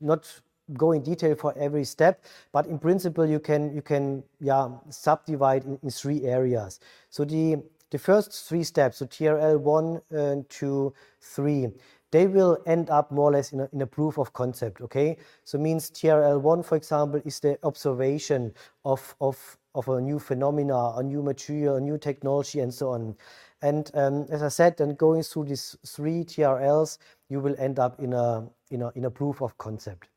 not 0.00 0.40
go 0.74 0.92
in 0.92 1.02
detail 1.02 1.34
for 1.34 1.56
every 1.58 1.84
step, 1.84 2.24
but 2.52 2.66
in 2.66 2.78
principle 2.78 3.26
you 3.26 3.40
can 3.40 3.74
you 3.74 3.82
can 3.82 4.22
yeah 4.40 4.68
subdivide 4.90 5.64
in, 5.64 5.78
in 5.82 5.90
three 5.90 6.24
areas. 6.24 6.80
So 7.10 7.24
the 7.24 7.62
the 7.90 7.98
first 7.98 8.48
three 8.48 8.62
steps, 8.64 8.98
so 8.98 9.06
TRL 9.06 9.58
one, 9.58 10.00
uh, 10.16 10.36
two, 10.48 10.94
three, 11.20 11.68
they 12.12 12.26
will 12.28 12.58
end 12.66 12.88
up 12.88 13.10
more 13.10 13.30
or 13.30 13.32
less 13.32 13.52
in 13.52 13.60
a, 13.60 13.68
in 13.72 13.82
a 13.82 13.86
proof 13.86 14.18
of 14.18 14.32
concept. 14.32 14.80
Okay, 14.80 15.16
so 15.44 15.58
means 15.58 15.90
TRL 15.90 16.40
one, 16.40 16.62
for 16.62 16.76
example, 16.76 17.20
is 17.24 17.40
the 17.40 17.58
observation 17.62 18.52
of 18.84 19.14
of 19.20 19.58
of 19.74 19.88
a 19.88 20.00
new 20.00 20.18
phenomena, 20.18 20.92
a 20.96 21.02
new 21.02 21.22
material, 21.22 21.76
a 21.76 21.80
new 21.80 21.98
technology, 21.98 22.60
and 22.60 22.72
so 22.72 22.90
on. 22.90 23.16
And 23.62 23.90
um, 23.94 24.26
as 24.30 24.42
I 24.42 24.48
said, 24.48 24.76
then 24.78 24.94
going 24.94 25.22
through 25.22 25.46
these 25.46 25.76
three 25.86 26.24
TRLs, 26.24 26.98
you 27.28 27.40
will 27.40 27.54
end 27.58 27.78
up 27.78 28.00
in 28.00 28.12
a, 28.12 28.48
in 28.70 28.82
a, 28.82 28.90
in 28.94 29.04
a 29.04 29.10
proof 29.10 29.42
of 29.42 29.56
concept. 29.58 30.08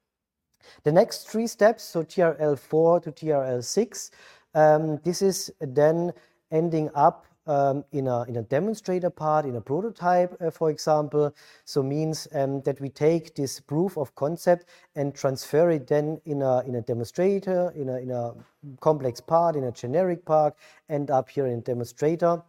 The 0.84 0.92
next 0.92 1.30
three 1.30 1.48
steps, 1.48 1.84
so 1.84 2.04
TRL4 2.04 3.04
to 3.04 3.12
TRL6, 3.12 4.12
um, 4.56 4.98
this 5.04 5.22
is 5.22 5.52
then 5.60 6.14
ending 6.52 6.90
up 6.94 7.26
um, 7.46 7.84
in, 7.92 8.08
a, 8.08 8.24
in 8.24 8.38
a 8.38 8.42
demonstrator 8.42 9.10
part, 9.10 9.46
in 9.46 9.56
a 9.56 9.62
prototype, 9.62 10.36
uh, 10.42 10.50
for 10.50 10.70
example. 10.70 11.34
So 11.66 11.84
means 11.84 12.28
um, 12.34 12.62
that 12.62 12.80
we 12.80 12.90
take 12.90 13.36
this 13.36 13.60
proof 13.60 13.98
of 13.98 14.16
concept 14.16 14.66
and 14.96 15.14
transfer 15.14 15.70
it 15.72 15.88
then 15.88 16.22
in 16.26 16.42
a, 16.42 16.62
in 16.62 16.76
a 16.76 16.82
demonstrator, 16.82 17.74
in 17.76 17.90
a, 17.90 17.98
in 17.98 18.12
a 18.12 18.34
complex 18.80 19.20
part, 19.20 19.56
in 19.56 19.66
a 19.66 19.72
generic 19.72 20.26
part, 20.26 20.56
end 20.90 21.12
up 21.12 21.30
here 21.30 21.48
in 21.48 21.62
demonstrator. 21.62 22.42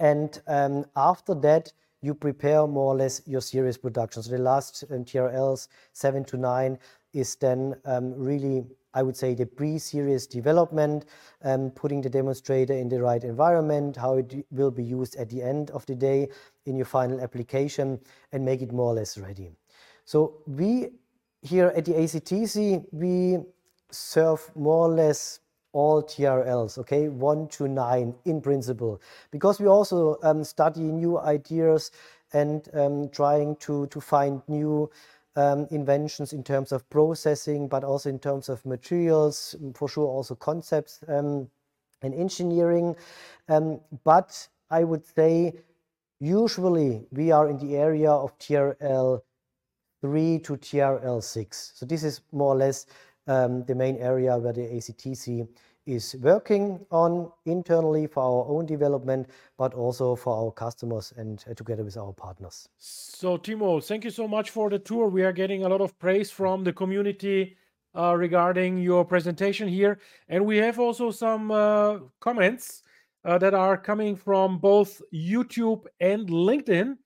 And 0.00 0.40
um, 0.46 0.84
after 0.96 1.34
that, 1.34 1.72
you 2.02 2.14
prepare 2.14 2.66
more 2.66 2.92
or 2.92 2.96
less 2.96 3.22
your 3.26 3.40
series 3.40 3.78
production. 3.78 4.22
So 4.22 4.30
the 4.30 4.38
last 4.38 4.84
um, 4.90 5.04
TRLs, 5.04 5.68
seven 5.92 6.24
to 6.24 6.36
nine, 6.36 6.78
is 7.14 7.36
then 7.36 7.74
um, 7.84 8.12
really 8.16 8.64
I 8.94 9.02
would 9.02 9.16
say 9.16 9.34
the 9.34 9.46
pre-series 9.46 10.26
development, 10.26 11.06
um, 11.42 11.70
putting 11.70 12.00
the 12.00 12.08
demonstrator 12.08 12.74
in 12.74 12.88
the 12.88 13.02
right 13.02 13.22
environment, 13.22 13.96
how 13.96 14.18
it 14.18 14.46
will 14.52 14.70
be 14.70 14.84
used 14.84 15.16
at 15.16 15.28
the 15.28 15.42
end 15.42 15.70
of 15.72 15.84
the 15.86 15.96
day 15.96 16.28
in 16.66 16.76
your 16.76 16.86
final 16.86 17.20
application 17.20 18.00
and 18.32 18.44
make 18.44 18.62
it 18.62 18.72
more 18.72 18.92
or 18.92 18.94
less 18.94 19.18
ready. 19.18 19.50
So 20.04 20.34
we 20.46 20.90
here 21.42 21.72
at 21.76 21.84
the 21.84 21.92
ACTC, 21.92 22.86
we 22.92 23.38
serve 23.90 24.50
more 24.54 24.86
or 24.86 24.88
less 24.88 25.40
all 25.72 26.02
TRLs, 26.02 26.78
okay, 26.78 27.08
one 27.08 27.48
to 27.48 27.66
nine 27.66 28.14
in 28.24 28.40
principle, 28.40 29.02
because 29.32 29.60
we 29.60 29.66
also 29.66 30.16
um, 30.22 30.44
study 30.44 30.80
new 30.80 31.18
ideas 31.18 31.90
and 32.32 32.68
trying 33.12 33.56
to, 33.56 33.86
find 34.00 34.42
new 34.48 34.90
inventions 35.36 36.32
in 36.32 36.42
terms 36.42 36.72
of 36.72 36.88
processing, 36.90 37.68
but 37.68 37.84
also 37.84 38.08
in 38.08 38.18
terms 38.18 38.48
of 38.48 38.64
materials, 38.64 39.56
for 39.74 39.88
sure 39.88 40.06
also 40.06 40.34
concepts 40.34 41.00
um, 41.08 41.48
and 42.02 42.14
engineering. 42.14 42.94
Um, 43.48 43.80
but 44.04 44.48
I 44.70 44.84
would 44.84 45.04
say 45.04 45.54
usually 46.20 47.06
we 47.10 47.32
are 47.32 47.48
in 47.48 47.58
the 47.58 47.76
area 47.76 48.10
of 48.10 48.38
TRL 48.38 49.20
3 50.00 50.38
to 50.40 50.56
TRL 50.56 51.22
6. 51.22 51.72
So 51.74 51.86
this 51.86 52.04
is 52.04 52.20
more 52.32 52.54
or 52.54 52.56
less 52.56 52.86
um, 53.26 53.64
the 53.64 53.74
main 53.74 53.96
area 53.96 54.36
where 54.36 54.52
the 54.52 54.62
ACTC 54.62 55.48
is 55.86 56.16
working 56.20 56.84
on 56.90 57.30
internally 57.46 58.06
for 58.06 58.22
our 58.22 58.46
own 58.48 58.66
development, 58.66 59.28
but 59.58 59.74
also 59.74 60.16
for 60.16 60.36
our 60.36 60.50
customers 60.50 61.12
and 61.16 61.44
uh, 61.50 61.54
together 61.54 61.84
with 61.84 61.96
our 61.96 62.12
partners. 62.12 62.68
So, 62.78 63.36
Timo, 63.36 63.84
thank 63.84 64.04
you 64.04 64.10
so 64.10 64.26
much 64.26 64.50
for 64.50 64.70
the 64.70 64.78
tour. 64.78 65.08
We 65.08 65.22
are 65.22 65.32
getting 65.32 65.64
a 65.64 65.68
lot 65.68 65.80
of 65.80 65.98
praise 65.98 66.30
from 66.30 66.64
the 66.64 66.72
community 66.72 67.56
uh, 67.96 68.14
regarding 68.16 68.78
your 68.78 69.04
presentation 69.04 69.68
here. 69.68 69.98
And 70.28 70.44
we 70.44 70.56
have 70.58 70.78
also 70.78 71.10
some 71.10 71.50
uh, 71.50 71.98
comments 72.20 72.82
that 73.24 73.54
are 73.54 73.78
coming 73.78 74.16
from 74.16 74.58
both 74.58 75.00
YouTube 75.12 75.86
and 76.00 76.28
LinkedIn. 76.28 76.96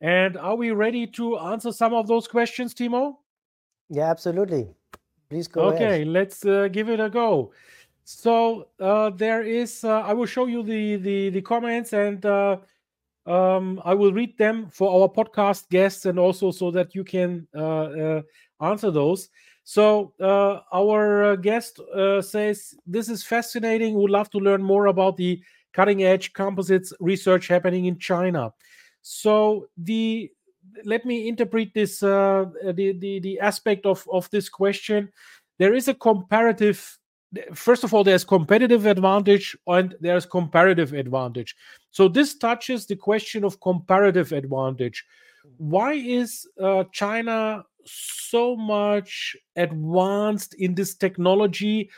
And 0.00 0.36
are 0.36 0.56
we 0.56 0.70
ready 0.70 1.06
to 1.08 1.38
answer 1.38 1.72
some 1.72 1.92
of 1.92 2.06
those 2.06 2.26
questions, 2.28 2.74
Timo? 2.74 3.16
Yeah, 3.90 4.10
absolutely. 4.10 4.68
Please 5.28 5.48
go 5.48 5.62
okay, 5.72 6.02
ahead. 6.02 6.06
let's 6.08 6.44
give 6.44 6.88
it 6.88 7.00
a 7.00 7.10
go. 7.10 7.52
So 8.08 8.68
uh, 8.78 9.10
there 9.10 9.42
is. 9.42 9.82
Uh, 9.82 9.98
I 10.02 10.12
will 10.12 10.26
show 10.26 10.46
you 10.46 10.62
the 10.62 10.94
the, 10.94 11.30
the 11.30 11.42
comments, 11.42 11.92
and 11.92 12.24
uh, 12.24 12.58
um, 13.26 13.82
I 13.84 13.94
will 13.94 14.12
read 14.12 14.38
them 14.38 14.68
for 14.70 15.02
our 15.02 15.08
podcast 15.08 15.68
guests, 15.70 16.06
and 16.06 16.16
also 16.16 16.52
so 16.52 16.70
that 16.70 16.94
you 16.94 17.02
can 17.02 17.48
uh, 17.52 17.58
uh, 17.58 18.22
answer 18.60 18.92
those. 18.92 19.28
So 19.64 20.12
uh, 20.20 20.60
our 20.72 21.36
guest 21.36 21.80
says 22.20 22.76
this 22.86 23.08
is 23.08 23.24
fascinating. 23.24 23.94
Would 23.96 24.12
love 24.12 24.30
to 24.30 24.38
learn 24.38 24.62
more 24.62 24.86
about 24.86 25.16
the 25.16 25.42
cutting 25.72 26.04
edge 26.04 26.32
composites 26.32 26.92
research 27.00 27.48
happening 27.48 27.86
in 27.86 27.98
China. 27.98 28.54
So 29.02 29.66
the 29.76 30.30
let 30.84 31.04
me 31.04 31.26
interpret 31.26 31.74
this 31.74 31.98
the, 31.98 32.52
the 32.72 33.18
the 33.18 33.40
aspect 33.40 33.84
of 33.84 34.06
of 34.12 34.30
this 34.30 34.48
question. 34.48 35.10
There 35.58 35.74
is 35.74 35.88
a 35.88 35.94
comparative. 35.94 36.98
First 37.54 37.84
of 37.84 37.92
all, 37.92 38.04
there's 38.04 38.24
competitive 38.24 38.86
advantage 38.86 39.56
and 39.66 39.94
there's 40.00 40.26
comparative 40.26 40.92
advantage. 40.92 41.56
So 41.90 42.08
this 42.08 42.36
touches 42.36 42.86
the 42.86 42.96
question 42.96 43.44
of 43.44 43.60
comparative 43.60 44.32
advantage. 44.32 45.04
Why 45.58 45.94
is 45.94 46.46
uh, 46.60 46.84
China 46.92 47.64
so 47.86 48.56
much 48.56 49.36
advanced 49.56 50.54
in 50.54 50.74
this 50.74 50.94
technology 50.94 51.90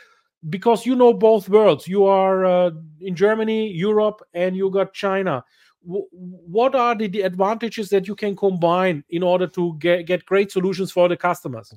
because 0.49 0.85
you 0.85 0.95
know 0.95 1.13
both 1.13 1.49
worlds 1.49 1.87
you 1.87 2.05
are 2.05 2.45
uh, 2.45 2.71
in 3.01 3.15
germany 3.15 3.67
europe 3.67 4.21
and 4.33 4.55
you 4.55 4.69
got 4.69 4.93
china 4.93 5.43
w- 5.85 6.07
what 6.11 6.75
are 6.75 6.95
the, 6.95 7.07
the, 7.07 7.21
advantages 7.21 7.89
that 7.89 8.07
you 8.07 8.15
can 8.15 8.35
combine 8.35 9.03
in 9.09 9.23
order 9.23 9.47
to 9.47 9.75
get, 9.79 10.05
get 10.05 10.25
great 10.25 10.51
solutions 10.51 10.91
for 10.91 11.09
the 11.09 11.17
customers 11.17 11.73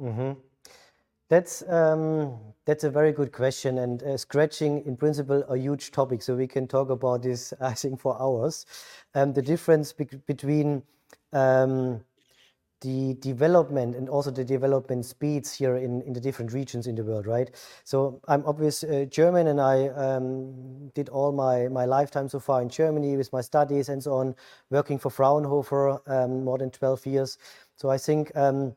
mm-hmm. 0.00 0.32
That's 1.28 1.62
um, 1.68 2.38
that's 2.64 2.84
a 2.84 2.90
very 2.90 3.12
good 3.12 3.32
question 3.32 3.78
and 3.78 4.02
uh, 4.02 4.16
scratching 4.16 4.84
in 4.86 4.96
principle 4.96 5.42
a 5.48 5.56
huge 5.56 5.90
topic 5.90 6.22
so 6.22 6.36
we 6.36 6.46
can 6.46 6.66
talk 6.66 6.90
about 6.90 7.22
this 7.22 7.52
i 7.60 7.72
think 7.72 8.00
for 8.00 8.20
hours 8.20 8.66
um, 9.14 9.32
the 9.32 9.42
difference 9.42 9.92
be- 9.92 10.04
between 10.26 10.82
um, 11.32 12.00
the 12.82 13.14
development 13.20 13.96
and 13.96 14.08
also 14.08 14.30
the 14.30 14.44
development 14.44 15.04
speeds 15.04 15.52
here 15.52 15.76
in, 15.76 16.02
in 16.02 16.12
the 16.12 16.20
different 16.20 16.52
regions 16.52 16.86
in 16.86 16.94
the 16.94 17.02
world, 17.02 17.26
right? 17.26 17.50
So 17.84 18.20
I'm 18.28 18.44
obviously 18.46 19.02
uh, 19.02 19.04
German 19.06 19.46
and 19.46 19.60
I 19.60 19.88
um, 19.88 20.90
did 20.94 21.08
all 21.08 21.32
my, 21.32 21.68
my 21.68 21.86
lifetime 21.86 22.28
so 22.28 22.38
far 22.38 22.60
in 22.60 22.68
Germany 22.68 23.16
with 23.16 23.32
my 23.32 23.40
studies 23.40 23.88
and 23.88 24.02
so 24.02 24.14
on, 24.14 24.34
working 24.70 24.98
for 24.98 25.10
Fraunhofer 25.10 26.00
um, 26.06 26.44
more 26.44 26.58
than 26.58 26.70
12 26.70 27.06
years. 27.06 27.38
So 27.76 27.88
I 27.88 27.96
think 27.98 28.30
um, 28.36 28.76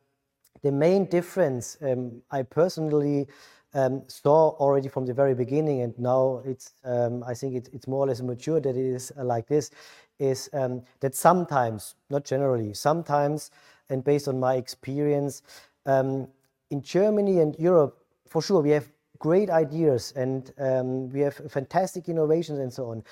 the 0.62 0.72
main 0.72 1.06
difference 1.06 1.78
um, 1.82 2.22
I 2.32 2.44
personally 2.44 3.28
um, 3.74 4.04
saw 4.08 4.50
already 4.58 4.90
from 4.90 5.06
the 5.06 5.14
very 5.14 5.36
beginning, 5.36 5.82
and 5.82 5.98
now 6.00 6.42
it's 6.46 6.74
um, 6.84 7.24
I 7.24 7.34
think 7.34 7.56
it, 7.56 7.70
it's 7.74 7.88
more 7.88 8.06
or 8.06 8.08
less 8.08 8.22
mature 8.22 8.60
that 8.60 8.76
it 8.76 8.78
is 8.78 9.12
uh, 9.18 9.24
like 9.24 9.48
this, 9.48 9.72
is 10.20 10.50
that 10.52 11.16
sometimes, 11.16 11.96
not 12.10 12.26
generally, 12.26 12.74
sometimes 12.74 13.52
and 13.90 14.04
based 14.04 14.28
on 14.28 14.40
my 14.40 14.56
experience 14.56 15.42
um, 15.86 16.28
in 16.70 16.82
Germany 16.82 17.40
and 17.40 17.56
Europe, 17.58 17.98
for 18.28 18.42
sure, 18.42 18.62
we 18.62 18.70
have 18.70 18.90
great 19.18 19.50
ideas 19.50 20.14
and 20.16 20.54
um, 20.60 21.10
we 21.10 21.20
have 21.22 21.36
fantastic 21.50 22.08
innovations 22.10 22.60
and 22.60 22.72
so 22.72 22.92
on. 22.92 23.04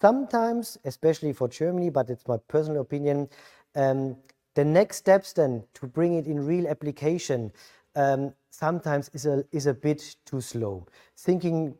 Sometimes, 0.00 0.78
especially 0.84 1.32
for 1.32 1.48
Germany, 1.48 1.90
but 1.90 2.10
it's 2.10 2.26
my 2.26 2.36
personal 2.48 2.82
opinion, 2.82 3.28
um, 3.74 4.16
the 4.60 4.64
next 4.66 4.98
steps 4.98 5.32
then 5.32 5.64
to 5.72 5.86
bring 5.86 6.12
it 6.16 6.26
in 6.26 6.44
real 6.44 6.68
application 6.68 7.50
um, 7.96 8.34
sometimes 8.50 9.08
is 9.14 9.24
a, 9.24 9.42
is 9.52 9.64
a 9.66 9.72
bit 9.72 10.16
too 10.26 10.42
slow. 10.42 10.86
Thinking 11.16 11.74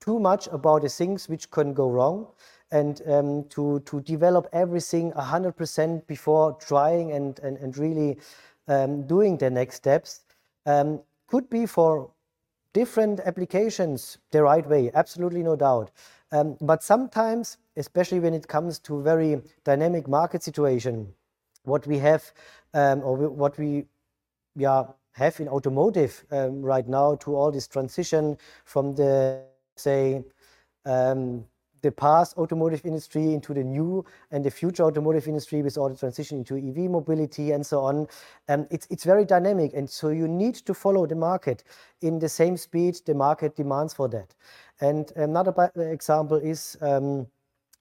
too 0.00 0.18
much 0.18 0.48
about 0.48 0.82
the 0.82 0.88
things 0.88 1.28
which 1.28 1.48
can 1.52 1.72
go 1.72 1.88
wrong 1.88 2.26
and 2.72 3.00
um, 3.06 3.44
to, 3.50 3.78
to 3.86 4.00
develop 4.00 4.48
everything 4.52 5.12
100% 5.12 6.04
before 6.08 6.54
trying 6.54 7.12
and, 7.12 7.38
and, 7.44 7.58
and 7.58 7.78
really 7.78 8.18
um, 8.66 9.06
doing 9.06 9.38
the 9.38 9.48
next 9.48 9.76
steps 9.76 10.22
um, 10.66 11.00
could 11.28 11.48
be 11.48 11.64
for 11.64 12.10
different 12.72 13.20
applications 13.20 14.18
the 14.32 14.42
right 14.42 14.68
way, 14.68 14.90
absolutely 14.94 15.44
no 15.44 15.54
doubt. 15.54 15.92
Um, 16.32 16.56
but 16.60 16.82
sometimes, 16.82 17.58
especially 17.76 18.18
when 18.18 18.34
it 18.34 18.48
comes 18.48 18.80
to 18.80 19.00
very 19.00 19.40
dynamic 19.62 20.08
market 20.08 20.42
situation, 20.42 21.14
what 21.70 21.86
we 21.86 21.98
have 21.98 22.32
um, 22.74 23.02
or 23.02 23.16
what 23.28 23.58
we 23.58 23.86
yeah, 24.56 24.84
have 25.12 25.40
in 25.40 25.48
automotive 25.48 26.24
um, 26.30 26.62
right 26.62 26.88
now 26.88 27.14
to 27.16 27.34
all 27.34 27.50
this 27.50 27.66
transition 27.66 28.36
from 28.64 28.94
the, 28.94 29.42
say, 29.76 30.22
um, 30.84 31.44
the 31.82 31.90
past 31.90 32.36
automotive 32.36 32.84
industry 32.84 33.32
into 33.32 33.54
the 33.54 33.64
new 33.64 34.04
and 34.30 34.44
the 34.44 34.50
future 34.50 34.82
automotive 34.82 35.26
industry 35.26 35.62
with 35.62 35.78
all 35.78 35.88
the 35.88 35.96
transition 35.96 36.38
into 36.38 36.56
EV 36.56 36.90
mobility 36.90 37.52
and 37.52 37.64
so 37.64 37.80
on. 37.80 38.06
Um, 38.48 38.66
it's, 38.70 38.86
it's 38.90 39.04
very 39.04 39.24
dynamic. 39.24 39.72
And 39.74 39.88
so 39.88 40.08
you 40.10 40.28
need 40.28 40.56
to 40.56 40.74
follow 40.74 41.06
the 41.06 41.14
market 41.14 41.64
in 42.02 42.18
the 42.18 42.28
same 42.28 42.56
speed 42.56 43.00
the 43.06 43.14
market 43.14 43.56
demands 43.56 43.94
for 43.94 44.08
that. 44.08 44.34
And 44.80 45.10
another 45.16 45.70
example 45.76 46.36
is 46.36 46.76
um, 46.82 47.26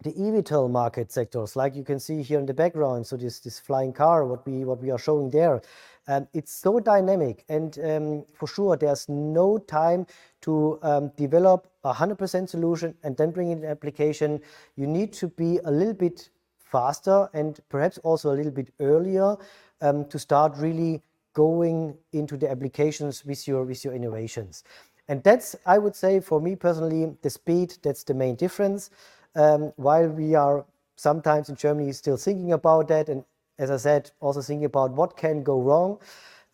the 0.01 0.13
eVTOL 0.13 0.71
market 0.71 1.11
sectors, 1.11 1.57
like 1.57 1.75
you 1.75 1.83
can 1.83 1.99
see 1.99 2.21
here 2.21 2.39
in 2.39 2.45
the 2.45 2.53
background. 2.53 3.05
So 3.05 3.17
this, 3.17 3.39
this 3.41 3.59
flying 3.59 3.91
car, 3.91 4.25
what 4.25 4.47
we, 4.47 4.63
what 4.63 4.81
we 4.81 4.91
are 4.91 4.97
showing 4.97 5.29
there. 5.29 5.61
Um, 6.07 6.27
it's 6.33 6.53
so 6.53 6.79
dynamic 6.79 7.43
and 7.49 7.77
um, 7.83 8.25
for 8.33 8.47
sure 8.47 8.75
there's 8.77 9.07
no 9.09 9.57
time 9.57 10.07
to 10.41 10.79
um, 10.81 11.11
develop 11.17 11.67
a 11.83 11.93
100% 11.93 12.49
solution 12.49 12.95
and 13.03 13.15
then 13.17 13.31
bring 13.31 13.49
it 13.49 13.57
in 13.57 13.63
an 13.65 13.69
application. 13.69 14.41
You 14.75 14.87
need 14.87 15.13
to 15.13 15.27
be 15.27 15.59
a 15.65 15.71
little 15.71 15.93
bit 15.93 16.29
faster 16.57 17.29
and 17.33 17.59
perhaps 17.69 17.97
also 17.99 18.31
a 18.31 18.35
little 18.35 18.51
bit 18.51 18.73
earlier 18.79 19.35
um, 19.81 20.05
to 20.05 20.17
start 20.17 20.53
really 20.57 21.01
going 21.33 21.95
into 22.13 22.37
the 22.37 22.49
applications 22.49 23.23
with 23.25 23.47
your 23.47 23.63
with 23.65 23.83
your 23.83 23.93
innovations. 23.93 24.63
And 25.09 25.23
that's, 25.23 25.55
I 25.65 25.79
would 25.79 25.95
say, 25.95 26.19
for 26.19 26.39
me 26.39 26.55
personally, 26.55 27.17
the 27.23 27.29
speed, 27.31 27.75
that's 27.81 28.03
the 28.03 28.13
main 28.13 28.35
difference. 28.35 28.91
Um, 29.35 29.73
while 29.75 30.09
we 30.09 30.35
are 30.35 30.65
sometimes 30.95 31.49
in 31.49 31.55
Germany 31.55 31.91
still 31.93 32.17
thinking 32.17 32.53
about 32.53 32.87
that 32.89 33.09
and 33.09 33.23
as 33.57 33.71
I 33.71 33.77
said, 33.77 34.11
also 34.21 34.41
thinking 34.41 34.65
about 34.65 34.91
what 34.91 35.17
can 35.17 35.43
go 35.43 35.61
wrong. 35.61 35.99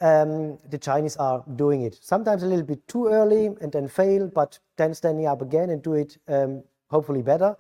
Um, 0.02 0.58
the 0.70 0.78
Chinese 0.78 1.16
are 1.18 1.44
doing 1.56 1.84
it 1.84 1.98
sometimes 2.02 2.44
a 2.44 2.48
little 2.48 2.66
bit 2.66 2.86
too 2.88 3.08
early 3.08 3.46
and 3.62 3.72
then 3.72 3.88
fail, 3.88 4.28
but 4.28 4.60
then 4.76 4.94
standing 4.94 5.26
up 5.28 5.42
again 5.42 5.70
and 5.70 5.82
do 5.82 5.94
it 5.94 6.18
um, 6.28 6.64
hopefully 6.90 7.22
better. 7.22 7.56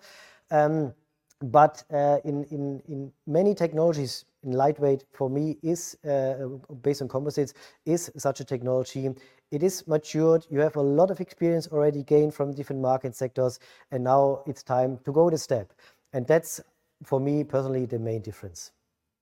But 1.41 1.83
uh, 1.93 2.17
in, 2.23 3.11
many 3.27 3.53
technologies, 3.53 4.25
in 4.43 4.53
lightweight 4.53 5.05
for 5.11 5.29
me 5.29 5.57
is 5.61 5.97
uh, 6.03 6.47
based 6.81 7.01
on 7.01 7.07
composites 7.07 7.53
is 7.85 8.11
such 8.17 8.39
a 8.39 8.43
technology. 8.45 9.09
It 9.55 9.63
is 9.63 9.87
matured. 9.87 10.45
You 10.49 10.59
have 10.59 10.75
a 10.75 10.81
lot 10.81 11.09
of 11.11 11.21
experience 11.21 11.69
already 11.71 12.03
gained 12.03 12.33
from 12.33 12.53
different 12.53 12.81
market 12.81 13.15
sectors, 13.15 13.57
and 13.91 14.03
now 14.03 14.43
it's 14.45 14.61
time 14.61 14.99
to 15.05 15.13
go 15.13 15.29
the 15.29 15.37
step. 15.37 15.71
And 16.11 16.27
that's 16.27 16.59
for 17.05 17.21
me 17.21 17.45
personally 17.45 17.85
the 17.85 17.97
main 17.97 18.21
difference. 18.21 18.73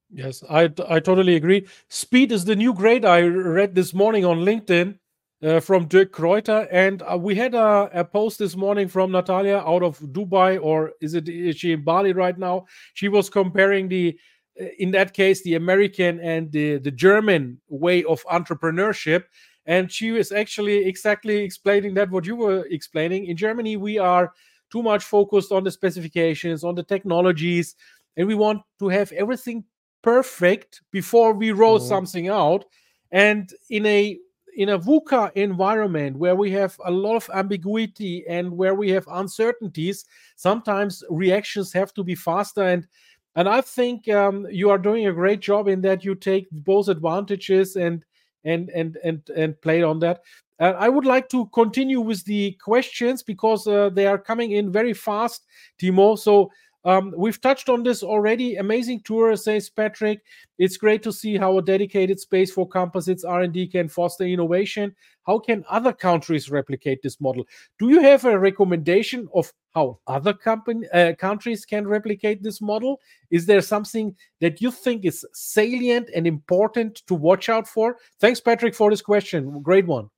Yes, 0.10 0.44
I 0.50 0.72
I 0.90 1.00
totally 1.00 1.36
agree. 1.36 1.68
Speed 1.88 2.32
is 2.32 2.46
the 2.46 2.56
new 2.56 2.74
grade. 2.74 3.06
I 3.06 3.22
read 3.22 3.76
this 3.76 3.94
morning 3.94 4.26
on 4.26 4.40
LinkedIn 4.40 4.98
uh, 5.44 5.60
from 5.60 5.88
Dirk 5.88 6.12
Kreuter. 6.12 6.68
and 6.72 7.04
uh, 7.04 7.16
we 7.16 7.36
had 7.36 7.54
a, 7.54 7.90
a, 7.94 8.04
post 8.04 8.40
this 8.40 8.56
morning 8.56 8.88
from 8.88 9.12
Natalia 9.12 9.58
out 9.58 9.84
of 9.84 10.00
Dubai, 10.00 10.60
or 10.60 10.94
is 11.00 11.14
it 11.14 11.30
is 11.30 11.58
she 11.58 11.74
in 11.74 11.84
Bali 11.84 12.14
right 12.14 12.40
now? 12.40 12.66
She 12.96 13.08
was 13.08 13.30
comparing 13.30 13.88
the, 13.88 14.18
uh, 14.60 14.66
in 14.80 14.90
that 14.92 15.14
case, 15.14 15.44
the 15.44 15.56
American 15.56 16.20
and 16.20 16.52
the 16.52 16.80
the 16.80 16.92
German 17.06 17.62
way 17.70 18.04
of 18.04 18.24
entrepreneurship, 18.26 19.26
and 19.66 19.92
she 19.92 20.12
was 20.12 20.32
actually 20.32 20.86
exactly 20.86 21.38
explaining 21.38 21.94
that 21.94 22.10
what 22.10 22.26
you 22.26 22.36
were 22.36 22.66
explaining. 22.70 23.26
In 23.26 23.38
Germany, 23.38 23.78
we 23.78 23.98
are 23.98 24.34
too 24.72 24.84
much 24.84 25.04
focused 25.04 25.52
on 25.52 25.64
the 25.64 25.72
specifications, 25.72 26.64
on 26.64 26.76
the 26.76 26.84
technologies, 26.84 27.76
and 28.18 28.28
we 28.28 28.36
want 28.36 28.62
to 28.80 28.90
have 28.90 29.12
everything 29.14 29.64
perfect 30.02 30.82
before 30.92 31.34
we 31.34 31.52
roll 31.52 31.80
mm-hmm. 31.80 31.88
something 31.88 32.28
out. 32.28 32.66
And 33.12 33.50
in 33.70 33.86
a 33.86 34.20
in 34.56 34.70
a 34.70 34.78
VUCA 34.78 35.32
environment 35.34 36.18
where 36.18 36.36
we 36.36 36.52
have 36.52 36.80
a 36.86 36.92
lot 36.92 37.16
of 37.16 37.30
ambiguity 37.34 38.24
and 38.28 38.52
where 38.52 38.76
we 38.76 38.90
have 38.92 39.08
uncertainties, 39.10 40.06
sometimes 40.36 41.04
reactions 41.10 41.74
have 41.74 41.92
to 41.96 42.04
be 42.04 42.16
faster. 42.16 42.64
And 42.64 42.88
and 43.36 43.50
I 43.50 43.62
think 43.62 44.08
um, 44.10 44.46
you 44.52 44.70
are 44.70 44.78
doing 44.78 45.08
a 45.08 45.14
great 45.14 45.40
job 45.40 45.68
in 45.68 45.82
that 45.82 46.04
you 46.04 46.14
take 46.14 46.48
both 46.52 46.88
advantages 46.88 47.76
and 47.76 48.06
and 48.44 48.70
and 48.70 48.98
and 49.04 49.22
and 49.36 49.60
play 49.62 49.84
on 49.84 50.00
that. 50.00 50.22
Uh, 50.60 50.74
I 50.78 50.88
would 50.90 51.06
like 51.06 51.30
to 51.30 51.48
continue 51.48 52.00
with 52.00 52.24
the 52.26 52.52
questions 52.64 53.24
because 53.24 53.68
uh, 53.68 53.90
they 53.90 54.06
are 54.06 54.18
coming 54.18 54.52
in 54.52 54.72
very 54.72 54.94
fast, 54.94 55.46
Timo. 55.82 56.18
So 56.18 56.52
um, 56.86 57.14
we've 57.16 57.40
touched 57.40 57.70
on 57.70 57.84
this 57.84 58.04
already. 58.04 58.56
Amazing 58.56 59.02
tour, 59.02 59.36
says 59.36 59.70
Patrick. 59.70 60.22
It's 60.58 60.78
great 60.78 61.02
to 61.04 61.14
see 61.14 61.38
how 61.38 61.58
a 61.58 61.62
dedicated 61.62 62.20
space 62.20 62.52
for 62.52 62.68
composites 62.68 63.24
R&D 63.24 63.68
can 63.68 63.88
foster 63.88 64.26
innovation. 64.26 64.94
How 65.26 65.40
can 65.40 65.64
other 65.70 65.94
countries 65.94 66.52
replicate 66.52 67.02
this 67.02 67.22
model? 67.22 67.46
Do 67.80 67.90
you 67.90 68.02
have 68.02 68.26
a 68.26 68.38
recommendation 68.38 69.30
of 69.34 69.52
how 69.74 70.00
other 70.08 70.34
company, 70.34 70.88
uh, 70.94 71.16
countries 71.16 71.66
can 71.66 71.88
replicate 71.88 72.44
this 72.44 72.62
model? 72.62 73.00
Is 73.32 73.46
there 73.46 73.62
something 73.62 74.16
that 74.42 74.62
you 74.62 74.70
think 74.70 75.06
is 75.06 75.26
salient 75.34 76.10
and 76.14 76.28
important 76.28 77.04
to 77.08 77.16
watch 77.16 77.48
out 77.48 77.68
for? 77.68 77.98
Thanks, 78.20 78.42
Patrick, 78.42 78.76
for 78.76 78.90
this 78.90 79.02
question. 79.02 79.62
Great 79.62 79.88
one. 79.88 80.10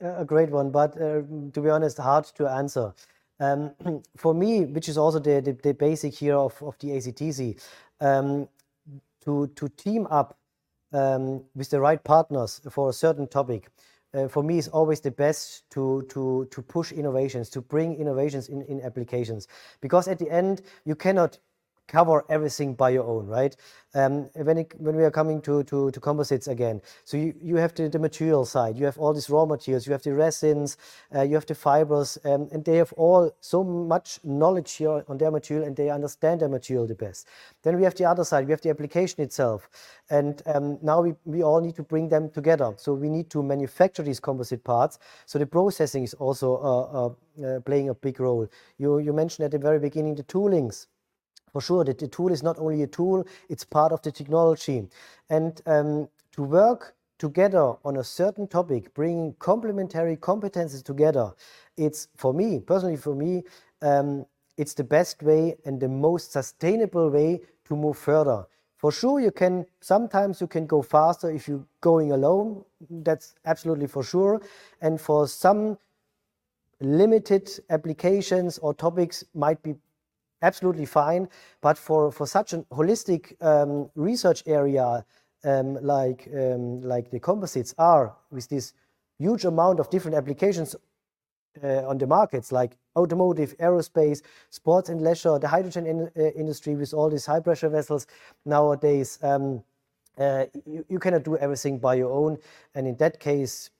A 0.00 0.24
great 0.24 0.50
one, 0.50 0.70
but 0.70 1.00
uh, 1.00 1.22
to 1.52 1.60
be 1.60 1.68
honest, 1.68 1.98
hard 1.98 2.24
to 2.34 2.48
answer. 2.48 2.92
Um, 3.42 3.72
for 4.16 4.34
me, 4.34 4.64
which 4.66 4.88
is 4.88 4.96
also 4.96 5.18
the, 5.18 5.40
the, 5.40 5.52
the, 5.52 5.74
basic 5.74 6.14
here 6.14 6.36
of, 6.36 6.62
of 6.62 6.78
the 6.78 6.88
ACTC, 6.90 7.60
um, 8.00 8.48
to, 9.24 9.48
to 9.56 9.68
team 9.70 10.06
up 10.10 10.38
um, 10.92 11.42
with 11.56 11.68
the 11.70 11.80
right 11.80 12.02
partners 12.02 12.60
for 12.70 12.90
a 12.90 12.92
certain 12.92 13.26
topic, 13.26 13.68
uh, 14.14 14.28
for 14.28 14.44
me 14.44 14.58
is 14.58 14.68
always 14.68 15.00
the 15.00 15.10
best 15.10 15.68
to, 15.70 16.06
to, 16.08 16.46
to 16.52 16.62
push 16.62 16.92
innovations, 16.92 17.48
to 17.50 17.60
bring 17.60 17.96
innovations 17.96 18.48
in, 18.48 18.62
in 18.62 18.80
applications. 18.82 19.48
Because 19.80 20.06
at 20.06 20.18
the 20.18 20.30
end, 20.30 20.62
you 20.84 20.94
cannot 20.94 21.38
cover 21.92 22.24
everything 22.30 22.72
by 22.74 22.88
your 22.88 23.04
own, 23.04 23.26
right? 23.26 23.54
Um, 23.94 24.30
when, 24.34 24.56
it, 24.56 24.72
when 24.78 24.96
we 24.96 25.04
are 25.04 25.10
coming 25.10 25.42
to, 25.42 25.62
to, 25.64 25.90
to 25.90 26.00
composites 26.00 26.48
again, 26.48 26.80
so 27.04 27.18
you, 27.18 27.34
you 27.42 27.56
have 27.56 27.74
the, 27.74 27.90
the 27.90 27.98
material 27.98 28.46
side, 28.46 28.78
you 28.78 28.86
have 28.86 28.96
all 28.96 29.12
these 29.12 29.28
raw 29.28 29.44
materials, 29.44 29.86
you 29.86 29.92
have 29.92 30.02
the 30.02 30.14
resins, 30.14 30.78
uh, 31.14 31.20
you 31.20 31.34
have 31.34 31.44
the 31.44 31.54
fibers, 31.54 32.16
um, 32.24 32.48
and 32.50 32.64
they 32.64 32.76
have 32.76 32.94
all 32.94 33.30
so 33.40 33.62
much 33.62 34.18
knowledge 34.24 34.72
here 34.72 35.04
on 35.06 35.18
their 35.18 35.30
material 35.30 35.66
and 35.66 35.76
they 35.76 35.90
understand 35.90 36.40
their 36.40 36.48
material 36.48 36.86
the 36.86 36.94
best. 36.94 37.28
Then 37.62 37.76
we 37.76 37.82
have 37.82 37.94
the 37.94 38.06
other 38.06 38.24
side, 38.24 38.46
we 38.46 38.52
have 38.52 38.62
the 38.62 38.70
application 38.70 39.22
itself. 39.22 39.68
And 40.08 40.40
um, 40.46 40.78
now 40.80 41.02
we, 41.02 41.12
we 41.26 41.42
all 41.42 41.60
need 41.60 41.76
to 41.76 41.82
bring 41.82 42.08
them 42.08 42.30
together. 42.30 42.72
So 42.78 42.94
we 42.94 43.10
need 43.10 43.28
to 43.30 43.42
manufacture 43.42 44.02
these 44.02 44.20
composite 44.20 44.64
parts. 44.64 44.98
So 45.26 45.38
the 45.38 45.46
processing 45.46 46.04
is 46.04 46.14
also 46.14 46.56
uh, 46.56 46.82
uh, 46.98 47.56
uh 47.56 47.60
playing 47.60 47.90
a 47.90 47.94
big 47.94 48.18
role. 48.20 48.48
You, 48.78 48.98
you 48.98 49.12
mentioned 49.12 49.44
at 49.44 49.50
the 49.50 49.58
very 49.58 49.78
beginning 49.78 50.14
the 50.14 50.24
toolings 50.24 50.86
for 51.52 51.60
sure 51.60 51.84
that 51.84 51.98
the 51.98 52.08
tool 52.08 52.32
is 52.32 52.42
not 52.42 52.58
only 52.58 52.82
a 52.82 52.86
tool, 52.86 53.24
it's 53.48 53.64
part 53.64 53.92
of 53.92 54.02
the 54.02 54.10
technology. 54.10 54.88
And 55.30 55.60
um, 55.66 56.08
to 56.32 56.42
work 56.42 56.94
together 57.18 57.74
on 57.84 57.98
a 57.98 58.04
certain 58.04 58.48
topic, 58.48 58.92
bringing 58.94 59.34
complementary 59.38 60.16
competences 60.16 60.82
together, 60.82 61.32
it's 61.76 62.08
for 62.16 62.32
me, 62.32 62.60
personally 62.60 62.96
for 62.96 63.14
me, 63.14 63.42
um, 63.82 64.26
it's 64.56 64.74
the 64.74 64.84
best 64.84 65.22
way 65.22 65.56
and 65.64 65.80
the 65.80 65.88
most 65.88 66.32
sustainable 66.32 67.10
way 67.10 67.40
to 67.64 67.76
move 67.76 67.96
further. 67.96 68.46
For 68.76 68.90
sure, 68.90 69.20
you 69.20 69.30
can 69.30 69.64
sometimes 69.80 70.40
you 70.40 70.48
can 70.48 70.66
go 70.66 70.82
faster 70.82 71.30
if 71.30 71.46
you're 71.46 71.64
going 71.80 72.12
alone. 72.12 72.64
That's 72.90 73.34
absolutely 73.44 73.86
for 73.86 74.02
sure. 74.02 74.40
And 74.80 75.00
for 75.00 75.28
some 75.28 75.78
limited 76.80 77.48
applications 77.70 78.58
or 78.58 78.74
topics 78.74 79.22
might 79.34 79.62
be 79.62 79.76
absolutely 80.42 80.86
fine. 80.86 81.28
But 81.60 81.78
for, 81.78 82.12
for 82.12 82.26
such 82.26 82.52
a 82.52 82.58
holistic 82.72 83.34
um, 83.42 83.90
research 83.94 84.42
area 84.46 85.04
um, 85.44 85.74
like, 85.82 86.28
um, 86.34 86.80
like 86.82 87.10
the 87.10 87.20
composites 87.20 87.74
are, 87.78 88.14
with 88.30 88.48
this 88.48 88.74
huge 89.18 89.44
amount 89.44 89.80
of 89.80 89.90
different 89.90 90.16
applications 90.16 90.76
uh, 91.62 91.86
on 91.86 91.98
the 91.98 92.06
markets 92.06 92.50
like 92.52 92.76
automotive, 92.96 93.56
aerospace, 93.58 94.22
sports 94.50 94.88
and 94.88 95.02
leisure, 95.02 95.38
the 95.38 95.48
hydrogen 95.48 95.86
in, 95.86 96.10
uh, 96.16 96.30
industry 96.30 96.74
with 96.74 96.92
all 96.94 97.10
these 97.10 97.26
high 97.26 97.40
pressure 97.40 97.68
vessels 97.68 98.06
nowadays. 98.44 99.18
Um, 99.22 99.62
uh, 100.18 100.44
you, 100.66 100.84
you, 100.88 100.98
cannot 100.98 101.22
do 101.22 101.36
everything 101.38 101.78
by 101.78 101.94
your 101.94 102.10
own. 102.10 102.36
And 102.74 102.86
in 102.86 102.96
that 102.96 103.18
case, 103.18 103.70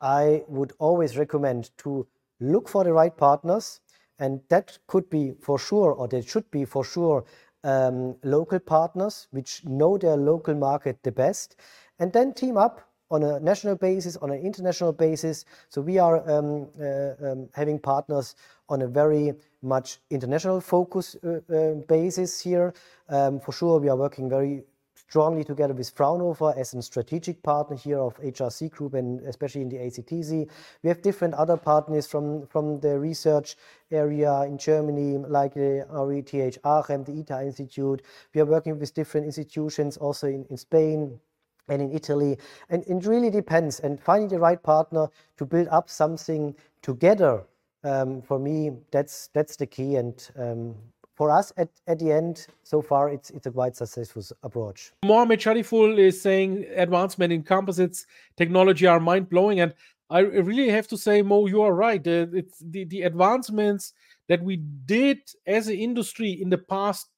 I 0.00 0.42
would 0.48 0.72
always 0.78 1.16
recommend 1.16 1.70
to 1.78 2.06
look 2.40 2.68
for 2.68 2.82
the 2.82 2.92
right 2.92 3.16
partners 3.16 3.80
and 4.18 4.40
that 4.48 4.78
could 4.86 5.08
be 5.10 5.32
for 5.40 5.58
sure, 5.58 5.92
or 5.92 6.08
that 6.08 6.28
should 6.28 6.50
be 6.50 6.64
for 6.64 6.84
sure, 6.84 7.24
um, 7.64 8.16
local 8.22 8.58
partners 8.58 9.28
which 9.30 9.64
know 9.64 9.98
their 9.98 10.16
local 10.16 10.54
market 10.54 11.02
the 11.02 11.12
best, 11.12 11.56
and 11.98 12.12
then 12.12 12.32
team 12.32 12.56
up 12.56 12.80
on 13.10 13.22
a 13.22 13.38
national 13.40 13.76
basis, 13.76 14.16
on 14.16 14.30
an 14.30 14.40
international 14.40 14.92
basis. 14.92 15.44
So 15.68 15.82
we 15.82 15.98
are 15.98 16.28
um, 16.30 16.68
uh, 16.80 17.30
um, 17.30 17.48
having 17.52 17.78
partners 17.78 18.34
on 18.70 18.82
a 18.82 18.88
very 18.88 19.34
much 19.60 19.98
international 20.08 20.62
focus 20.62 21.14
uh, 21.22 21.40
uh, 21.54 21.74
basis 21.88 22.40
here. 22.40 22.72
Um, 23.10 23.38
for 23.38 23.52
sure, 23.52 23.78
we 23.78 23.90
are 23.90 23.96
working 23.96 24.30
very 24.30 24.64
strongly 25.12 25.44
together 25.44 25.74
with 25.74 25.90
Fraunhofer 25.90 26.54
as 26.56 26.72
a 26.72 26.80
strategic 26.80 27.42
partner 27.42 27.76
here 27.76 27.98
of 27.98 28.18
HRC 28.22 28.70
Group 28.70 28.94
and 28.94 29.20
especially 29.26 29.60
in 29.60 29.68
the 29.68 29.76
ACTC. 29.76 30.48
We 30.82 30.88
have 30.88 31.02
different 31.02 31.34
other 31.34 31.58
partners 31.58 32.06
from, 32.06 32.46
from 32.46 32.80
the 32.80 32.98
research 32.98 33.56
area 33.90 34.32
in 34.44 34.56
Germany, 34.56 35.18
like 35.18 35.52
the 35.52 35.86
RWTH 35.92 36.56
Aachen, 36.64 37.04
the 37.04 37.12
ITA 37.12 37.44
Institute. 37.44 38.00
We 38.34 38.40
are 38.40 38.46
working 38.46 38.78
with 38.78 38.94
different 38.94 39.26
institutions 39.26 39.98
also 39.98 40.28
in, 40.28 40.46
in 40.48 40.56
Spain, 40.56 41.20
and 41.68 41.82
in 41.82 41.92
Italy. 41.92 42.38
And 42.70 42.82
it 42.88 43.06
really 43.06 43.30
depends. 43.30 43.80
And 43.80 44.00
finding 44.00 44.28
the 44.30 44.38
right 44.38 44.62
partner 44.62 45.08
to 45.36 45.44
build 45.44 45.68
up 45.68 45.90
something 45.90 46.56
together, 46.80 47.44
um, 47.84 48.22
for 48.22 48.38
me, 48.38 48.70
that's 48.90 49.28
that's 49.34 49.56
the 49.56 49.66
key. 49.66 49.96
And 49.96 50.16
um, 50.36 50.74
for 51.14 51.30
us 51.30 51.52
at, 51.56 51.68
at 51.86 51.98
the 51.98 52.10
end, 52.10 52.46
so 52.62 52.80
far, 52.80 53.10
it's 53.10 53.30
it's 53.30 53.46
a 53.46 53.50
quite 53.50 53.76
successful 53.76 54.22
approach. 54.42 54.92
Mohamed 55.04 55.40
Shariful 55.40 55.98
is 55.98 56.20
saying 56.20 56.64
advancement 56.74 57.32
in 57.32 57.42
composites 57.42 58.06
technology 58.36 58.86
are 58.86 59.00
mind 59.00 59.28
blowing, 59.28 59.60
and 59.60 59.74
I 60.10 60.20
really 60.20 60.68
have 60.68 60.88
to 60.88 60.98
say, 60.98 61.22
Mo, 61.22 61.46
you 61.46 61.62
are 61.62 61.74
right. 61.74 62.06
Uh, 62.06 62.26
it's 62.32 62.58
the, 62.60 62.84
the 62.84 63.02
advancements 63.02 63.94
that 64.28 64.42
we 64.42 64.56
did 64.84 65.18
as 65.46 65.68
an 65.68 65.76
industry 65.76 66.30
in 66.30 66.50
the 66.50 66.58
past 66.58 67.08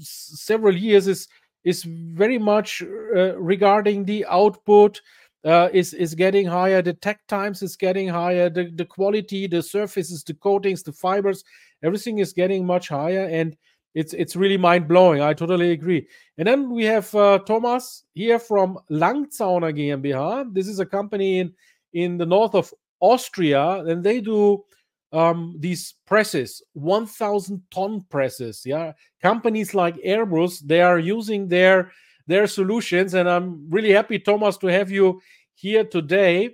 several 0.00 0.76
years 0.76 1.06
is 1.06 1.28
is 1.64 1.82
very 1.82 2.38
much 2.38 2.82
uh, 2.82 3.36
regarding 3.38 4.04
the 4.04 4.24
output 4.26 5.00
uh, 5.44 5.68
is 5.72 5.94
is 5.94 6.14
getting 6.14 6.46
higher. 6.46 6.82
The 6.82 6.92
tech 6.94 7.26
times 7.26 7.62
is 7.62 7.76
getting 7.76 8.08
higher. 8.08 8.50
The 8.50 8.70
the 8.74 8.84
quality, 8.84 9.46
the 9.46 9.62
surfaces, 9.62 10.22
the 10.24 10.34
coatings, 10.34 10.82
the 10.82 10.92
fibers, 10.92 11.44
everything 11.82 12.18
is 12.18 12.32
getting 12.32 12.66
much 12.66 12.88
higher, 12.88 13.26
and 13.26 13.56
it's 13.94 14.12
it's 14.12 14.36
really 14.36 14.56
mind 14.56 14.88
blowing. 14.88 15.22
I 15.22 15.34
totally 15.34 15.72
agree. 15.72 16.06
And 16.38 16.46
then 16.46 16.70
we 16.70 16.84
have 16.84 17.14
uh, 17.14 17.38
Thomas 17.40 18.04
here 18.14 18.38
from 18.38 18.78
Langzauner 18.90 19.72
GmbH. 19.72 20.52
This 20.54 20.68
is 20.68 20.80
a 20.80 20.86
company 20.86 21.38
in 21.40 21.54
in 21.92 22.18
the 22.18 22.26
north 22.26 22.54
of 22.54 22.72
Austria, 23.00 23.84
and 23.86 24.04
they 24.04 24.20
do 24.20 24.64
um, 25.12 25.56
these 25.58 25.94
presses, 26.06 26.62
1,000 26.74 27.62
ton 27.70 28.04
presses. 28.10 28.62
Yeah, 28.66 28.92
companies 29.22 29.74
like 29.74 29.96
Airbus, 29.96 30.60
they 30.60 30.82
are 30.82 30.98
using 30.98 31.48
their 31.48 31.92
their 32.26 32.46
solutions. 32.46 33.14
And 33.14 33.28
I'm 33.28 33.68
really 33.70 33.92
happy, 33.92 34.18
Thomas, 34.18 34.56
to 34.58 34.66
have 34.66 34.90
you 34.90 35.20
here 35.54 35.84
today 35.84 36.50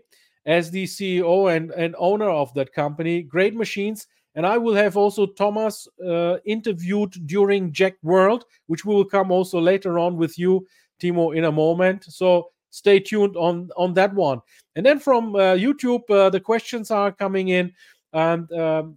as 0.46 0.70
the 0.70 0.84
CEO 0.84 1.54
and, 1.54 1.70
and 1.72 1.94
owner 1.98 2.28
of 2.28 2.52
that 2.54 2.72
company. 2.72 3.22
Great 3.22 3.54
machines. 3.54 4.06
And 4.34 4.46
I 4.46 4.56
will 4.58 4.74
have 4.74 4.96
also 4.96 5.26
Thomas 5.26 5.86
uh, 6.06 6.38
interviewed 6.44 7.26
during 7.26 7.72
JEC 7.72 7.94
World, 8.02 8.44
which 8.66 8.84
we 8.84 8.94
will 8.94 9.04
come 9.04 9.30
also 9.30 9.60
later 9.60 9.98
on 9.98 10.16
with 10.16 10.38
you, 10.38 10.66
Timo, 11.00 11.36
in 11.36 11.44
a 11.44 11.52
moment. 11.52 12.04
So 12.04 12.48
stay 12.70 12.98
tuned 12.98 13.36
on 13.36 13.68
on 13.76 13.94
that 13.94 14.14
one. 14.14 14.40
And 14.74 14.86
then 14.86 14.98
from 14.98 15.34
uh, 15.36 15.54
YouTube, 15.54 16.10
uh, 16.10 16.30
the 16.30 16.40
questions 16.40 16.90
are 16.90 17.12
coming 17.12 17.48
in, 17.48 17.72
and 18.12 18.50
um, 18.52 18.96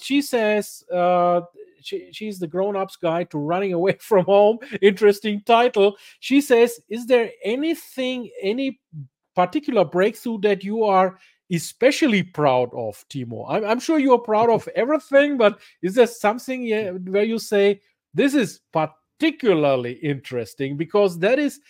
she 0.00 0.22
says 0.22 0.84
uh, 0.92 1.40
she, 1.80 2.08
she's 2.12 2.38
the 2.38 2.46
grown-ups 2.46 2.96
guide 2.96 3.30
to 3.30 3.38
running 3.38 3.72
away 3.78 3.96
from 4.00 4.24
home 4.24 4.58
interesting 4.82 5.42
title 5.46 5.96
she 6.20 6.40
says 6.40 6.80
is 6.88 7.06
there 7.06 7.30
anything 7.44 8.30
any 8.42 8.78
particular 9.34 9.84
breakthrough 9.84 10.38
that 10.40 10.64
you 10.64 10.84
are 10.84 11.18
especially 11.52 12.22
proud 12.22 12.70
of 12.74 13.04
timo. 13.08 13.46
I'm, 13.48 13.64
I'm 13.64 13.80
sure 13.80 13.98
you're 13.98 14.18
proud 14.18 14.50
of 14.50 14.68
everything 14.76 15.36
but 15.36 15.58
is 15.82 15.94
there 15.94 16.06
something 16.06 16.68
where 17.10 17.24
you 17.24 17.38
say 17.38 17.80
this 18.14 18.34
is 18.34 18.60
particularly 18.72 19.92
interesting 19.92 20.76
because 20.76 21.18
that 21.18 21.38
is 21.38 21.60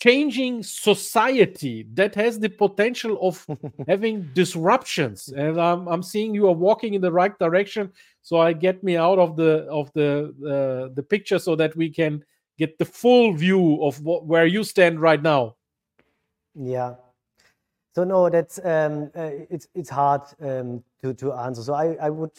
changing 0.00 0.62
society 0.62 1.86
that 1.92 2.14
has 2.14 2.38
the 2.38 2.48
potential 2.48 3.18
of 3.20 3.46
having 3.88 4.22
disruptions. 4.32 5.28
And 5.28 5.60
I'm, 5.60 5.86
I'm 5.88 6.02
seeing 6.02 6.34
you 6.34 6.48
are 6.48 6.54
walking 6.54 6.94
in 6.94 7.02
the 7.02 7.12
right 7.12 7.38
direction 7.38 7.92
so 8.22 8.38
i 8.38 8.52
get 8.52 8.84
me 8.84 8.98
out 8.98 9.18
of 9.18 9.34
the 9.36 9.64
of 9.70 9.90
the 9.94 10.28
uh, 10.44 10.92
the 10.94 11.02
picture 11.02 11.38
so 11.38 11.56
that 11.56 11.74
we 11.74 11.88
can 11.88 12.22
get 12.58 12.78
the 12.78 12.84
full 12.84 13.32
view 13.32 13.82
of 13.82 13.98
what, 14.02 14.26
where 14.26 14.44
you 14.44 14.62
stand 14.62 15.00
right 15.00 15.22
now. 15.22 15.56
Yeah 16.54 16.96
so 17.94 18.04
no 18.04 18.28
that's 18.28 18.58
um, 18.64 19.10
uh, 19.16 19.30
it's 19.50 19.68
it's 19.74 19.90
hard 19.90 20.22
um, 20.40 20.82
to 21.02 21.12
to 21.14 21.32
answer 21.32 21.62
so 21.62 21.74
i 21.74 21.96
i 22.00 22.10
would 22.10 22.38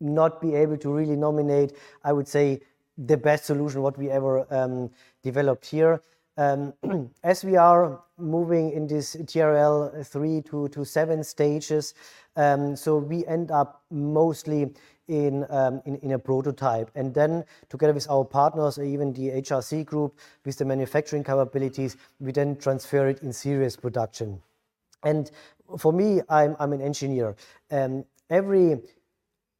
not 0.00 0.40
be 0.40 0.54
able 0.54 0.76
to 0.76 0.92
really 0.92 1.16
nominate 1.16 1.72
i 2.04 2.12
would 2.12 2.28
say 2.28 2.60
the 2.96 3.16
best 3.16 3.44
solution 3.44 3.82
what 3.82 3.98
we 3.98 4.10
ever 4.10 4.46
um, 4.50 4.90
developed 5.22 5.66
here 5.66 6.00
um, 6.36 6.72
as 7.22 7.44
we 7.44 7.56
are 7.56 8.02
moving 8.18 8.72
in 8.72 8.86
this 8.86 9.14
TRL 9.16 10.04
3 10.04 10.42
to, 10.42 10.68
to 10.68 10.84
7 10.84 11.22
stages, 11.22 11.94
um, 12.36 12.74
so 12.74 12.96
we 12.96 13.24
end 13.26 13.50
up 13.50 13.82
mostly 13.90 14.72
in, 15.06 15.46
um, 15.50 15.80
in, 15.84 15.96
in, 15.96 16.12
a 16.12 16.18
prototype. 16.18 16.90
And 16.94 17.14
then 17.14 17.44
together 17.68 17.92
with 17.92 18.08
our 18.10 18.24
partners, 18.24 18.78
or 18.78 18.84
even 18.84 19.12
the 19.12 19.30
HRC 19.30 19.84
group, 19.84 20.18
with 20.44 20.58
the 20.58 20.64
manufacturing 20.64 21.22
capabilities, 21.22 21.96
we 22.18 22.32
then 22.32 22.56
transfer 22.56 23.08
it 23.08 23.22
in 23.22 23.32
serious 23.32 23.76
production. 23.76 24.42
And 25.04 25.30
for 25.78 25.92
me, 25.92 26.20
I'm, 26.28 26.56
I'm 26.58 26.72
an 26.72 26.80
engineer. 26.80 27.36
and 27.70 28.04
every 28.30 28.80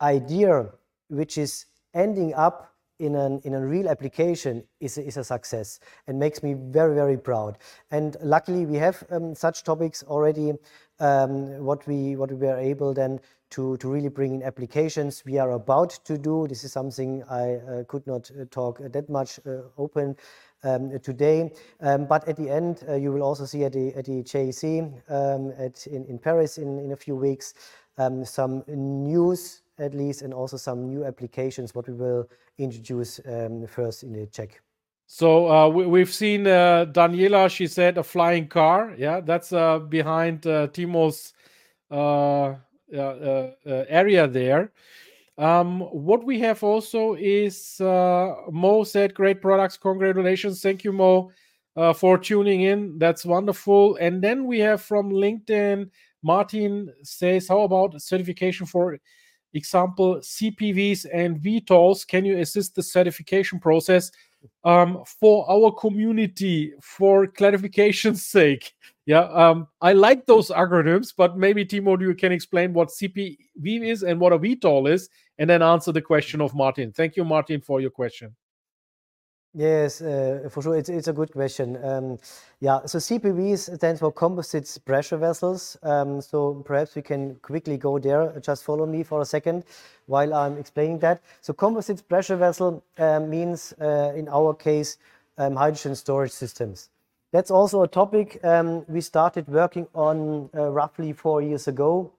idea 0.01 0.71
which 1.09 1.39
is 1.39 1.67
ending 1.95 2.35
up 2.35 2.75
in 3.01 3.17
an 3.17 3.41
in 3.45 3.55
a 3.55 3.67
real 3.67 3.89
application 3.89 4.63
is 4.81 4.99
a, 4.99 5.07
is 5.07 5.17
a 5.17 5.25
success 5.25 5.81
and 6.07 6.19
makes 6.19 6.43
me 6.43 6.55
very 6.55 6.95
very 6.95 7.17
proud. 7.17 7.59
And 7.91 8.17
luckily 8.23 8.67
we 8.67 8.77
have 8.77 9.03
um, 9.11 9.35
such 9.35 9.65
topics 9.65 10.05
already. 10.05 10.53
Um, 11.01 11.65
what 11.65 11.87
we 11.89 12.15
what 12.15 12.31
we 12.31 12.37
were 12.37 12.57
able 12.57 12.95
then 12.95 13.21
to 13.51 13.77
to 13.79 13.89
really 13.89 14.09
bring 14.09 14.35
in 14.35 14.43
applications 14.43 15.25
we 15.25 15.39
are 15.39 15.53
about 15.53 15.91
to 16.05 16.17
do. 16.17 16.47
This 16.47 16.63
is 16.63 16.73
something 16.73 17.25
I 17.29 17.57
uh, 17.57 17.85
could 17.85 18.07
not 18.07 18.31
uh, 18.31 18.45
talk 18.51 18.79
that 18.81 19.09
much 19.09 19.41
uh, 19.45 19.63
open. 19.77 20.17
Um, 20.65 20.99
today, 21.01 21.53
um, 21.83 22.07
but 22.07 22.27
at 22.27 22.37
the 22.37 22.49
end, 22.49 22.85
uh, 22.89 22.95
you 22.95 23.13
will 23.13 23.23
also 23.23 23.45
see 23.45 23.65
at 23.65 23.75
the 23.75 23.95
at 23.97 24.07
the 24.07 24.23
JEC 24.23 24.81
um, 25.11 25.53
in, 25.93 26.19
Paris 26.19 26.57
in, 26.57 26.91
a 26.91 26.97
few 26.97 27.15
weeks 27.15 27.53
some 28.25 28.65
news 28.67 29.61
at 29.79 29.95
least, 29.95 30.23
and 30.23 30.33
also 30.33 30.57
some 30.57 30.89
new 30.89 31.05
applications, 31.05 31.75
what 31.75 31.87
we 31.87 31.93
will 31.93 32.27
introduce 32.57 33.21
first 33.69 34.05
in 34.05 34.13
the 34.13 34.27
JEC. 34.29 34.53
So 35.07 35.51
uh, 35.51 35.69
we, 35.69 36.01
have 36.01 36.13
seen 36.13 36.47
uh, 36.47 36.87
Daniela, 36.87 37.51
she 37.51 37.67
said 37.67 37.99
a 37.99 38.03
flying 38.03 38.49
car. 38.49 38.95
Yeah, 38.97 39.21
that's 39.21 39.51
behind 39.89 40.47
Timo's 40.73 41.35
area 41.91 42.59
there. 44.29 44.73
Um, 45.37 45.81
what 45.81 46.25
we 46.25 46.39
have 46.41 46.63
also 46.63 47.15
is 47.15 47.81
uh, 47.81 48.35
Mo 48.51 48.85
said, 48.85 49.15
great 49.15 49.41
products. 49.43 49.77
Congratulations. 49.77 50.63
Thank 50.63 50.85
you, 50.85 50.93
Mo, 50.93 51.31
for 51.97 52.19
tuning 52.19 52.63
in. 52.63 52.99
That's 52.99 53.25
wonderful. 53.25 53.97
And 53.97 54.23
then 54.23 54.47
we 54.47 54.61
have 54.61 54.81
from 54.83 55.11
LinkedIn, 55.11 55.91
Martin 56.23 56.93
says, 57.03 57.49
how 57.49 57.61
about 57.63 58.01
certification 58.01 58.67
for 58.67 58.99
example, 59.55 60.17
CPVs 60.17 61.07
and 61.13 61.39
VTOLs, 61.41 62.07
can 62.07 62.25
you 62.25 62.39
assist 62.39 62.75
the 62.75 62.83
certification 62.83 63.59
process 63.59 64.11
um, 64.65 65.03
for 65.07 65.49
our 65.51 65.73
community 65.73 66.73
for 66.83 67.27
clarification's 67.27 68.23
sake? 68.27 68.75
Yeah, 69.07 69.25
um, 69.25 69.69
I 69.83 69.93
like 69.93 70.25
those 70.25 70.49
acronyms, 70.49 71.13
but 71.17 71.37
maybe 71.37 71.65
Timo, 71.65 72.01
you 72.01 72.15
can 72.15 72.33
explain 72.33 72.73
what 72.73 72.89
CPV 72.89 73.37
is 73.65 74.03
and 74.03 74.19
what 74.19 74.33
a 74.33 74.39
VTOL 74.39 74.91
is, 74.91 75.11
and 75.39 75.49
then 75.51 75.61
answer 75.61 75.93
the 75.93 76.01
question 76.01 76.41
of 76.41 76.55
Martin. 76.55 76.91
Thank 76.93 77.17
you, 77.17 77.25
Martin, 77.25 77.61
for 77.61 77.81
your 77.81 77.91
question. 77.91 78.35
Yes, 79.57 80.01
uh, 80.01 80.49
for 80.51 80.63
sure. 80.63 80.77
It's, 80.77 80.89
it's 80.89 81.07
a 81.07 81.13
good 81.13 81.31
question. 81.31 81.79
Um, 81.85 82.19
yeah, 82.59 82.85
so 82.87 82.99
CPV 82.99 83.57
stands 83.77 84.01
for 84.01 84.11
Composites 84.11 84.79
Pressure 84.79 85.17
Vessels. 85.17 85.77
Um, 85.85 86.21
so 86.21 86.55
perhaps 86.67 86.97
we 86.97 87.03
can 87.03 87.37
quickly 87.37 87.77
go 87.77 88.01
there. 88.01 88.37
Just 88.41 88.65
follow 88.65 88.85
me 88.85 89.05
for 89.05 89.21
a 89.21 89.25
second 89.25 89.65
while 90.07 90.35
I'm 90.35 90.59
explaining 90.59 90.99
that. 91.01 91.23
So 91.41 91.53
Composites 91.53 92.03
Pressure 92.03 92.35
Vessel 92.35 92.83
uh, 92.99 93.21
means, 93.21 93.73
uh, 93.81 94.13
in 94.17 94.29
our 94.29 94.55
case, 94.55 94.99
um, 95.39 95.55
hydrogen 95.55 95.95
storage 95.95 96.33
systems. 96.33 96.89
That's 97.35 97.51
also 97.51 97.83
a 97.83 97.89
topic 97.89 98.39
um, 98.45 98.85
we 98.87 99.01
started 99.01 99.49
working 99.49 99.89
on 99.93 100.51
uh, 100.55 100.71
roughly 100.71 101.13
four 101.13 101.43
years 101.43 101.67
ago, 101.67 102.13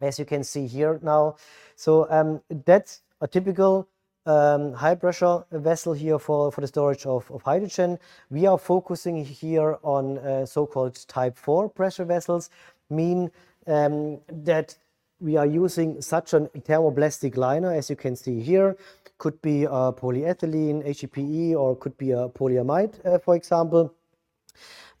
as 0.00 0.18
you 0.18 0.24
can 0.24 0.44
see 0.44 0.66
here 0.66 0.98
now. 1.02 1.36
So 1.74 2.06
um, 2.08 2.40
that's 2.64 3.02
a 3.20 3.28
typical 3.28 3.86
um, 4.24 4.72
high 4.72 4.94
pressure 4.94 5.44
vessel 5.52 5.92
here 5.92 6.18
for, 6.18 6.50
for 6.50 6.62
the 6.62 6.68
storage 6.68 7.04
of, 7.04 7.30
of 7.30 7.42
hydrogen. 7.42 7.98
We 8.30 8.46
are 8.46 8.56
focusing 8.56 9.26
here 9.26 9.76
on 9.82 10.16
uh, 10.16 10.46
so-called 10.46 11.06
type 11.06 11.36
4 11.36 11.68
pressure 11.68 12.06
vessels, 12.06 12.48
mean 12.88 13.30
um, 13.66 14.20
that 14.26 14.74
we 15.20 15.36
are 15.36 15.44
using 15.44 16.00
such 16.00 16.32
a 16.32 16.40
thermoplastic 16.40 17.36
liner 17.36 17.74
as 17.74 17.90
you 17.90 17.96
can 17.96 18.16
see 18.16 18.40
here. 18.40 18.78
Could 19.18 19.42
be 19.42 19.64
a 19.64 19.92
polyethylene, 19.92 20.82
HDPE, 20.86 21.54
or 21.54 21.76
could 21.76 21.98
be 21.98 22.12
a 22.12 22.30
polyamide, 22.30 23.04
uh, 23.04 23.18
for 23.18 23.36
example. 23.36 23.92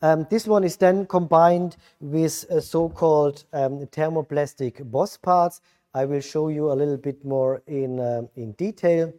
Um, 0.02 0.26
this 0.30 0.46
one 0.46 0.64
is 0.64 0.76
then 0.76 1.06
combined 1.06 1.76
with 2.00 2.44
so-called 2.62 3.44
um, 3.52 3.86
thermoplastic 3.86 4.90
boss 4.90 5.16
parts 5.16 5.60
I 5.96 6.04
will 6.04 6.20
show 6.20 6.48
you 6.48 6.70
a 6.70 6.74
little 6.74 6.98
bit 6.98 7.24
more 7.24 7.62
in, 7.66 7.98
uh, 7.98 8.24
in 8.36 8.52
detail. 8.52 9.14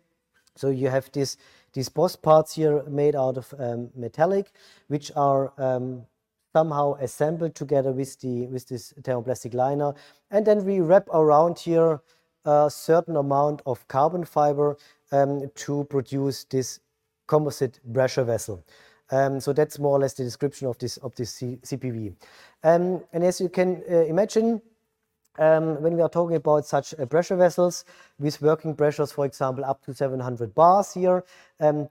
So 0.56 0.70
you 0.70 0.90
have 0.90 1.12
this, 1.12 1.36
these 1.74 1.90
boss 1.90 2.16
parts 2.16 2.54
here 2.54 2.84
made 2.84 3.16
out 3.16 3.36
of 3.36 3.52
um, 3.58 3.90
metallic, 3.96 4.52
which 4.88 5.12
are 5.16 5.52
um, 5.58 6.06
somehow 6.54 6.94
assembled 7.02 7.56
together 7.56 7.92
with, 7.92 8.20
the, 8.20 8.46
with 8.46 8.68
this 8.68 8.94
thermoplastic 9.02 9.56
liner. 9.56 9.96
And 10.30 10.46
then 10.46 10.66
we 10.66 10.80
wrap 10.80 11.08
around 11.10 11.58
here 11.58 12.00
a 12.46 12.70
certain 12.70 13.16
amount 13.16 13.64
of 13.66 13.88
carbon 13.88 14.24
fiber 14.24 14.78
um, 15.12 15.50
to 15.56 15.84
produce 15.86 16.44
this 16.44 16.80
composite 17.26 17.80
pressure 17.92 18.24
vessel. 18.24 18.64
Um, 19.12 19.39
so 19.39 19.53
that's 19.53 19.80
more 19.80 19.91
or 19.91 19.99
less 19.99 20.14
the 20.14 20.24
description 20.24 20.68
of 20.68 20.78
this 20.78 20.97
of 20.97 21.16
this 21.16 21.34
C 21.34 21.58
CPV. 21.64 22.14
Um, 22.64 23.03
and 23.14 23.24
as 23.24 23.39
you 23.39 23.49
can 23.49 23.84
uh, 23.89 24.03
imagine, 24.03 24.62
um, 25.39 25.82
when 25.82 25.95
we 25.95 26.01
are 26.01 26.10
talking 26.10 26.36
about 26.36 26.66
such 26.66 26.93
uh, 26.95 27.05
pressure 27.05 27.36
vessels 27.36 27.86
with 28.20 28.41
working 28.41 28.76
pressures, 28.76 29.12
for 29.12 29.26
example, 29.26 29.64
up 29.64 29.84
to 29.86 29.93
700 29.93 30.53
bars 30.55 30.93
here, 30.93 31.24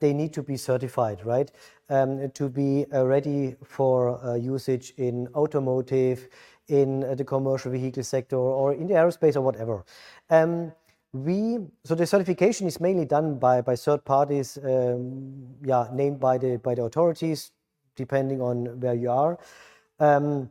they 0.00 0.12
need 0.12 0.32
to 0.32 0.42
be 0.42 0.56
certified, 0.56 1.24
right? 1.24 1.50
To 1.88 2.48
be 2.48 2.86
uh, 2.92 3.06
ready 3.06 3.54
for 3.64 4.36
usage 4.36 4.92
in 4.96 5.28
automotive, 5.34 6.28
in 6.66 7.00
the 7.16 7.24
commercial 7.24 7.70
vehicle 7.70 8.02
sector, 8.02 8.36
or 8.36 8.74
in 8.74 8.88
the 8.88 8.94
aerospace 8.94 9.36
or 9.36 9.42
whatever. 9.42 9.84
We 11.24 11.58
so 11.84 11.94
the 11.94 12.06
certification 12.06 12.66
is 12.66 12.80
mainly 12.80 13.04
done 13.04 13.38
by 13.38 13.62
by 13.62 13.76
third 13.76 14.04
parties, 14.04 14.58
um, 14.62 15.46
yeah, 15.64 15.88
named 15.92 16.20
by 16.20 16.38
the 16.38 16.58
by 16.58 16.74
the 16.74 16.82
authorities, 16.82 17.52
depending 17.96 18.40
on 18.40 18.80
where 18.80 18.94
you 18.94 19.10
are. 19.10 19.38
Um, 19.98 20.50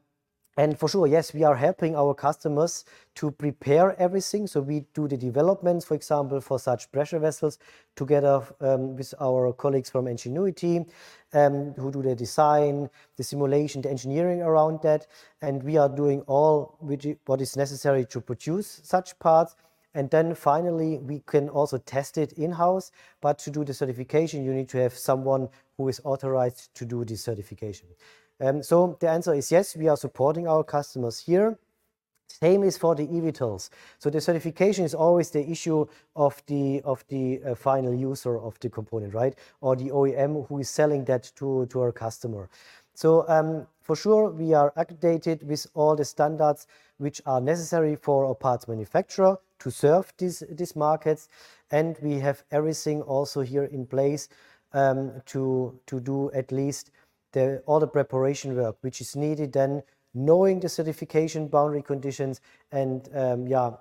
and 0.58 0.80
for 0.80 0.88
sure, 0.88 1.06
yes, 1.06 1.34
we 1.34 1.44
are 1.44 1.56
helping 1.56 1.98
our 1.98 2.14
customers 2.14 2.86
to 3.16 3.30
prepare 3.30 3.94
everything. 4.00 4.48
So 4.48 4.62
we 4.62 4.86
do 4.94 5.06
the 5.06 5.18
developments, 5.18 5.84
for 5.84 5.96
example, 5.96 6.40
for 6.40 6.60
such 6.60 6.90
pressure 6.94 7.20
vessels 7.20 7.60
together 7.98 8.42
um, 8.62 8.96
with 8.96 9.14
our 9.20 9.52
colleagues 9.52 9.90
from 9.90 10.06
Engenuity 10.08 10.86
who 11.34 11.92
do 11.92 12.02
the 12.02 12.16
design, 12.16 12.90
the 13.18 13.24
simulation, 13.24 13.82
the 13.82 13.90
engineering 13.90 14.42
around 14.42 14.82
that. 14.84 15.08
And 15.42 15.62
we 15.62 15.76
are 15.76 15.90
doing 15.90 16.22
all 16.22 16.78
what 17.26 17.42
is 17.42 17.58
necessary 17.58 18.06
to 18.06 18.22
produce 18.22 18.80
such 18.84 19.20
parts. 19.20 19.58
And 19.96 20.10
then 20.10 20.36
finally, 20.36 20.98
we 20.98 21.24
can 21.26 21.48
also 21.48 21.78
test 21.78 22.18
it 22.18 22.34
in-house. 22.34 22.92
But 23.22 23.40
to 23.40 23.50
do 23.50 23.64
the 23.64 23.74
certification, 23.74 24.44
you 24.44 24.54
need 24.54 24.70
to 24.70 24.78
have 24.78 24.94
someone 24.94 25.48
who 25.78 25.88
is 25.88 26.02
authorized 26.04 26.76
to 26.76 26.86
do 26.86 27.06
the 27.06 27.16
certification. 27.16 27.88
Um, 28.42 28.62
so 28.62 28.98
the 29.00 29.10
answer 29.10 29.34
is 29.34 29.52
yes, 29.52 29.76
we 29.78 29.88
are 29.88 29.96
supporting 29.96 30.48
our 30.48 30.64
customers 30.64 31.20
here. 31.20 31.58
Same 32.28 32.64
is 32.64 32.78
for 32.78 32.94
the 32.96 33.08
eVTOLs. 33.08 33.70
So 34.00 34.10
the 34.10 34.20
certification 34.20 34.84
is 34.84 34.94
always 34.94 35.30
the 35.30 35.50
issue 35.50 35.86
of 36.18 36.44
the 36.48 36.82
of 36.84 37.06
the 37.08 37.42
uh, 37.44 37.56
final 37.56 37.94
user 37.94 38.38
of 38.38 38.60
the 38.60 38.70
component, 38.70 39.14
right? 39.14 39.36
Or 39.62 39.78
the 39.78 39.92
OEM 39.92 40.46
who 40.48 40.60
is 40.60 40.70
selling 40.70 41.06
that 41.06 41.32
to, 41.38 41.66
to 41.68 41.82
our 41.82 41.94
customer. 41.94 42.50
So 42.94 43.26
um, 43.30 43.68
for 43.80 43.96
sure, 43.96 44.32
we 44.32 44.54
are 44.54 44.74
updated 44.76 45.44
with 45.44 45.66
all 45.74 45.96
the 45.96 46.04
standards 46.04 46.68
which 46.98 47.22
are 47.26 47.40
necessary 47.40 47.96
for 47.96 48.26
our 48.26 48.36
parts 48.36 48.68
manufacturer 48.68 49.38
to 49.60 49.72
serve 49.72 50.14
these, 50.18 50.44
markets. 50.76 51.30
And 51.72 51.98
we 52.02 52.20
have 52.20 52.44
everything 52.52 53.02
also 53.02 53.42
here 53.42 53.66
in 53.66 53.86
place 53.86 54.30
um, 54.74 55.22
to, 55.28 55.80
to 55.88 56.00
do 56.00 56.32
at 56.34 56.52
least 56.52 56.92
all 57.66 57.80
the 57.80 57.88
preparation 57.88 58.56
work 58.56 58.78
which 58.82 59.02
is 59.02 59.16
needed 59.16 59.52
then 59.52 59.84
knowing 60.14 60.60
the 60.60 60.70
certification 60.70 61.48
boundary 61.48 61.82
conditions 61.82 62.40
and 62.72 63.10
um, 63.14 63.46
yeah 63.48 63.72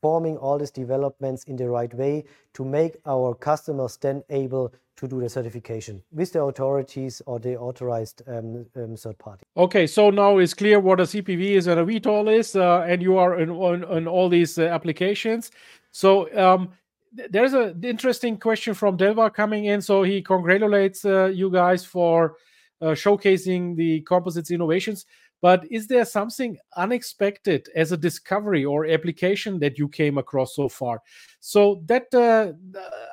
forming 0.00 0.36
all 0.36 0.58
these 0.58 0.70
developments 0.70 1.44
in 1.44 1.56
the 1.56 1.68
right 1.68 1.92
way 1.94 2.24
to 2.54 2.64
make 2.64 2.96
our 3.06 3.34
customers 3.34 3.96
then 3.96 4.22
able 4.30 4.72
to 4.96 5.06
do 5.06 5.20
the 5.20 5.28
certification 5.28 6.02
with 6.12 6.32
the 6.32 6.42
authorities 6.42 7.22
or 7.26 7.38
the 7.38 7.56
authorized 7.56 8.22
um, 8.26 8.66
um, 8.76 8.96
third 8.96 9.16
party. 9.18 9.44
Okay, 9.56 9.86
so 9.86 10.10
now 10.10 10.38
it's 10.38 10.54
clear 10.54 10.80
what 10.80 10.98
a 10.98 11.04
CPV 11.04 11.50
is 11.50 11.68
and 11.68 11.78
a 11.78 11.84
VTOL 11.84 12.36
is, 12.36 12.56
uh, 12.56 12.80
and 12.80 13.00
you 13.00 13.16
are 13.16 13.38
in, 13.38 13.50
on, 13.50 13.84
on 13.84 14.08
all 14.08 14.28
these 14.28 14.58
uh, 14.58 14.62
applications. 14.62 15.52
So 15.92 16.28
um, 16.36 16.70
there's 17.12 17.52
an 17.52 17.80
interesting 17.84 18.38
question 18.38 18.74
from 18.74 18.96
Delva 18.96 19.32
coming 19.32 19.66
in. 19.66 19.80
So 19.80 20.02
he 20.02 20.20
congratulates 20.20 21.04
uh, 21.04 21.26
you 21.26 21.50
guys 21.50 21.84
for 21.84 22.36
uh, 22.80 22.86
showcasing 22.86 23.76
the 23.76 24.00
composites 24.02 24.50
innovations. 24.50 25.06
But 25.40 25.64
is 25.70 25.86
there 25.86 26.04
something 26.04 26.58
unexpected 26.76 27.68
as 27.76 27.92
a 27.92 27.96
discovery 27.96 28.64
or 28.64 28.86
application 28.86 29.60
that 29.60 29.78
you 29.78 29.88
came 29.88 30.18
across 30.18 30.56
so 30.56 30.68
far? 30.68 31.00
So 31.38 31.82
that 31.86 32.12
uh, 32.12 32.54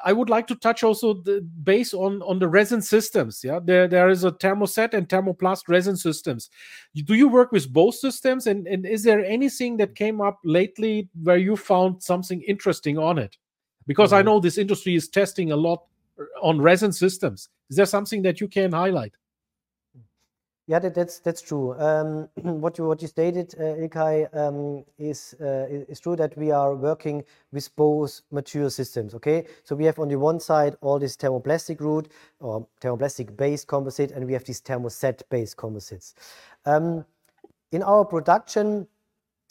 I 0.04 0.12
would 0.12 0.30
like 0.30 0.48
to 0.48 0.56
touch 0.56 0.84
also 0.84 1.14
the 1.14 1.42
base 1.64 1.94
on 1.94 2.24
on 2.24 2.40
the 2.40 2.48
resin 2.48 2.82
systems. 2.82 3.44
Yeah, 3.44 3.60
there 3.64 3.88
there 3.88 4.10
is 4.10 4.24
a 4.24 4.32
thermoset 4.32 4.96
and 4.96 5.08
thermoplast 5.08 5.68
resin 5.68 5.98
systems. 5.98 6.50
Do 6.96 7.14
you 7.14 7.28
work 7.28 7.52
with 7.52 7.72
both 7.72 7.96
systems? 7.96 8.48
And 8.48 8.68
and 8.68 8.86
is 8.88 9.04
there 9.04 9.24
anything 9.24 9.78
that 9.78 9.94
came 9.94 10.20
up 10.20 10.40
lately 10.44 11.10
where 11.22 11.38
you 11.38 11.56
found 11.56 12.02
something 12.02 12.42
interesting 12.42 12.98
on 12.98 13.20
it? 13.20 13.38
Because 13.86 14.10
mm-hmm. 14.10 14.20
I 14.20 14.24
know 14.24 14.40
this 14.40 14.58
industry 14.58 14.96
is 14.96 15.08
testing 15.08 15.52
a 15.52 15.56
lot 15.56 15.84
on 16.42 16.60
resin 16.60 16.92
systems. 16.92 17.50
Is 17.70 17.78
there 17.78 17.86
something 17.86 18.24
that 18.24 18.42
you 18.42 18.48
can 18.48 18.72
highlight? 18.72 19.14
Yeah, 20.68 20.80
that, 20.80 20.96
that's 20.96 21.20
that's 21.20 21.42
true. 21.42 21.80
Um, 21.80 22.28
what 22.62 22.78
you 22.80 22.86
what 22.86 23.02
you 23.02 23.08
stated, 23.08 23.54
uh, 23.60 23.78
Ilkay, 23.78 24.36
um, 24.36 24.84
is 24.98 25.36
uh, 25.40 25.68
is 25.70 26.00
true 26.00 26.16
that 26.16 26.36
we 26.38 26.52
are 26.52 26.74
working 26.76 27.24
with 27.52 27.76
both 27.76 28.22
material 28.32 28.72
systems. 28.72 29.14
Okay, 29.14 29.46
so 29.64 29.76
we 29.76 29.86
have 29.86 30.00
on 30.00 30.08
the 30.08 30.18
one 30.18 30.40
side 30.40 30.76
all 30.82 30.98
this 30.98 31.18
thermoplastic 31.18 31.80
route 31.82 32.10
or 32.40 32.68
thermoplastic 32.82 33.38
based 33.38 33.68
composite, 33.68 34.12
and 34.12 34.26
we 34.26 34.34
have 34.34 34.44
these 34.46 34.62
thermoset 34.62 35.22
based 35.30 35.56
composites. 35.56 36.16
Um, 36.66 37.06
in 37.72 37.84
our 37.84 38.04
production, 38.04 38.88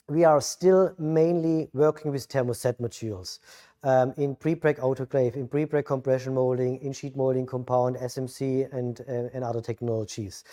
we 0.08 0.24
are 0.24 0.40
still 0.40 0.94
mainly 0.98 1.68
working 1.74 2.10
with 2.10 2.28
thermoset 2.28 2.80
materials 2.80 3.38
in 4.16 4.34
pre-preg 4.36 4.78
autoclave, 4.78 5.36
in 5.36 5.48
pre-preg 5.48 5.84
compression 5.84 6.34
molding, 6.34 6.78
in 6.80 6.92
sheet 6.92 7.16
molding 7.16 7.46
compound, 7.46 7.96
SMC, 7.96 8.72
and, 8.72 9.00
uh, 9.02 9.28
and 9.34 9.44
other 9.44 9.60
technologies. 9.60 10.44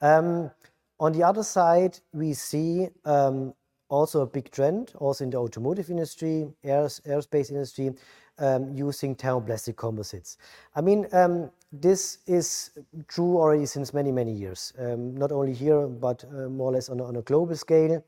Um, 0.00 0.50
on 0.98 1.12
the 1.12 1.22
other 1.22 1.42
side, 1.42 1.98
we 2.12 2.34
see 2.34 2.88
um, 3.04 3.54
also 3.88 4.22
a 4.22 4.26
big 4.26 4.50
trend, 4.50 4.92
also 4.98 5.24
in 5.24 5.30
the 5.30 5.38
automotive 5.38 5.90
industry, 5.90 6.48
aerospace 6.64 7.50
industry, 7.50 7.92
um, 8.38 8.72
using 8.74 9.14
thermoplastic 9.14 9.76
composites. 9.76 10.38
I 10.74 10.80
mean, 10.80 11.06
um, 11.12 11.50
this 11.72 12.18
is 12.26 12.70
true 13.08 13.36
already 13.36 13.66
since 13.66 13.92
many, 13.92 14.10
many 14.10 14.32
years, 14.32 14.72
um, 14.78 15.16
not 15.16 15.32
only 15.32 15.52
here, 15.52 15.86
but 15.86 16.24
uh, 16.24 16.48
more 16.48 16.70
or 16.70 16.74
less 16.74 16.88
on 16.88 17.00
a, 17.16 17.22
global 17.22 17.56
scale. 17.56 18.02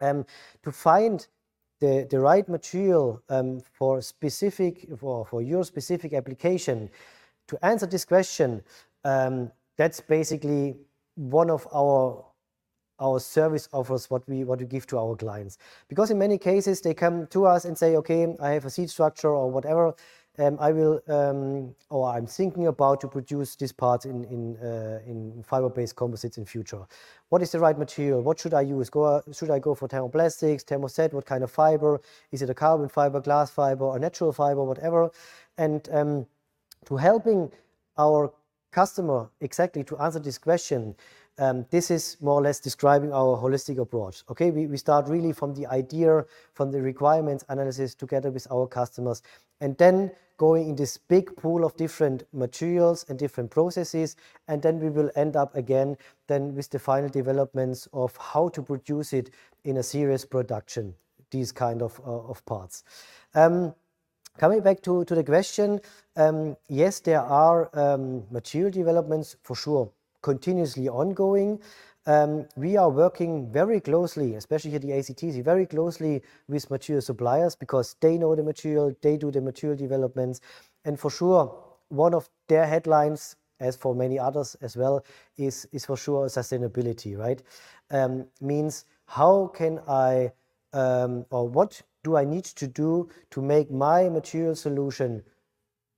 Um, 0.00 0.24
to 0.62 0.70
find 0.70 1.26
the, 1.80 2.06
the 2.10 2.18
right 2.18 2.48
material 2.48 3.22
um, 3.28 3.60
for 3.72 4.00
specific 4.00 4.88
for, 4.98 5.24
for 5.24 5.42
your 5.42 5.64
specific 5.64 6.12
application 6.12 6.90
to 7.46 7.64
answer 7.64 7.86
this 7.86 8.04
question 8.04 8.62
um, 9.04 9.50
that's 9.76 10.00
basically 10.00 10.76
one 11.14 11.50
of 11.50 11.66
our 11.74 12.24
our 13.00 13.20
service 13.20 13.68
offers 13.72 14.10
what 14.10 14.28
we 14.28 14.44
what 14.44 14.58
we 14.58 14.66
give 14.66 14.86
to 14.86 14.98
our 14.98 15.14
clients. 15.14 15.58
Because 15.88 16.10
in 16.10 16.18
many 16.18 16.36
cases 16.36 16.80
they 16.80 16.94
come 16.94 17.26
to 17.28 17.46
us 17.46 17.64
and 17.64 17.78
say 17.78 17.96
okay 17.96 18.34
i 18.40 18.50
have 18.50 18.64
a 18.64 18.70
seed 18.70 18.90
structure 18.90 19.30
or 19.30 19.50
whatever 19.50 19.94
um, 20.38 20.56
I 20.60 20.72
will, 20.72 21.00
um, 21.08 21.74
or 21.90 22.08
I'm 22.08 22.26
thinking 22.26 22.66
about 22.66 23.00
to 23.00 23.08
produce 23.08 23.56
this 23.56 23.72
part 23.72 24.04
in 24.04 24.24
in 24.24 24.56
uh, 24.58 25.00
in 25.06 25.42
fiber-based 25.42 25.96
composites 25.96 26.38
in 26.38 26.44
future. 26.44 26.86
What 27.28 27.42
is 27.42 27.50
the 27.50 27.58
right 27.58 27.78
material? 27.78 28.22
What 28.22 28.38
should 28.38 28.54
I 28.54 28.60
use? 28.60 28.88
Go 28.90 29.22
should 29.32 29.50
I 29.50 29.58
go 29.58 29.74
for 29.74 29.88
thermoplastics, 29.88 30.64
thermoset? 30.64 31.12
What 31.12 31.26
kind 31.26 31.42
of 31.42 31.50
fiber? 31.50 32.00
Is 32.30 32.42
it 32.42 32.50
a 32.50 32.54
carbon 32.54 32.88
fiber, 32.88 33.20
glass 33.20 33.50
fiber, 33.50 33.84
or 33.84 33.98
natural 33.98 34.32
fiber, 34.32 34.62
whatever? 34.64 35.10
And 35.56 35.88
um, 35.92 36.26
to 36.86 36.96
helping 36.96 37.50
our 37.96 38.32
customer 38.70 39.28
exactly 39.40 39.82
to 39.84 39.96
answer 39.98 40.20
this 40.20 40.38
question, 40.38 40.94
um, 41.38 41.66
this 41.70 41.90
is 41.90 42.16
more 42.20 42.34
or 42.34 42.42
less 42.42 42.60
describing 42.60 43.12
our 43.12 43.36
holistic 43.36 43.78
approach. 43.78 44.22
Okay, 44.30 44.50
we, 44.50 44.66
we 44.66 44.76
start 44.76 45.08
really 45.08 45.32
from 45.32 45.54
the 45.54 45.66
idea, 45.66 46.24
from 46.54 46.70
the 46.70 46.80
requirements 46.80 47.44
analysis 47.48 47.94
together 47.94 48.30
with 48.30 48.46
our 48.50 48.66
customers, 48.66 49.22
and 49.60 49.76
then 49.78 50.10
going 50.38 50.68
in 50.68 50.76
this 50.76 50.96
big 50.96 51.34
pool 51.36 51.64
of 51.64 51.76
different 51.76 52.22
materials 52.32 53.04
and 53.08 53.18
different 53.18 53.50
processes 53.50 54.16
and 54.46 54.62
then 54.62 54.78
we 54.78 54.88
will 54.88 55.10
end 55.16 55.36
up 55.36 55.54
again 55.56 55.96
then 56.28 56.54
with 56.54 56.70
the 56.70 56.78
final 56.78 57.08
developments 57.08 57.88
of 57.92 58.16
how 58.16 58.48
to 58.48 58.62
produce 58.62 59.12
it 59.12 59.30
in 59.64 59.78
a 59.78 59.82
serious 59.82 60.24
production 60.24 60.94
these 61.30 61.52
kind 61.52 61.82
of, 61.82 62.00
uh, 62.06 62.20
of 62.28 62.44
parts 62.46 62.84
um, 63.34 63.74
coming 64.38 64.60
back 64.60 64.80
to, 64.80 65.04
to 65.04 65.14
the 65.16 65.24
question 65.24 65.80
um, 66.16 66.56
yes 66.68 67.00
there 67.00 67.20
are 67.20 67.68
um, 67.76 68.22
material 68.30 68.70
developments 68.70 69.36
for 69.42 69.56
sure 69.56 69.90
continuously 70.22 70.88
ongoing 70.88 71.60
um, 72.08 72.46
we 72.56 72.78
are 72.78 72.88
working 72.88 73.52
very 73.52 73.80
closely, 73.80 74.34
especially 74.34 74.74
at 74.74 74.80
the 74.80 74.92
ACTC, 74.92 75.44
very 75.44 75.66
closely 75.66 76.22
with 76.48 76.70
material 76.70 77.02
suppliers 77.02 77.54
because 77.54 77.96
they 78.00 78.16
know 78.16 78.34
the 78.34 78.42
material, 78.42 78.96
they 79.02 79.18
do 79.18 79.30
the 79.30 79.42
material 79.42 79.76
developments. 79.76 80.40
And 80.86 80.98
for 80.98 81.10
sure, 81.10 81.54
one 81.90 82.14
of 82.14 82.30
their 82.48 82.66
headlines, 82.66 83.36
as 83.60 83.76
for 83.76 83.94
many 83.94 84.18
others 84.18 84.56
as 84.62 84.74
well, 84.74 85.04
is, 85.36 85.68
for 85.84 85.98
sure 85.98 86.28
sustainability, 86.28 87.18
right? 87.18 87.42
Um, 87.90 88.26
means 88.40 88.86
how 89.04 89.48
can 89.48 89.78
I, 89.86 90.32
um, 90.72 91.26
or 91.28 91.46
what 91.46 91.82
do 92.04 92.16
I 92.16 92.24
need 92.24 92.44
to 92.44 92.66
do 92.66 93.10
to 93.32 93.42
make 93.42 93.70
my 93.70 94.08
material 94.08 94.54
solution 94.54 95.22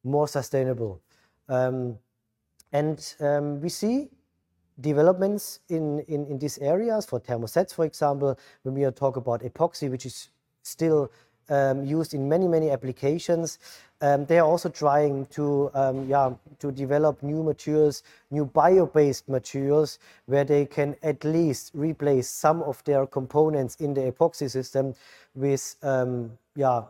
more 0.03 0.27
sustainable? 0.27 1.01
And 2.73 3.15
um, 3.21 3.61
we 3.61 3.69
see 3.69 4.09
developments 4.81 5.61
in, 5.69 6.01
in, 6.09 6.27
in 6.27 6.39
these 6.39 6.59
areas 6.59 7.07
for 7.07 7.21
thermosets, 7.21 7.75
for 7.75 7.85
example, 7.85 8.39
when 8.63 8.75
we 8.75 8.91
talk 8.93 9.17
about 9.17 9.43
epoxy, 9.43 9.91
which 9.91 10.07
is 10.07 10.31
still 10.63 11.11
um, 11.51 11.85
used 11.85 12.15
in 12.15 12.29
many, 12.29 12.47
many 12.49 12.71
applications. 12.71 13.59
Um, 14.01 14.25
they 14.25 14.39
are 14.39 14.47
also 14.47 14.69
trying 14.69 15.27
to, 15.27 15.71
um, 15.75 16.09
yeah, 16.09 16.33
to 16.61 16.73
develop 16.73 17.23
new 17.23 17.43
materials, 17.43 18.03
new 18.31 18.47
bio-based 18.47 19.29
materials, 19.29 19.99
where 20.27 20.45
they 20.45 20.65
can 20.65 20.97
at 21.03 21.25
least 21.25 21.73
replace 21.75 22.31
some 22.31 22.63
of 22.63 22.83
their 22.85 23.07
components 23.07 23.77
in 23.77 23.93
the 23.93 24.13
epoxy 24.13 24.51
system 24.51 24.95
with, 25.35 25.77
um, 25.83 26.31
yeah, 26.55 26.83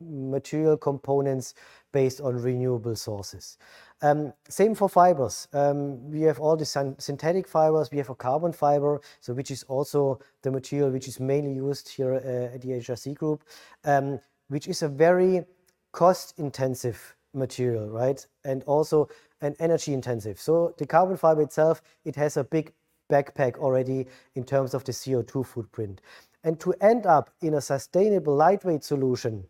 material 0.00 0.76
components 0.76 1.54
based 1.92 2.20
on 2.20 2.40
renewable 2.40 2.94
sources. 2.94 3.56
Um, 4.00 4.32
same 4.48 4.74
for 4.74 4.88
fibers. 4.88 5.48
Um, 5.52 6.10
we 6.10 6.22
have 6.22 6.38
all 6.38 6.56
the 6.56 6.64
synthetic 6.64 7.48
fibers. 7.48 7.90
We 7.90 7.98
have 7.98 8.10
a 8.10 8.14
carbon 8.14 8.52
fiber, 8.52 9.00
so 9.20 9.34
which 9.34 9.50
is 9.50 9.64
also 9.64 10.20
the 10.42 10.52
material 10.52 10.90
which 10.90 11.08
is 11.08 11.18
mainly 11.18 11.52
used 11.52 11.88
here 11.88 12.14
uh, 12.14 12.54
at 12.54 12.62
the 12.62 12.68
HRC 12.68 13.14
group, 13.14 13.42
um, 13.84 14.20
which 14.48 14.68
is 14.68 14.82
a 14.82 14.88
very 14.88 15.44
cost-intensive 15.92 17.16
material, 17.34 17.88
right? 17.88 18.24
And 18.44 18.62
also 18.64 19.08
an 19.40 19.56
energy 19.58 19.92
intensive. 19.94 20.40
So 20.40 20.74
the 20.78 20.86
carbon 20.86 21.16
fiber 21.16 21.42
itself, 21.42 21.82
it 22.04 22.14
has 22.16 22.36
a 22.36 22.44
big 22.44 22.72
backpack 23.10 23.56
already 23.56 24.06
in 24.34 24.44
terms 24.44 24.74
of 24.74 24.84
the 24.84 24.92
CO2 24.92 25.44
footprint. 25.44 26.00
And 26.44 26.60
to 26.60 26.72
end 26.80 27.06
up 27.06 27.30
in 27.40 27.54
a 27.54 27.60
sustainable 27.60 28.36
lightweight 28.36 28.84
solution 28.84 29.44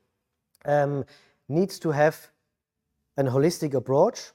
um, 0.64 1.04
needs 1.48 1.78
to 1.80 1.90
have 1.90 2.30
an 3.16 3.26
holistic 3.26 3.74
approach 3.74 4.30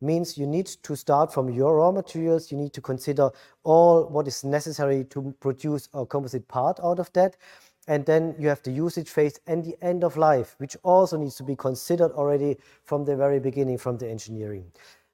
means 0.00 0.36
you 0.36 0.46
need 0.46 0.66
to 0.66 0.96
start 0.96 1.32
from 1.32 1.48
your 1.48 1.76
raw 1.76 1.90
materials. 1.90 2.50
You 2.50 2.58
need 2.58 2.72
to 2.74 2.80
consider 2.80 3.30
all 3.64 4.08
what 4.08 4.26
is 4.28 4.44
necessary 4.44 5.04
to 5.04 5.34
produce 5.40 5.88
a 5.94 6.04
composite 6.04 6.46
part 6.48 6.78
out 6.82 6.98
of 6.98 7.12
that. 7.14 7.36
And 7.88 8.04
then 8.04 8.34
you 8.38 8.48
have 8.48 8.62
the 8.62 8.72
usage 8.72 9.08
phase 9.08 9.38
and 9.46 9.64
the 9.64 9.76
end 9.80 10.02
of 10.02 10.16
life, 10.16 10.56
which 10.58 10.76
also 10.82 11.16
needs 11.16 11.36
to 11.36 11.44
be 11.44 11.54
considered 11.54 12.12
already 12.12 12.56
from 12.84 13.04
the 13.04 13.16
very 13.16 13.38
beginning, 13.38 13.78
from 13.78 13.96
the 13.96 14.08
engineering. 14.08 14.64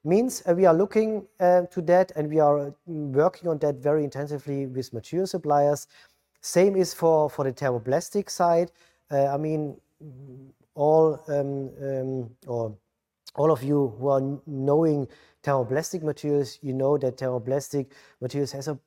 Means 0.03 0.43
uh, 0.47 0.53
we 0.53 0.65
are 0.65 0.73
looking 0.73 1.25
uh, 1.39 1.61
to 1.71 1.81
that 1.83 2.11
and 2.15 2.29
we 2.29 2.39
are 2.39 2.73
mm, 2.89 3.11
working 3.11 3.47
on 3.47 3.59
that 3.59 3.75
very 3.75 4.03
intensively 4.03 4.65
with 4.65 4.91
material 4.91 5.27
suppliers. 5.27 5.87
Same 6.41 6.75
is 6.75 6.93
for, 6.93 7.29
for 7.29 7.45
the 7.45 7.53
thermoplastic 7.53 8.29
side. 8.29 8.71
Uh, 9.09 9.27
I 9.27 9.37
mean, 9.37 9.79
all 10.75 11.23
um, 11.27 11.71
um, 11.81 12.29
or 12.47 12.75
all 13.35 13.51
of 13.51 13.63
you 13.63 13.95
who 13.99 14.07
are 14.09 14.39
knowing 14.45 15.07
thermoplastic 15.43 16.03
materials, 16.03 16.59
you 16.61 16.73
know 16.73 16.97
that 16.97 17.17
thermoplastic 17.17 17.87
materials 18.21 18.51
has 18.51 18.67
a 18.67 18.79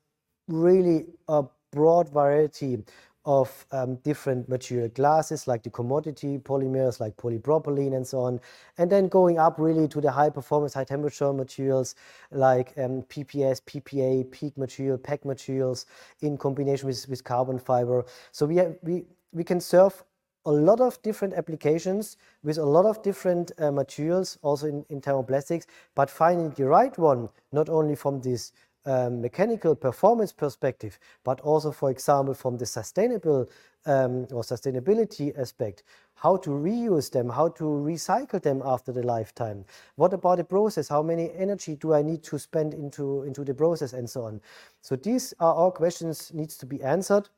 really 0.48 1.06
a 1.28 1.44
broad 1.72 2.08
variety 2.08 2.78
of 3.26 3.66
um, 3.72 3.96
different 3.96 4.48
material 4.48 4.88
classes 4.88 5.48
like 5.48 5.64
the 5.64 5.70
commodity 5.70 6.38
polymers 6.38 7.00
like 7.00 7.16
polypropylene 7.16 7.96
and 7.96 8.06
so 8.06 8.20
on 8.20 8.40
and 8.78 8.90
then 8.90 9.08
going 9.08 9.36
up 9.36 9.56
really 9.58 9.88
to 9.88 10.00
the 10.00 10.10
high 10.10 10.30
performance 10.30 10.72
high 10.72 10.84
temperature 10.84 11.32
materials 11.32 11.96
like 12.30 12.72
um, 12.78 13.02
PPS, 13.02 13.60
PPA, 13.62 14.30
PEEK 14.30 14.56
material, 14.56 14.96
PEG 14.96 15.24
materials 15.24 15.86
in 16.20 16.38
combination 16.38 16.86
with, 16.86 17.04
with 17.08 17.24
carbon 17.24 17.58
fiber. 17.58 18.04
So 18.30 18.46
we, 18.46 18.56
have, 18.56 18.76
we, 18.82 19.04
we 19.32 19.42
can 19.42 19.60
serve 19.60 20.04
a 20.46 20.50
lot 20.50 20.80
of 20.80 21.00
different 21.02 21.34
applications 21.34 22.16
with 22.42 22.56
a 22.58 22.64
lot 22.64 22.86
of 22.86 23.02
different 23.02 23.52
uh, 23.58 23.70
materials, 23.70 24.38
also 24.42 24.66
in, 24.66 24.84
in 24.88 25.00
thermoplastics, 25.00 25.66
but 25.94 26.08
finding 26.08 26.50
the 26.50 26.64
right 26.64 26.96
one, 26.96 27.28
not 27.52 27.68
only 27.68 27.94
from 27.94 28.20
this 28.20 28.52
um, 28.86 29.20
mechanical 29.20 29.74
performance 29.74 30.32
perspective, 30.32 30.98
but 31.24 31.40
also, 31.40 31.72
for 31.72 31.90
example, 31.90 32.34
from 32.34 32.56
the 32.56 32.66
sustainable 32.66 33.50
um, 33.84 34.26
or 34.32 34.42
sustainability 34.42 35.36
aspect, 35.38 35.82
how 36.14 36.36
to 36.36 36.50
reuse 36.50 37.10
them, 37.10 37.28
how 37.28 37.48
to 37.48 37.64
recycle 37.64 38.40
them 38.40 38.62
after 38.64 38.92
the 38.92 39.02
lifetime. 39.02 39.64
What 39.96 40.12
about 40.12 40.38
the 40.38 40.44
process? 40.44 40.88
How 40.88 41.02
many 41.02 41.30
energy 41.36 41.76
do 41.76 41.94
I 41.94 42.02
need 42.02 42.22
to 42.24 42.38
spend 42.38 42.74
into, 42.74 43.24
into 43.24 43.44
the 43.44 43.54
process 43.54 43.92
and 43.92 44.08
so 44.08 44.24
on? 44.24 44.40
So 44.80 44.96
these 44.96 45.34
are 45.40 45.54
all 45.54 45.70
questions 45.72 46.32
needs 46.32 46.56
to 46.58 46.66
be 46.66 46.82
answered 46.82 47.28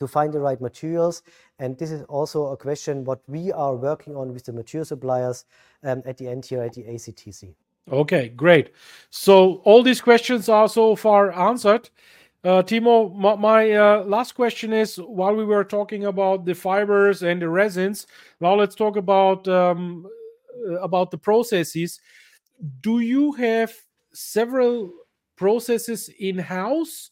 to 0.00 0.08
find 0.08 0.32
the 0.32 0.40
right 0.40 0.60
materials. 0.60 1.22
And 1.58 1.78
this 1.78 1.90
is 1.90 2.02
also 2.02 2.46
a 2.48 2.56
question 2.56 3.04
what 3.04 3.20
we 3.28 3.52
are 3.52 3.74
working 3.74 4.16
on 4.16 4.32
with 4.32 4.44
the 4.44 4.52
material 4.52 4.84
suppliers 4.84 5.44
um, 5.82 6.02
at 6.04 6.18
the 6.18 6.28
end 6.28 6.44
here 6.46 6.62
at 6.62 6.74
the 6.74 6.82
ACTC. 6.82 7.54
Okay, 7.92 8.28
great. 8.30 8.70
So 9.10 9.56
all 9.64 9.82
these 9.82 10.00
questions 10.00 10.48
are 10.48 10.68
so 10.68 10.96
far 10.96 11.32
answered. 11.32 11.90
Uh, 12.42 12.62
Timo, 12.62 13.14
my, 13.38 13.70
uh, 13.72 14.04
last 14.04 14.32
question 14.32 14.72
is: 14.72 14.96
While 14.96 15.34
we 15.34 15.44
were 15.44 15.64
talking 15.64 16.04
about 16.04 16.44
the 16.44 16.54
fibers 16.54 17.22
and 17.22 17.40
the 17.40 17.48
resins, 17.48 18.06
now 18.40 18.54
let's 18.54 18.74
talk 18.74 18.96
about 18.96 19.48
um, 19.48 20.06
uh, 20.68 20.80
about 20.80 21.10
the 21.10 21.16
processes. 21.16 22.00
Do 22.82 23.00
you 23.00 23.32
have 23.32 23.72
several 24.12 24.92
processes 25.36 26.10
in 26.18 26.38
house? 26.38 27.10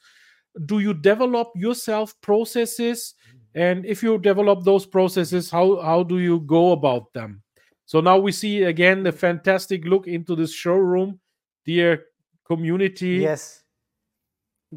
Do 0.66 0.78
you 0.78 0.94
develop 0.94 1.48
yourself 1.54 2.14
processes? 2.20 3.14
And 3.54 3.84
if 3.84 4.02
you 4.02 4.18
develop 4.18 4.64
those 4.64 4.86
processes, 4.86 5.50
how 5.50 5.80
how 5.80 6.02
do 6.02 6.18
you 6.18 6.40
go 6.40 6.72
about 6.72 7.12
them? 7.12 7.42
So 7.84 8.00
now 8.00 8.18
we 8.18 8.32
see 8.32 8.62
again 8.62 9.02
the 9.02 9.12
fantastic 9.12 9.84
look 9.84 10.06
into 10.06 10.34
this 10.34 10.52
showroom, 10.52 11.20
dear 11.64 12.04
community. 12.46 13.18
Yes. 13.20 13.58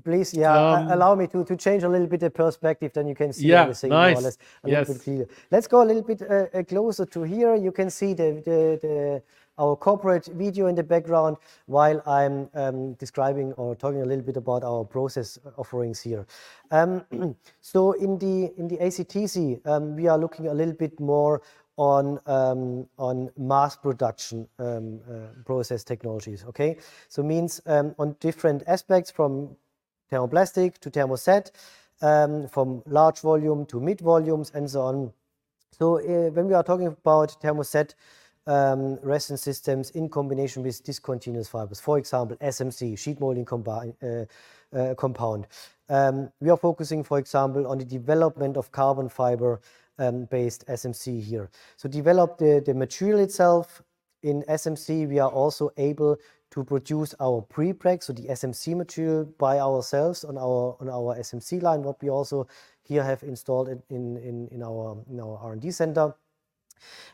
Please, 0.03 0.34
yeah, 0.34 0.51
um, 0.51 0.91
allow 0.91 1.15
me 1.15 1.26
to, 1.28 1.45
to 1.45 1.55
change 1.55 1.84
a 1.84 1.88
little 1.88 2.07
bit 2.07 2.19
the 2.19 2.30
perspective, 2.30 2.91
then 2.93 3.07
you 3.07 3.15
can 3.15 3.32
see 3.32 3.47
yeah, 3.47 3.61
everything 3.61 3.91
nice. 3.91 4.15
more 4.15 4.19
or 4.19 4.23
less 4.26 4.38
a 4.65 4.69
yes. 4.69 4.80
little 4.80 4.93
bit 4.93 5.03
clearer. 5.03 5.28
Let's 5.51 5.67
go 5.67 5.84
a 5.84 5.86
little 5.86 6.01
bit 6.01 6.21
uh, 6.21 6.47
uh, 6.53 6.63
closer 6.63 7.05
to 7.05 7.23
here. 7.23 7.55
You 7.55 7.71
can 7.71 7.89
see 7.89 8.13
the, 8.13 8.43
the, 8.43 8.80
the 8.82 9.23
our 9.58 9.76
corporate 9.76 10.26
video 10.26 10.68
in 10.68 10.76
the 10.76 10.84
background 10.84 11.38
while 11.66 12.01
I'm 12.06 12.49
um, 12.53 12.93
describing 12.93 13.53
or 13.53 13.76
talking 13.76 14.01
a 14.01 14.06
little 14.06 14.24
bit 14.24 14.38
about 14.38 14.64
our 14.64 14.84
process 14.84 15.39
offerings 15.58 16.01
here. 16.01 16.26
Um, 16.72 17.06
so 17.62 17.93
in 17.93 18.18
the 18.20 18.51
in 18.58 18.68
the 18.68 18.78
ACTC, 18.78 19.66
um, 19.66 19.95
we 19.95 20.08
are 20.08 20.18
looking 20.18 20.47
a 20.47 20.53
little 20.53 20.74
bit 20.74 20.99
more 20.99 21.41
on 21.78 22.20
um, 22.26 22.88
on 22.97 23.30
mass 23.38 23.76
production 23.76 24.47
um, 24.60 24.99
uh, 25.10 25.43
process 25.45 25.84
technologies. 25.84 26.43
Okay, 26.47 26.78
so 27.08 27.24
means 27.24 27.62
um, 27.66 27.95
on 27.99 28.16
different 28.20 28.64
aspects 28.68 29.12
from 29.12 29.56
thermoplastic 30.12 30.78
to 30.80 30.89
thermoset, 30.89 31.51
um, 32.01 32.47
from 32.47 32.84
large 32.86 33.20
volume 33.22 33.66
to 33.66 33.80
mid 33.80 34.01
volumes, 34.01 34.51
and 34.53 34.70
so 34.70 34.82
on. 34.82 35.14
So 35.72 35.99
uh, 35.99 36.30
when 36.32 36.47
we 36.47 36.53
are 36.53 36.64
talking 36.64 36.88
about 36.88 37.36
thermoset 37.41 37.95
resin 38.47 39.37
systems 39.37 39.91
in 39.91 40.09
combination 40.09 40.63
with 40.63 40.83
discontinuous 40.83 41.47
fibers, 41.47 41.79
for 41.79 41.97
example, 41.97 42.37
SMC, 42.37 42.97
sheet 42.97 43.19
molding 43.19 43.47
uh, 43.47 44.25
uh, 44.75 44.95
compound. 44.95 45.47
Um, 45.89 46.31
we 46.39 46.49
are 46.49 46.57
focusing, 46.57 47.03
for 47.03 47.19
example, 47.19 47.67
on 47.67 47.77
the 47.77 47.85
development 47.85 48.57
of 48.57 48.71
carbon 48.71 49.09
fiber 49.09 49.61
um, 49.99 50.25
based 50.25 50.65
SMC 50.67 51.23
here. 51.23 51.49
So 51.77 51.87
develop 51.87 52.37
the, 52.37 52.73
material 52.73 53.19
itself. 53.19 53.81
In 54.23 54.43
SMC, 54.49 55.07
we 55.07 55.19
are 55.19 55.29
also 55.29 55.69
able 55.77 56.17
to 56.51 56.63
produce 56.63 57.13
our 57.19 57.41
pre-preg, 57.41 58.01
so 58.01 58.13
the 58.13 58.23
SMC 58.23 58.75
material 58.75 59.25
by 59.37 59.59
ourselves 59.59 60.23
on 60.23 60.37
our 60.37 60.77
on 60.79 60.89
our 60.89 61.15
SMC 61.19 61.61
line, 61.61 61.83
what 61.83 62.01
we 62.01 62.09
also 62.09 62.47
here 62.83 63.03
have 63.03 63.21
installed 63.23 63.69
in 63.89 64.63
our 64.63 64.97
R&D 65.41 65.69
center 65.71 66.15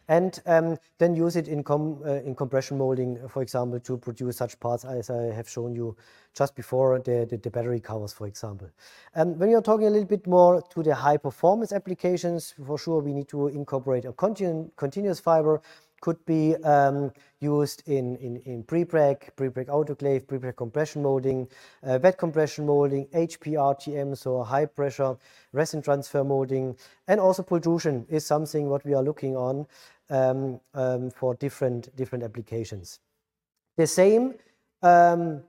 and 0.07 0.41
um, 0.45 0.77
then 0.97 1.15
use 1.15 1.35
it 1.35 1.47
in, 1.47 1.63
com, 1.63 2.01
uh, 2.05 2.21
in 2.21 2.35
compression 2.35 2.77
molding, 2.77 3.19
for 3.29 3.41
example, 3.41 3.79
to 3.79 3.97
produce 3.97 4.37
such 4.37 4.59
parts 4.59 4.85
as 4.85 5.09
I 5.09 5.33
have 5.33 5.49
shown 5.49 5.75
you 5.75 5.95
just 6.33 6.55
before 6.55 6.99
the, 6.99 7.27
the, 7.29 7.37
the 7.37 7.49
battery 7.49 7.79
covers, 7.79 8.13
for 8.13 8.27
example. 8.27 8.69
Um, 9.15 9.37
when 9.37 9.49
you're 9.49 9.61
talking 9.61 9.87
a 9.87 9.89
little 9.89 10.07
bit 10.07 10.27
more 10.27 10.61
to 10.73 10.83
the 10.83 10.95
high 10.95 11.17
performance 11.17 11.71
applications, 11.71 12.53
for 12.65 12.77
sure 12.77 13.01
we 13.01 13.13
need 13.13 13.27
to 13.29 13.47
incorporate 13.47 14.05
a 14.05 14.13
continu 14.13 14.69
continuous 14.75 15.19
fiber 15.19 15.61
could 16.01 16.23
be 16.25 16.55
um, 16.57 17.11
used 17.39 17.83
in, 17.87 18.17
in, 18.17 18.37
in 18.45 18.63
pre-preg, 18.63 19.29
pre-preg 19.35 19.67
autoclave, 19.67 20.27
pre-preg 20.27 20.55
compression 20.55 21.01
molding, 21.01 21.47
uh, 21.83 21.99
wet 22.01 22.17
compression 22.17 22.65
molding, 22.65 23.05
HPRTM, 23.07 24.17
so 24.17 24.43
high 24.43 24.65
pressure 24.65 25.15
resin 25.53 25.81
transfer 25.81 26.23
molding, 26.23 26.75
and 27.07 27.19
also 27.19 27.43
pultrusion 27.43 28.05
is 28.09 28.25
something 28.25 28.67
what 28.67 28.83
we 28.85 28.93
are 28.93 29.03
looking 29.03 29.37
on 29.37 29.65
um, 30.09 30.59
um, 30.73 31.09
for 31.11 31.35
different, 31.35 31.95
different 31.95 32.23
applications. 32.23 32.99
The 33.77 33.87
same, 33.87 34.35
um, 34.81 35.43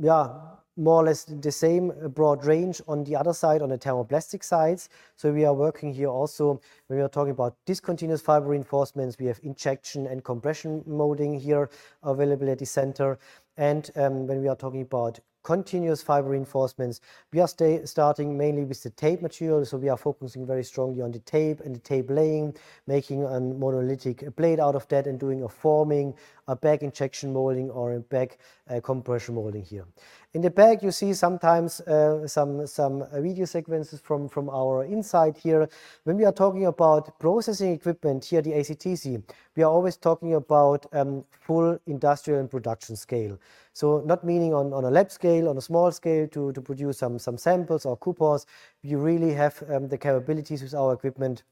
yeah, 0.00 0.28
more 0.76 1.02
or 1.02 1.04
less 1.04 1.24
the 1.24 1.52
same 1.52 1.92
broad 2.14 2.44
range 2.44 2.80
on 2.88 3.04
the 3.04 3.14
other 3.14 3.32
side, 3.32 3.62
on 3.62 3.68
the 3.68 3.78
thermoplastic 3.78 4.42
sides. 4.42 4.88
So 5.16 5.32
we 5.32 5.44
are 5.44 5.54
working 5.54 5.92
here 5.92 6.08
also, 6.08 6.60
when 6.88 6.98
we 6.98 7.04
are 7.04 7.08
talking 7.08 7.30
about 7.30 7.56
discontinuous 7.64 8.20
fiber 8.20 8.46
reinforcements, 8.46 9.18
we 9.18 9.26
have 9.26 9.40
injection 9.42 10.06
and 10.06 10.24
compression 10.24 10.82
molding 10.86 11.38
here 11.38 11.70
available 12.02 12.50
at 12.50 12.58
the 12.58 12.66
center. 12.66 13.18
And 13.56 13.88
um, 13.96 14.26
when 14.26 14.40
we 14.40 14.48
are 14.48 14.56
talking 14.56 14.82
about 14.82 15.20
continuous 15.44 16.02
fiber 16.02 16.30
reinforcements. 16.30 17.00
We 17.32 17.40
are 17.40 17.46
starting 17.84 18.36
mainly 18.36 18.64
with 18.64 18.82
the 18.82 18.90
tape 18.90 19.22
material, 19.22 19.64
so 19.64 19.76
we 19.76 19.88
are 19.88 19.96
focusing 19.96 20.46
very 20.46 20.64
strongly 20.64 21.02
on 21.02 21.12
the 21.12 21.20
tape 21.20 21.60
and 21.60 21.74
the 21.76 21.80
tape 21.80 22.10
laying, 22.10 22.56
making 22.88 23.22
a 23.22 23.38
monolithic 23.38 24.34
blade 24.34 24.58
out 24.58 24.74
of 24.74 24.88
that 24.88 25.06
and 25.06 25.20
doing 25.20 25.44
a 25.44 25.48
forming, 25.48 26.14
a 26.48 26.56
back 26.56 26.82
injection 26.82 27.32
molding 27.32 27.70
or 27.70 27.94
a 27.94 28.00
back 28.00 28.38
uh, 28.68 28.80
compression 28.80 29.34
molding 29.34 29.62
here. 29.62 29.84
In 30.32 30.40
the 30.40 30.50
back, 30.50 30.82
you 30.82 30.90
see 30.90 31.12
sometimes 31.14 31.80
uh, 31.82 32.26
some, 32.26 32.66
uh, 33.02 33.20
video 33.20 33.44
sequences 33.44 34.00
from, 34.00 34.28
from 34.28 34.50
our 34.50 34.84
inside 34.84 35.36
here. 35.36 35.68
When 36.02 36.16
we 36.16 36.24
are 36.24 36.32
talking 36.32 36.66
about 36.66 37.18
processing 37.20 37.72
equipment 37.72 38.24
here 38.24 38.42
the 38.42 38.50
ACTC, 38.50 39.22
we 39.54 39.62
are 39.62 39.70
always 39.70 39.96
talking 39.96 40.34
about 40.34 40.86
um, 40.92 41.24
full 41.30 41.78
industrial 41.86 42.40
and 42.40 42.50
production 42.50 42.96
scale. 42.96 43.38
So 43.74 44.02
not 44.06 44.24
meaning 44.24 44.54
on, 44.54 44.72
on 44.72 44.84
a 44.84 44.90
lab 44.90 45.10
scale, 45.10 45.48
on 45.48 45.58
a 45.58 45.60
small 45.60 45.90
scale 45.90 46.28
to, 46.28 46.52
to 46.52 46.60
produce 46.60 46.98
some, 46.98 47.18
some 47.18 47.36
samples 47.36 47.84
or 47.84 47.96
coupons. 47.96 48.46
you 48.82 48.98
really 48.98 49.32
have 49.32 49.62
um, 49.68 49.88
the 49.88 49.98
capabilities 49.98 50.62
with 50.62 50.74
our 50.74 50.94
equipment 50.94 51.42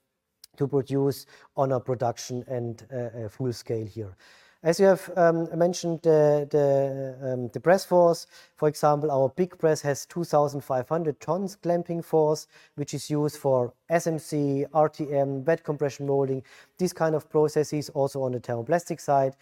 to 0.56 0.68
produce 0.68 1.26
on 1.56 1.72
a 1.72 1.80
production 1.80 2.44
and 2.46 2.86
uh, 2.92 3.28
full 3.28 3.52
scale 3.52 3.86
here. 3.86 4.16
As 4.64 4.78
you 4.78 4.86
have 4.86 5.10
um, 5.16 5.48
mentioned, 5.58 6.02
the, 6.02 6.46
the, 6.48 7.32
um, 7.32 7.48
the, 7.48 7.58
press 7.58 7.84
force, 7.84 8.28
for 8.54 8.68
example, 8.68 9.10
our 9.10 9.28
big 9.30 9.58
press 9.58 9.80
has 9.80 10.06
2,500 10.06 11.18
tons 11.18 11.56
clamping 11.56 12.00
force, 12.00 12.46
which 12.76 12.94
is 12.94 13.10
used 13.10 13.38
for 13.38 13.72
SMC, 13.90 14.70
RTM, 14.70 15.44
wet 15.44 15.64
compression 15.64 16.06
molding, 16.06 16.44
these 16.78 16.92
kind 16.92 17.16
of 17.16 17.28
processes 17.28 17.88
also 17.88 18.22
on 18.22 18.30
the 18.30 18.38
thermoplastic 18.38 19.00
side. 19.00 19.34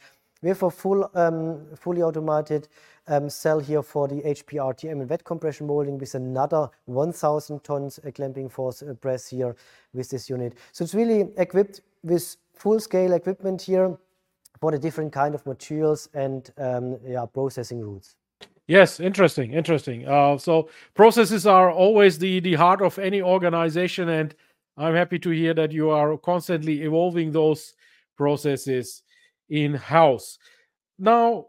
We 0.43 0.49
have 0.49 0.63
a 0.63 0.71
full, 0.71 1.11
um, 1.15 1.67
fully 1.77 2.03
automated 2.03 2.69
um, 3.07 3.29
cell 3.29 3.59
here 3.59 3.83
for 3.83 4.09
the 4.09 4.23
HPRTM 4.23 4.93
and 4.93 5.11
wet 5.11 5.25
compression 5.25 5.67
molding 5.67 5.99
with 5.99 6.15
another 6.15 6.71
1,000 6.87 7.63
tons 7.63 7.99
uh, 7.99 8.11
clamping 8.11 8.49
force 8.49 8.83
uh, 8.83 8.95
press 8.95 9.29
here 9.29 9.55
with 9.93 10.09
this 10.09 10.31
unit. 10.31 10.55
So 10.73 10.85
it's 10.85 10.95
really 10.95 11.29
equipped 11.37 11.83
with 12.03 12.37
full 12.55 12.81
scale 12.81 13.13
equipment 13.13 13.61
here 13.61 13.99
for 14.61 14.71
the 14.71 14.79
different 14.79 15.13
kind 15.13 15.35
of 15.35 15.45
materials 15.45 16.09
and 16.15 16.51
um, 16.57 16.99
yeah, 17.07 17.27
processing 17.27 17.81
routes. 17.81 18.17
Yes, 18.67 19.01
interesting, 19.01 19.53
interesting. 19.53 20.07
Uh, 20.07 20.39
so 20.39 20.71
processes 20.95 21.45
are 21.45 21.73
always 21.73 22.19
the 22.19 22.39
the 22.41 22.55
heart 22.55 22.81
of 22.81 22.99
any 23.01 23.21
organization, 23.21 24.09
and 24.09 24.35
I'm 24.77 24.95
happy 24.95 25.19
to 25.19 25.31
hear 25.31 25.55
that 25.55 25.73
you 25.73 25.91
are 25.91 26.17
constantly 26.17 26.83
evolving 26.83 27.33
those 27.33 27.75
processes 28.17 29.03
in 29.51 29.75
house. 29.75 30.39
Now, 30.99 31.47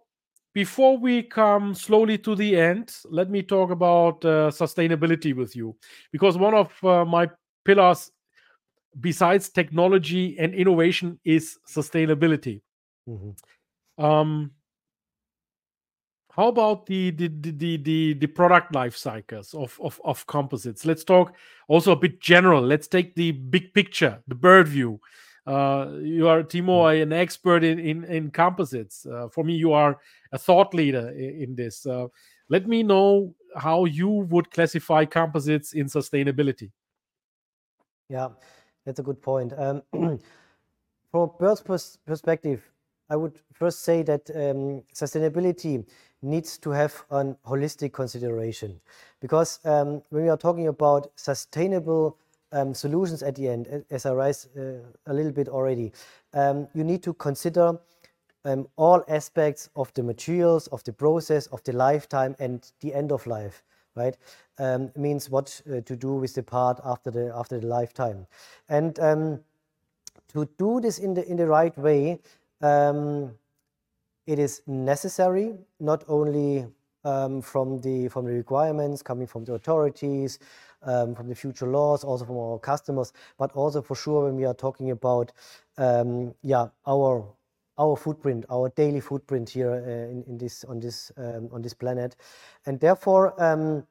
before 0.53 0.97
we 0.97 1.23
come 1.23 1.73
slowly 1.73 2.17
to 2.17 2.35
the 2.35 2.57
end, 2.57 2.93
let 3.05 3.29
me 3.29 3.41
talk 3.41 3.71
about 3.71 4.25
uh, 4.25 4.51
sustainability 4.51 5.33
with 5.33 5.55
you, 5.55 5.75
because 6.11 6.37
one 6.37 6.53
of 6.53 6.71
uh, 6.83 7.05
my 7.05 7.29
pillars, 7.63 8.11
besides 8.99 9.49
technology 9.49 10.37
and 10.37 10.53
innovation, 10.53 11.19
is 11.23 11.57
sustainability. 11.65 12.61
Mm-hmm. 13.07 14.03
Um, 14.03 14.51
how 16.31 16.47
about 16.47 16.85
the 16.85 17.11
the, 17.11 17.27
the 17.27 17.77
the 17.77 18.13
the 18.13 18.27
product 18.27 18.73
life 18.73 18.95
cycles 18.95 19.53
of, 19.53 19.77
of 19.81 20.01
of 20.03 20.25
composites? 20.27 20.85
Let's 20.85 21.03
talk 21.03 21.33
also 21.67 21.91
a 21.91 21.95
bit 21.95 22.19
general. 22.21 22.61
Let's 22.61 22.87
take 22.87 23.15
the 23.15 23.31
big 23.31 23.73
picture, 23.73 24.21
the 24.27 24.35
bird 24.35 24.67
view. 24.67 24.99
Uh, 25.47 25.93
you 26.01 26.27
are 26.27 26.43
Timo, 26.43 26.83
mm-hmm. 26.83 27.01
an 27.01 27.13
expert 27.13 27.63
in 27.63 27.79
in, 27.79 28.03
in 28.05 28.31
composites. 28.31 29.05
Uh, 29.05 29.27
for 29.29 29.43
me, 29.43 29.55
you 29.55 29.73
are 29.73 29.99
a 30.31 30.37
thought 30.37 30.73
leader 30.73 31.09
in, 31.09 31.43
in 31.43 31.55
this. 31.55 31.85
Uh, 31.85 32.07
let 32.49 32.67
me 32.67 32.83
know 32.83 33.33
how 33.55 33.85
you 33.85 34.09
would 34.09 34.51
classify 34.51 35.05
composites 35.05 35.73
in 35.73 35.87
sustainability. 35.87 36.71
Yeah, 38.09 38.29
that's 38.85 38.99
a 38.99 39.03
good 39.03 39.21
point. 39.21 39.53
Um, 39.57 39.81
from 41.11 41.21
a 41.21 41.27
bird's 41.27 41.61
pers- 41.61 41.97
perspective, 42.05 42.69
I 43.09 43.15
would 43.15 43.39
first 43.53 43.83
say 43.83 44.03
that 44.03 44.29
um, 44.35 44.83
sustainability 44.93 45.85
needs 46.21 46.57
to 46.59 46.69
have 46.69 47.03
a 47.09 47.23
holistic 47.45 47.93
consideration 47.93 48.79
because 49.19 49.59
um, 49.65 50.01
when 50.09 50.23
we 50.23 50.29
are 50.29 50.37
talking 50.37 50.67
about 50.67 51.11
sustainable 51.15 52.17
solutions 52.73 53.23
at 53.23 53.35
the 53.35 53.47
end, 53.47 53.85
as 53.89 54.05
I 54.05 54.11
raised 54.11 54.49
uh, 54.57 54.79
a 55.07 55.13
little 55.13 55.31
bit 55.31 55.47
already, 55.47 55.91
um, 56.33 56.67
you 56.73 56.83
need 56.83 57.03
to 57.03 57.13
consider 57.13 57.79
um, 58.45 58.67
all 58.75 59.03
aspects 59.07 59.69
of 59.75 59.93
the 59.93 60.03
materials, 60.03 60.67
of 60.67 60.83
the 60.83 60.93
process, 60.93 61.47
of 61.47 61.63
the 61.63 61.73
lifetime, 61.73 62.35
and 62.39 62.71
the 62.81 62.93
end 62.93 63.11
of 63.11 63.25
life. 63.27 63.63
Right 63.93 64.15
um, 64.57 64.91
means 64.95 65.29
what 65.29 65.61
uh, 65.67 65.81
to 65.81 65.95
do 65.95 66.13
with 66.13 66.33
the 66.33 66.43
part 66.43 66.79
after 66.85 67.11
the 67.11 67.33
after 67.35 67.59
the 67.59 67.67
lifetime, 67.67 68.27
and 68.69 68.97
um, 68.99 69.39
to 70.29 70.47
do 70.57 70.79
this 70.79 70.99
in 70.99 71.13
the 71.13 71.27
in 71.29 71.35
the 71.35 71.47
right 71.47 71.77
way, 71.77 72.19
um, 72.61 73.31
it 74.27 74.39
is 74.39 74.61
necessary 74.67 75.55
not 75.79 76.03
only 76.07 76.67
um, 77.03 77.41
from 77.41 77.81
the 77.81 78.07
from 78.07 78.25
the 78.25 78.31
requirements 78.31 79.01
coming 79.01 79.27
from 79.27 79.43
the 79.45 79.53
authorities, 79.53 80.37
um, 80.37 80.39
from 80.83 81.27
the 81.27 81.35
future 81.35 81.67
laws, 81.67 82.03
also 82.03 82.25
from 82.25 82.37
our 82.37 82.59
customers, 82.59 83.13
but 83.37 83.51
also 83.53 83.81
for 83.81 83.95
sure 83.95 84.25
when 84.25 84.35
we 84.35 84.45
are 84.45 84.53
talking 84.53 84.91
about 84.91 85.31
um, 85.77 86.33
our 86.85 87.25
our 87.77 87.95
footprint, 87.95 88.45
our 88.49 88.69
daily 88.69 88.99
footprint 88.99 89.49
here 89.49 89.71
uh, 89.71 90.11
in, 90.11 90.23
in, 90.27 90.37
this 90.37 90.63
on 90.65 90.79
this 90.79 91.11
um, 91.17 91.49
on 91.51 91.61
this 91.61 91.73
planet, 91.73 92.15
and 92.65 92.79
therefore 92.79 93.33
um, 93.41 93.85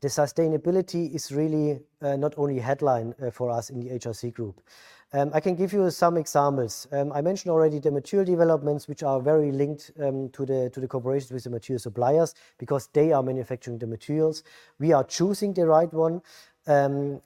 the 0.00 0.08
sustainability 0.08 1.14
is 1.14 1.30
really 1.30 1.80
uh, 2.00 2.16
not 2.16 2.34
only 2.36 2.58
headline 2.58 3.14
uh, 3.22 3.30
for 3.30 3.50
us 3.50 3.70
in 3.70 3.80
the 3.80 3.90
HRC 3.90 4.32
group. 4.32 4.60
Um, 5.12 5.32
I 5.34 5.40
can 5.40 5.56
give 5.56 5.72
you 5.72 5.90
some 5.90 6.16
examples. 6.16 6.86
Um, 6.92 7.12
I 7.12 7.20
mentioned 7.20 7.50
already 7.50 7.80
the 7.80 7.90
material 7.90 8.24
developments, 8.24 8.86
which 8.86 9.02
are 9.02 9.20
very 9.20 9.50
linked 9.50 9.90
um, 10.00 10.28
to 10.30 10.46
the 10.46 10.70
to 10.70 10.78
the 10.78 10.86
cooperations 10.86 11.32
with 11.32 11.44
the 11.44 11.50
material 11.50 11.80
suppliers 11.80 12.34
because 12.58 12.88
they 12.92 13.10
are 13.12 13.22
manufacturing 13.22 13.78
the 13.78 13.88
materials. 13.88 14.44
We 14.78 14.92
are 14.92 15.02
choosing 15.02 15.52
the 15.52 15.66
right 15.66 15.92
one. 15.92 16.22
And 16.66 17.20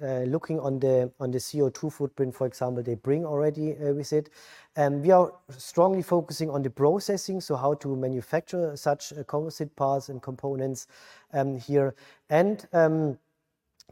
uh, 0.00 0.20
looking 0.20 0.58
on 0.60 0.78
the 0.78 1.12
on 1.20 1.30
the 1.30 1.38
CO2 1.38 1.92
footprint, 1.92 2.34
for 2.34 2.46
example, 2.46 2.82
they 2.82 2.94
bring 2.94 3.26
already 3.26 3.76
uh, 3.76 3.92
with 3.92 4.10
it. 4.14 4.30
We 4.76 5.10
are 5.10 5.34
strongly 5.50 6.02
focusing 6.02 6.48
on 6.48 6.62
the 6.62 6.70
processing, 6.70 7.42
so 7.42 7.56
how 7.56 7.74
to 7.74 7.94
manufacture 7.94 8.74
such 8.76 9.12
uh, 9.12 9.24
composite 9.24 9.76
parts 9.76 10.08
and 10.08 10.22
components 10.22 10.86
here, 11.66 11.94
and 12.30 12.66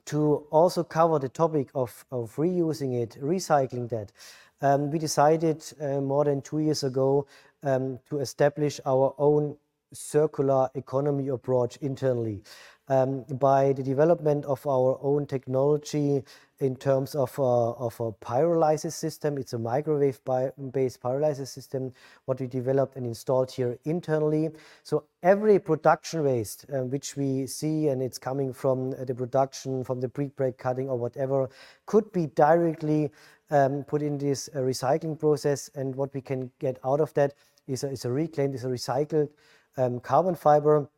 to 0.06 0.46
also 0.50 0.84
cover 0.84 1.18
the 1.18 1.28
topic 1.28 1.68
of, 1.74 2.04
of 2.10 2.34
reusing 2.36 3.00
it, 3.02 3.18
recycling 3.22 3.88
that. 3.88 4.12
Um, 4.60 4.90
we 4.90 4.98
decided 4.98 5.64
uh, 5.80 6.00
more 6.00 6.24
than 6.24 6.40
two 6.40 6.60
years 6.60 6.84
ago 6.84 7.26
um, 7.62 7.98
to 8.08 8.20
establish 8.20 8.80
our 8.86 9.14
own 9.18 9.56
circular 9.92 10.68
economy 10.74 11.28
approach 11.28 11.76
internally 11.78 12.42
by 12.88 13.72
the 13.72 13.82
development 13.82 14.44
of 14.44 14.66
our 14.66 14.98
own 15.02 15.26
technology 15.26 16.22
in 16.60 16.76
terms 16.76 17.14
of 17.14 17.36
a, 17.38 17.42
of 17.42 17.98
a 18.00 18.12
pyrolysis 18.12 18.92
system. 18.92 19.38
It's 19.38 19.52
a 19.52 19.58
microwave-based 19.58 21.00
pyrolysis 21.00 21.48
system, 21.48 21.92
what 22.26 22.40
we 22.40 22.46
developed 22.46 22.96
and 22.96 23.06
installed 23.06 23.50
here 23.50 23.78
internally. 23.84 24.50
So 24.82 25.04
every 25.22 25.58
production 25.58 26.24
waste 26.24 26.66
uh, 26.72 26.84
which 26.84 27.16
we 27.16 27.46
see 27.46 27.88
and 27.88 28.02
it's 28.02 28.18
coming 28.18 28.52
from 28.52 28.90
the 28.90 29.14
production, 29.14 29.84
from 29.84 30.00
the 30.00 30.08
pre-preg 30.08 30.58
cutting 30.58 30.88
or 30.88 30.96
whatever, 30.96 31.48
could 31.86 32.10
be 32.12 32.26
directly 32.26 33.10
um, 33.50 33.84
put 33.84 34.02
in 34.02 34.16
this 34.18 34.48
uh, 34.54 34.58
recycling 34.58 35.18
process. 35.18 35.70
And 35.74 35.94
what 35.94 36.14
we 36.14 36.20
can 36.20 36.50
get 36.60 36.78
out 36.84 37.00
of 37.00 37.12
that 37.14 37.34
is 37.66 37.82
a, 37.82 37.90
is 37.90 38.04
a 38.04 38.10
reclaimed, 38.10 38.54
is 38.54 38.64
a 38.64 38.68
recycled 38.68 39.28
um, 39.76 40.00
carbon 40.00 40.34
fiber 40.34 40.88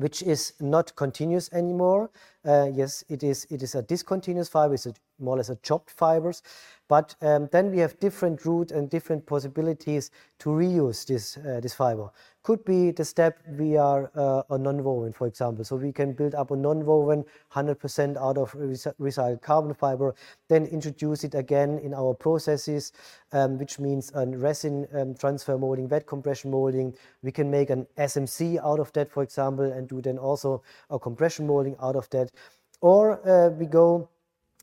which 0.00 0.22
is 0.22 0.54
not 0.60 0.96
continuous 0.96 1.52
anymore. 1.52 2.10
Uh, 2.44 2.68
yes, 2.72 3.04
it 3.08 3.22
is, 3.22 3.46
it 3.50 3.62
is 3.62 3.74
a 3.74 3.82
discontinuous 3.82 4.48
it's 4.72 4.86
a, 4.86 4.94
more 5.20 5.34
or 5.34 5.38
less 5.38 5.48
a 5.50 5.56
chopped 5.56 5.90
fibers, 5.90 6.42
but 6.90 7.14
um, 7.22 7.48
then 7.52 7.70
we 7.70 7.78
have 7.78 8.00
different 8.00 8.44
route 8.44 8.72
and 8.72 8.90
different 8.90 9.24
possibilities 9.24 10.10
to 10.40 10.48
reuse 10.48 11.06
this, 11.06 11.36
uh, 11.36 11.60
this 11.60 11.72
fiber. 11.72 12.10
Could 12.42 12.64
be 12.64 12.90
the 12.90 13.04
step 13.04 13.38
we 13.58 13.76
are 13.76 14.10
uh, 14.16 14.42
a 14.50 14.58
non-woven, 14.58 15.12
for 15.12 15.28
example. 15.28 15.62
So 15.62 15.76
we 15.76 15.92
can 15.92 16.14
build 16.14 16.34
up 16.34 16.50
a 16.50 16.56
non-woven 16.56 17.24
100% 17.52 18.16
out 18.16 18.36
of 18.36 18.50
recycled 18.52 19.40
carbon 19.40 19.72
fiber, 19.72 20.16
then 20.48 20.66
introduce 20.66 21.22
it 21.22 21.36
again 21.36 21.78
in 21.78 21.94
our 21.94 22.12
processes, 22.12 22.92
um, 23.30 23.56
which 23.56 23.78
means 23.78 24.10
a 24.16 24.26
resin 24.26 24.88
um, 24.92 25.14
transfer 25.14 25.56
molding, 25.56 25.88
wet 25.88 26.08
compression 26.08 26.50
molding. 26.50 26.92
We 27.22 27.30
can 27.30 27.48
make 27.52 27.70
an 27.70 27.86
SMC 27.98 28.58
out 28.64 28.80
of 28.80 28.92
that, 28.94 29.12
for 29.12 29.22
example, 29.22 29.70
and 29.70 29.86
do 29.86 30.00
then 30.00 30.18
also 30.18 30.64
a 30.90 30.98
compression 30.98 31.46
molding 31.46 31.76
out 31.80 31.94
of 31.94 32.10
that. 32.10 32.32
Or 32.80 33.20
uh, 33.28 33.50
we 33.50 33.66
go 33.66 34.08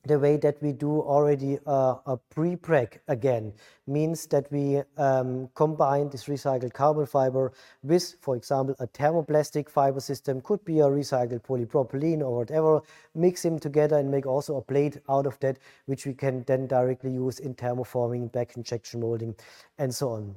the 0.08 0.18
way 0.18 0.38
that 0.38 0.62
we 0.62 0.72
do 0.72 1.02
already 1.02 1.60
uh, 1.68 1.96
a 2.06 2.18
pre-preg 2.30 3.00
again 3.08 3.54
means 3.86 4.26
that 4.28 4.52
we 4.52 4.82
um, 4.98 5.50
combine 5.56 6.10
this 6.10 6.26
recycled 6.26 6.74
carbon 6.74 7.06
fiber 7.06 7.52
with, 7.84 8.16
for 8.22 8.36
example, 8.36 8.76
a 8.80 8.88
thermoplastic 8.88 9.70
fiber 9.70 10.00
system, 10.00 10.42
could 10.42 10.64
be 10.66 10.80
a 10.80 10.86
recycled 10.86 11.42
polypropylene 11.42 12.22
or 12.22 12.38
whatever, 12.38 12.82
mix 13.16 13.44
them 13.44 13.60
together 13.60 13.98
and 13.98 14.10
make 14.10 14.26
also 14.26 14.58
a 14.58 14.62
plate 14.62 14.98
out 15.10 15.26
of 15.26 15.40
that, 15.40 15.58
which 15.86 16.06
we 16.06 16.14
can 16.14 16.44
then 16.48 16.68
directly 16.68 17.12
use 17.12 17.40
in 17.40 17.54
thermoforming, 17.56 18.32
back 18.32 18.56
injection 18.58 19.00
molding, 19.02 19.36
and 19.78 19.94
so 19.94 20.10
on. 20.10 20.36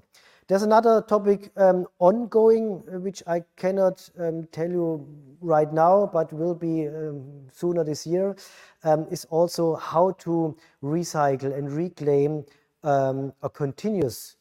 There's 0.51 0.65
another 0.65 1.01
topic 1.01 1.53
um, 1.57 1.87
ongoing, 2.01 2.83
uh, 2.93 2.99
which 2.99 3.23
I 3.25 3.45
cannot 3.55 4.11
um, 4.19 4.49
tell 4.51 4.69
you 4.69 5.07
right 5.41 5.73
now, 5.73 6.11
but 6.13 6.33
will 6.33 6.57
be 6.57 6.89
um, 6.89 7.23
sooner 7.53 7.85
this 7.85 8.05
year, 8.05 8.35
um, 8.83 9.07
is 9.13 9.25
also 9.27 9.77
how 9.77 10.11
to 10.19 10.57
recycle 10.83 11.57
and 11.57 11.71
reclaim 11.71 12.45
um, 12.83 13.33
a 13.45 13.49
continuous 13.49 14.35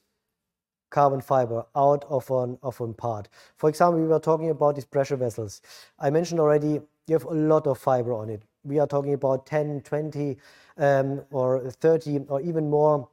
carbon 0.89 1.21
fiber 1.21 1.63
out 1.75 2.05
of 2.09 2.27
an, 2.31 2.57
of 2.63 2.81
an 2.81 2.95
part. 2.95 3.29
For 3.57 3.69
example, 3.69 4.01
we 4.01 4.07
were 4.07 4.19
talking 4.19 4.49
about 4.49 4.73
these 4.73 4.85
pressure 4.85 5.15
vessels. 5.15 5.61
I 5.99 6.09
mentioned 6.09 6.39
already 6.39 6.81
you 7.05 7.13
have 7.13 7.25
a 7.25 7.35
lot 7.35 7.67
of 7.67 7.77
fiber 7.77 8.13
on 8.13 8.31
it. 8.31 8.41
We 8.63 8.79
are 8.79 8.87
talking 8.87 9.13
about 9.13 9.45
10, 9.45 9.81
20, 9.81 10.37
um, 10.79 11.21
or 11.29 11.69
30, 11.69 12.21
or 12.29 12.41
even 12.41 12.67
more 12.67 13.07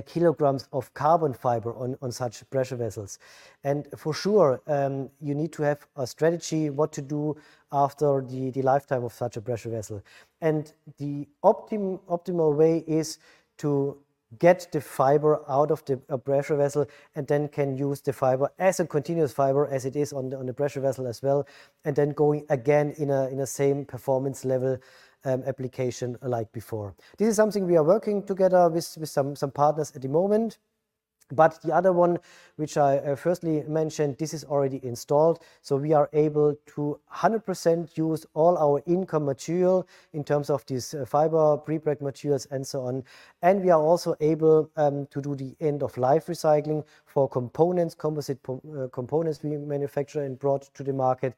kilograms 0.00 0.68
of 0.72 0.94
carbon 0.94 1.34
fiber 1.34 1.74
on, 1.74 1.96
on 2.00 2.10
such 2.12 2.48
pressure 2.48 2.76
vessels. 2.76 3.18
And 3.64 3.86
for 3.96 4.14
sure, 4.14 4.62
um, 4.66 5.10
you 5.20 5.34
need 5.34 5.52
to 5.52 5.62
have 5.64 5.86
a 5.96 6.06
strategy 6.06 6.70
what 6.70 6.92
to 6.92 7.02
do 7.02 7.36
after 7.72 8.22
the, 8.22 8.50
the 8.50 8.62
lifetime 8.62 9.04
of 9.04 9.12
such 9.12 9.36
a 9.36 9.40
pressure 9.40 9.70
vessel. 9.70 10.02
And 10.40 10.72
the 10.98 11.28
optim, 11.44 12.00
optimal 12.08 12.56
way 12.56 12.84
is 12.86 13.18
to 13.58 13.98
get 14.38 14.66
the 14.72 14.80
fiber 14.80 15.42
out 15.48 15.70
of 15.70 15.84
the 15.84 15.96
pressure 16.18 16.56
vessel 16.56 16.86
and 17.14 17.26
then 17.26 17.48
can 17.48 17.76
use 17.76 18.00
the 18.00 18.12
fiber 18.12 18.50
as 18.58 18.80
a 18.80 18.86
continuous 18.86 19.32
fiber 19.32 19.66
as 19.68 19.84
it 19.84 19.94
is 19.94 20.12
on 20.12 20.30
the, 20.30 20.38
on 20.38 20.46
the 20.46 20.54
pressure 20.54 20.80
vessel 20.80 21.06
as 21.06 21.22
well 21.22 21.46
and 21.84 21.96
then 21.96 22.10
going 22.10 22.44
again 22.48 22.94
in 22.98 23.10
a 23.10 23.28
in 23.28 23.40
a 23.40 23.46
same 23.46 23.84
performance 23.84 24.44
level 24.44 24.78
application 25.24 26.16
like 26.22 26.50
before. 26.52 26.94
This 27.18 27.28
is 27.28 27.36
something 27.36 27.66
we 27.66 27.76
are 27.76 27.84
working 27.84 28.22
together 28.22 28.68
with, 28.68 28.96
with 28.98 29.08
some, 29.08 29.36
some 29.36 29.50
partners 29.50 29.92
at 29.94 30.02
the 30.02 30.08
moment. 30.08 30.58
But 31.32 31.62
the 31.62 31.74
other 31.74 31.92
one, 31.92 32.18
which 32.56 32.76
I 32.76 32.98
uh, 32.98 33.16
firstly 33.16 33.62
mentioned, 33.66 34.18
this 34.18 34.34
is 34.34 34.44
already 34.44 34.80
installed. 34.82 35.42
So 35.62 35.76
we 35.76 35.92
are 35.92 36.10
able 36.12 36.54
to 36.74 37.00
100% 37.12 37.96
use 37.96 38.26
all 38.34 38.58
our 38.58 38.82
income 38.86 39.24
material 39.24 39.86
in 40.12 40.24
terms 40.24 40.50
of 40.50 40.64
these 40.66 40.92
uh, 40.92 41.06
fiber, 41.06 41.56
pre-preg 41.56 42.02
materials 42.02 42.46
and 42.50 42.66
so 42.66 42.82
on. 42.82 43.04
And 43.40 43.62
we 43.62 43.70
are 43.70 43.80
also 43.80 44.14
able 44.20 44.70
um, 44.76 45.06
to 45.06 45.22
do 45.22 45.34
the 45.34 45.56
end 45.60 45.82
of 45.82 45.96
life 45.96 46.26
recycling 46.26 46.84
for 47.06 47.28
components, 47.28 47.94
composite 47.94 48.38
uh, 48.48 48.88
components 48.92 49.42
we 49.42 49.56
manufacture 49.56 50.22
and 50.22 50.38
brought 50.38 50.62
to 50.74 50.82
the 50.82 50.92
market. 50.92 51.34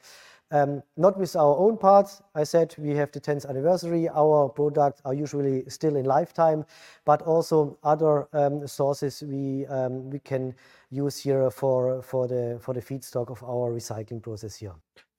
Um, 0.51 0.82
not 0.97 1.18
with 1.18 1.34
our 1.36 1.57
own 1.57 1.76
parts. 1.76 2.22
I 2.34 2.45
said 2.45 2.74
we 2.78 2.90
have 2.90 3.11
the 3.11 3.20
10th 3.20 3.49
anniversary. 3.49 4.09
Our 4.09 4.49
products 4.49 5.01
are 5.05 5.14
usually 5.14 5.64
still 5.68 5.97
in 5.97 6.05
lifetime, 6.05 6.64
but 7.05 7.22
also 7.22 7.78
other 7.82 8.28
um, 8.32 8.66
sources 8.66 9.22
we 9.22 9.66
um, 9.66 10.11
we 10.11 10.18
can 10.20 10.55
use 10.90 11.18
here 11.18 11.51
for 11.51 12.03
for 12.03 12.28
the 12.28 12.59
for 12.61 12.74
the 12.74 12.82
feedstock 12.82 13.30
of 13.30 13.42
our 13.42 13.72
recycling 13.72 14.22
process 14.22 14.55
here. 14.57 14.74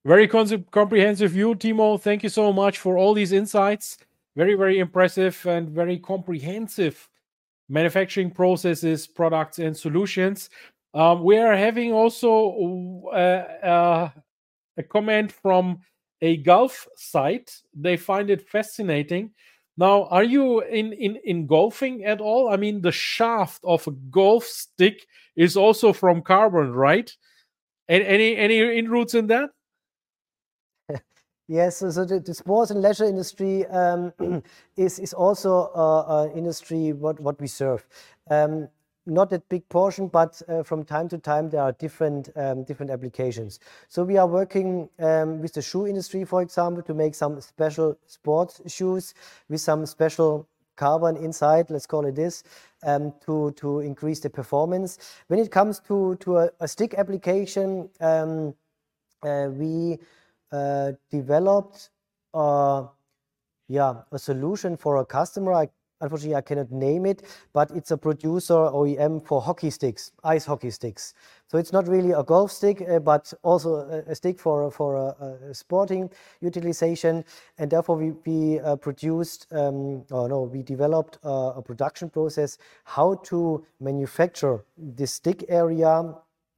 Very 0.05 0.27
comprehensive 0.27 1.31
view, 1.31 1.55
Timo. 1.55 1.99
Thank 1.99 2.23
you 2.23 2.29
so 2.29 2.53
much 2.53 2.77
for 2.77 2.97
all 2.97 3.13
these 3.13 3.31
insights. 3.31 3.97
Very 4.35 4.53
very 4.53 4.79
impressive 4.79 5.45
and 5.47 5.69
very 5.69 5.97
comprehensive 5.97 7.09
manufacturing 7.67 8.31
processes, 8.31 9.07
products, 9.07 9.59
and 9.59 9.75
solutions. 9.75 10.49
Um, 10.93 11.23
we 11.23 11.37
are 11.37 11.55
having 11.55 11.91
also 11.91 13.03
uh, 13.11 13.65
uh, 13.65 14.09
a 14.77 14.83
comment 14.83 15.31
from 15.31 15.79
a 16.21 16.37
golf 16.37 16.87
site. 16.95 17.51
They 17.73 17.97
find 17.97 18.29
it 18.29 18.47
fascinating. 18.49 19.31
Now, 19.77 20.05
are 20.05 20.23
you 20.23 20.61
in, 20.61 20.93
in, 20.93 21.17
in 21.25 21.47
golfing 21.47 22.05
at 22.05 22.21
all? 22.21 22.49
I 22.49 22.55
mean, 22.55 22.81
the 22.81 22.93
shaft 22.93 23.59
of 23.63 23.85
a 23.87 23.91
golf 23.91 24.45
stick 24.45 25.05
is 25.35 25.57
also 25.57 25.91
from 25.91 26.21
carbon, 26.21 26.71
right? 26.71 27.11
Any 27.87 28.35
any 28.35 28.79
inroads 28.79 29.13
in 29.13 29.27
that? 29.27 29.49
Yes, 31.47 31.77
so, 31.77 31.91
the, 31.91 32.19
the, 32.19 32.33
sports 32.33 32.71
and 32.71 32.81
leisure 32.81 33.05
industry 33.05 33.67
um, 33.67 34.11
is 34.77 34.97
is 34.97 35.13
also 35.13 35.69
uh, 35.75 36.23
an 36.23 36.35
industry 36.35 36.93
what 36.93 37.19
what 37.19 37.39
we 37.39 37.45
serve. 37.45 37.85
Um, 38.31 38.67
not 39.05 39.31
a 39.33 39.39
big 39.39 39.67
portion, 39.69 40.07
but 40.07 40.41
uh, 40.47 40.63
from 40.63 40.83
time 40.83 41.07
to 41.09 41.17
time 41.17 41.49
there 41.49 41.61
are 41.61 41.71
different 41.73 42.29
um, 42.35 42.63
different 42.63 42.91
applications. 42.91 43.59
So 43.87 44.03
we 44.03 44.17
are 44.17 44.27
working 44.27 44.89
um, 44.99 45.41
with 45.41 45.53
the 45.53 45.61
shoe 45.61 45.87
industry, 45.87 46.25
for 46.25 46.41
example, 46.41 46.83
to 46.83 46.93
make 46.93 47.15
some 47.15 47.39
special 47.41 47.97
sports 48.07 48.61
shoes 48.67 49.13
with 49.49 49.61
some 49.61 49.85
special 49.85 50.47
carbon 50.75 51.15
inside, 51.17 51.69
let's 51.69 51.85
call 51.85 52.05
it 52.05 52.15
this, 52.15 52.43
um, 52.83 53.13
to 53.21 53.79
increase 53.79 54.19
the 54.19 54.29
performance. 54.29 54.97
When 55.27 55.39
it 55.39 55.51
comes 55.51 55.79
to 55.87 56.51
a, 56.59 56.67
stick 56.67 56.93
application, 56.95 57.89
uh, 59.25 59.47
we 59.51 59.97
uh, 60.51 60.91
developed 61.09 61.89
yeah 63.67 63.93
a 64.11 64.19
solution 64.19 64.77
for 64.77 64.97
a 64.97 65.05
customer. 65.05 65.53
I 65.53 65.69
unfortunately 66.01 66.35
I 66.35 66.41
cannot 66.41 66.71
name 66.71 67.05
it, 67.05 67.23
but 67.53 67.71
it's 67.71 67.91
a 67.91 67.97
producer 67.97 68.53
OEM 68.53 69.25
for 69.25 69.41
hockey 69.41 69.69
sticks, 69.69 70.11
ice 70.23 70.45
hockey 70.45 70.69
sticks. 70.69 71.13
So 71.47 71.57
it's 71.57 71.71
not 71.71 71.87
really 71.87 72.11
a 72.11 72.23
golf 72.23 72.51
stick, 72.51 72.81
uh, 72.81 72.99
but 72.99 73.31
also 73.43 73.75
a, 73.75 74.11
a, 74.11 74.15
stick 74.15 74.39
for 74.39 74.71
for 74.71 74.95
a, 74.95 75.49
a, 75.49 75.53
sporting 75.53 76.09
utilization. 76.41 77.23
And 77.57 77.71
therefore, 77.71 77.97
we, 77.97 78.11
we 78.25 78.59
uh, 78.59 78.75
produced, 78.75 79.47
um, 79.51 80.03
or 80.11 80.27
no, 80.27 80.41
we 80.41 80.63
developed 80.63 81.19
a 81.23 81.61
production 81.61 82.09
process 82.09 82.57
how 82.83 83.15
to 83.25 83.65
manufacture 83.79 84.63
this 84.77 85.13
stick 85.13 85.45
area 85.49 86.13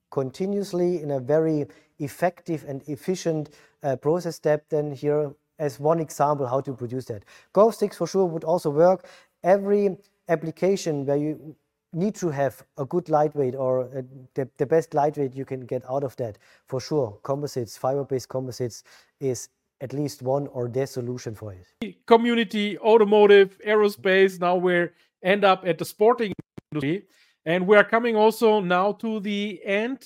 continuously 0.09 1.01
in 1.01 1.11
a 1.11 1.19
very 1.19 1.65
effective 1.99 2.63
and 2.67 2.81
efficient 2.87 3.49
uh, 3.83 3.95
process 3.97 4.35
step. 4.35 4.63
Then 4.69 4.91
here 4.91 5.33
as 5.59 5.79
one 5.79 5.99
example 5.99 6.47
how 6.47 6.61
to 6.61 6.73
produce 6.73 7.05
that. 7.05 7.23
Golf 7.53 7.75
sticks 7.75 7.97
for 7.97 8.07
sure 8.07 8.25
would 8.25 8.43
also 8.43 8.69
work 8.69 9.07
every 9.47 9.97
application 10.27 11.05
where 11.05 11.17
you 11.25 11.55
need 11.93 12.15
to 12.15 12.29
have 12.29 12.61
a 12.77 12.85
good 12.85 13.09
lightweight 13.09 13.55
or 13.55 13.73
a, 13.99 14.03
the, 14.35 14.47
the 14.57 14.65
best 14.65 14.93
lightweight 14.93 15.33
you 15.33 15.45
can 15.45 15.61
get 15.61 15.81
out 15.89 16.03
of 16.03 16.15
that 16.17 16.37
for 16.67 16.79
sure 16.81 17.17
composites 17.23 17.77
fiber-based 17.77 18.27
composites 18.27 18.83
is 19.21 19.49
at 19.79 19.93
least 19.93 20.21
one 20.21 20.47
or 20.47 20.67
their 20.67 20.87
solution 20.87 21.33
for 21.33 21.53
it. 21.53 21.95
Community 22.07 22.77
automotive 22.79 23.57
aerospace 23.65 24.39
now 24.39 24.55
we're 24.55 24.93
end 25.23 25.43
up 25.43 25.63
at 25.65 25.77
the 25.77 25.85
sporting 25.85 26.33
industry. 26.71 27.05
And 27.45 27.65
we 27.65 27.77
are 27.77 27.83
coming 27.83 28.15
also 28.15 28.59
now 28.59 28.91
to 28.93 29.19
the 29.21 29.61
end 29.63 30.03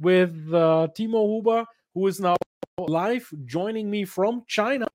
with 0.00 0.34
uh, 0.52 0.88
timo 0.98 1.22
huber 1.32 1.64
who 1.94 2.06
is 2.06 2.20
now 2.20 2.36
live 2.78 3.28
joining 3.44 3.88
me 3.88 4.04
from 4.04 4.42
china 4.48 4.86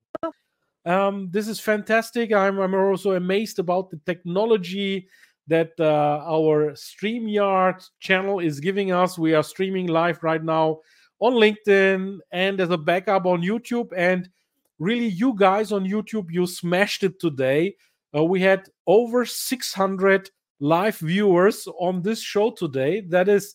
um, 0.88 1.28
this 1.30 1.48
is 1.48 1.60
fantastic. 1.60 2.32
I'm, 2.32 2.58
I'm 2.58 2.74
also 2.74 3.12
amazed 3.12 3.58
about 3.58 3.90
the 3.90 4.00
technology 4.06 5.06
that 5.46 5.72
uh, 5.78 6.22
our 6.26 6.72
StreamYard 6.72 7.86
channel 8.00 8.38
is 8.38 8.58
giving 8.58 8.90
us. 8.90 9.18
We 9.18 9.34
are 9.34 9.42
streaming 9.42 9.88
live 9.88 10.22
right 10.22 10.42
now 10.42 10.80
on 11.20 11.34
LinkedIn 11.34 12.18
and 12.32 12.60
as 12.60 12.70
a 12.70 12.78
backup 12.78 13.26
on 13.26 13.42
YouTube. 13.42 13.90
And 13.96 14.30
really, 14.78 15.08
you 15.08 15.34
guys 15.34 15.72
on 15.72 15.84
YouTube, 15.84 16.28
you 16.30 16.46
smashed 16.46 17.02
it 17.02 17.20
today. 17.20 17.76
Uh, 18.16 18.24
we 18.24 18.40
had 18.40 18.66
over 18.86 19.26
600 19.26 20.30
live 20.60 20.98
viewers 20.98 21.68
on 21.78 22.00
this 22.00 22.20
show 22.20 22.50
today. 22.50 23.02
That 23.02 23.28
is 23.28 23.54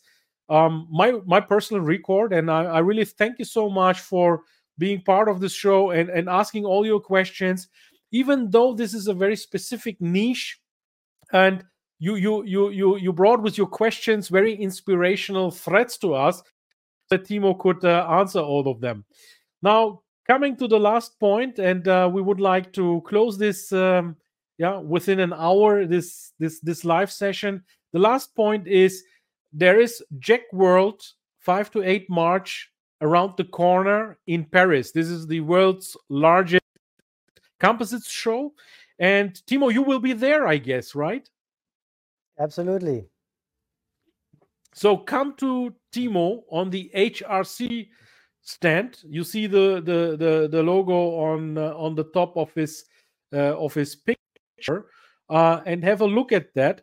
um, 0.50 0.88
my 0.92 1.14
my 1.26 1.40
personal 1.40 1.82
record, 1.82 2.34
and 2.34 2.52
I, 2.52 2.66
I 2.66 2.80
really 2.80 3.06
thank 3.06 3.40
you 3.40 3.46
so 3.46 3.70
much 3.70 4.02
for 4.02 4.42
being 4.78 5.02
part 5.02 5.30
of 5.30 5.40
this 5.40 5.54
show 5.54 5.92
and, 5.92 6.10
and 6.10 6.28
asking 6.28 6.66
all 6.66 6.86
your 6.86 7.00
questions 7.00 7.68
even 8.14 8.52
though 8.52 8.74
this 8.74 8.94
is 8.94 9.08
a 9.08 9.14
very 9.14 9.36
specific 9.36 10.00
niche. 10.00 10.60
And 11.34 11.66
you 12.00 12.16
you 12.16 12.44
you 12.46 12.70
you 12.70 12.98
you 12.98 13.12
brought 13.12 13.42
with 13.42 13.58
your 13.58 13.68
questions 13.68 14.30
very 14.30 14.56
inspirational 14.56 15.52
threats 15.52 15.98
to 15.98 16.14
us 16.14 16.44
that 17.10 17.26
timo 17.26 17.58
could 17.58 17.84
uh, 17.84 18.08
answer 18.10 18.40
all 18.40 18.68
of 18.68 18.80
them. 18.80 19.04
Now 19.62 20.02
coming 20.28 20.56
to 20.58 20.68
the 20.68 20.80
last 20.80 21.20
point 21.20 21.60
and 21.60 21.88
uh, 21.88 22.10
we 22.12 22.22
would 22.22 22.40
like 22.40 22.72
to 22.74 23.02
close 23.06 23.38
this 23.38 23.72
um, 23.72 24.16
yeah 24.58 24.78
within 24.78 25.20
an 25.20 25.34
hour 25.34 25.86
this 25.86 26.34
this 26.40 26.60
this 26.60 26.86
live 26.86 27.12
session. 27.12 27.64
The 27.94 28.00
last 28.00 28.36
point 28.36 28.68
is 28.68 29.04
there 29.52 29.80
is 29.80 30.04
JEC 30.20 30.42
World 30.52 31.02
5 31.40 31.72
to 31.72 31.84
8 31.84 32.10
march 32.10 32.73
around 33.04 33.34
the 33.38 33.44
corner 33.44 34.18
in 34.26 34.46
Paris. 34.46 34.92
This 34.92 35.08
is 35.08 35.28
the 35.28 35.42
world's 35.42 35.96
largest 36.10 36.64
composites 37.60 38.10
show. 38.10 38.54
And 38.98 39.34
Timo, 39.46 39.72
you 39.72 39.82
will 39.82 40.00
be 40.00 40.14
there, 40.14 40.48
I 40.48 40.58
guess, 40.58 40.96
right? 40.96 41.30
Absolutely. 42.40 43.06
So 44.74 44.98
come 44.98 45.36
to 45.38 45.74
Timo 45.94 46.44
on 46.50 46.70
the 46.70 46.90
HRC 46.96 47.90
stand. 48.42 49.00
You 49.04 49.24
see 49.24 49.48
the 49.48 49.82
the 49.82 50.18
the, 50.18 50.48
the 50.50 50.64
logo 50.64 51.16
on 51.16 51.58
uh, 51.58 51.74
on 51.76 51.96
the 51.96 52.06
top 52.06 52.36
of 52.38 52.52
his 52.54 52.86
uh, 53.34 53.58
of 53.58 53.74
his 53.74 53.96
picture, 53.96 54.88
uh, 55.30 55.62
and 55.66 55.84
have 55.84 56.02
a 56.02 56.08
look 56.08 56.32
at 56.32 56.54
that. 56.56 56.82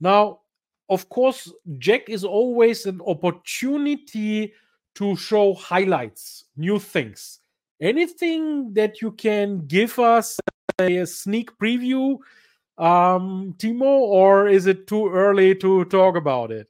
Now, 0.00 0.40
of 0.88 1.08
course, 1.08 1.52
JEC 1.78 2.08
is 2.08 2.24
always 2.24 2.86
an 2.86 3.00
opportunity 3.06 4.52
to 4.98 5.16
show 5.16 5.54
highlights, 5.54 6.44
new 6.56 6.78
things. 6.78 7.38
Anything 7.80 8.74
that 8.74 9.00
you 9.00 9.12
can 9.12 9.66
give 9.66 9.98
us 9.98 10.40
a 10.80 11.06
sneak 11.06 11.56
preview, 11.58 12.18
um, 12.76 13.54
Timo, 13.58 13.82
or 13.82 14.48
is 14.48 14.66
it 14.66 14.88
too 14.88 15.08
early 15.08 15.54
to 15.56 15.84
talk 15.84 16.16
about 16.16 16.50
it? 16.50 16.68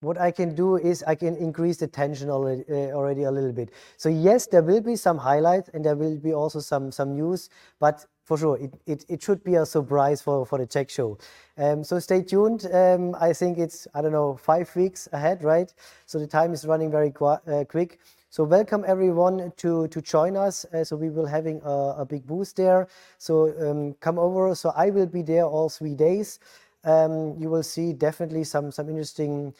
What 0.00 0.18
I 0.18 0.30
can 0.30 0.54
do 0.54 0.76
is 0.76 1.02
I 1.06 1.14
can 1.16 1.36
increase 1.36 1.78
the 1.78 1.88
tension 1.88 2.30
already, 2.30 2.64
uh, 2.70 2.94
already 2.94 3.24
a 3.24 3.30
little 3.30 3.52
bit. 3.52 3.70
So 3.96 4.08
yes, 4.08 4.46
there 4.46 4.62
will 4.62 4.80
be 4.80 4.94
some 4.94 5.18
highlights 5.18 5.70
and 5.74 5.84
there 5.84 5.96
will 5.96 6.16
be 6.16 6.32
also 6.32 6.60
some 6.60 6.92
some 6.92 7.16
news, 7.16 7.50
but 7.80 8.06
for 8.28 8.36
sure. 8.36 8.58
It, 8.58 8.74
it, 8.86 9.04
it 9.08 9.22
should 9.22 9.42
be 9.42 9.54
a 9.54 9.64
surprise 9.64 10.20
for, 10.20 10.44
for 10.44 10.58
the 10.58 10.66
JEC 10.66 10.90
show. 10.90 11.18
Um, 11.56 11.82
so 11.82 11.98
stay 11.98 12.22
tuned. 12.22 12.66
Um, 12.70 13.16
I 13.18 13.32
think 13.32 13.56
it's, 13.56 13.88
I 13.94 14.02
don't 14.02 14.12
know, 14.12 14.36
five 14.36 14.74
weeks 14.76 15.08
ahead, 15.12 15.42
right? 15.42 15.72
So 16.04 16.18
the 16.18 16.26
time 16.26 16.52
is 16.52 16.66
running 16.66 16.90
very 16.90 17.10
uh, 17.18 17.64
quick. 17.66 18.00
So 18.28 18.44
welcome 18.44 18.84
everyone 18.86 19.50
to, 19.56 19.88
to 19.88 20.02
join 20.02 20.36
us. 20.36 20.66
Uh, 20.66 20.84
so 20.84 20.94
we 20.94 21.08
will 21.08 21.24
having 21.24 21.62
a, 21.64 22.02
a 22.02 22.06
big 22.06 22.26
boost 22.26 22.56
there. 22.56 22.88
So 23.16 23.54
um, 23.66 23.94
come 23.94 24.18
over. 24.18 24.54
So 24.54 24.74
I 24.76 24.90
will 24.90 25.06
be 25.06 25.22
there 25.22 25.46
all 25.46 25.70
three 25.70 25.94
days. 25.94 26.38
Um, 26.84 27.34
you 27.38 27.48
will 27.48 27.62
see 27.62 27.94
definitely 27.94 28.44
some, 28.44 28.70
some 28.70 28.90
interesting 28.90 29.54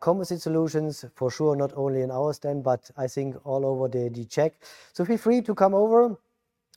composite 0.00 0.42
solutions 0.42 1.04
for 1.14 1.30
sure, 1.30 1.56
not 1.56 1.72
only 1.76 2.02
in 2.02 2.10
our 2.10 2.32
stand, 2.32 2.62
but 2.62 2.90
I 2.96 3.06
think 3.06 3.36
all 3.44 3.64
over 3.64 3.88
the, 3.88 4.10
JEC. 4.10 4.52
So 4.92 5.04
feel 5.04 5.18
free 5.18 5.42
to 5.42 5.54
come 5.54 5.74
over. 5.74 6.18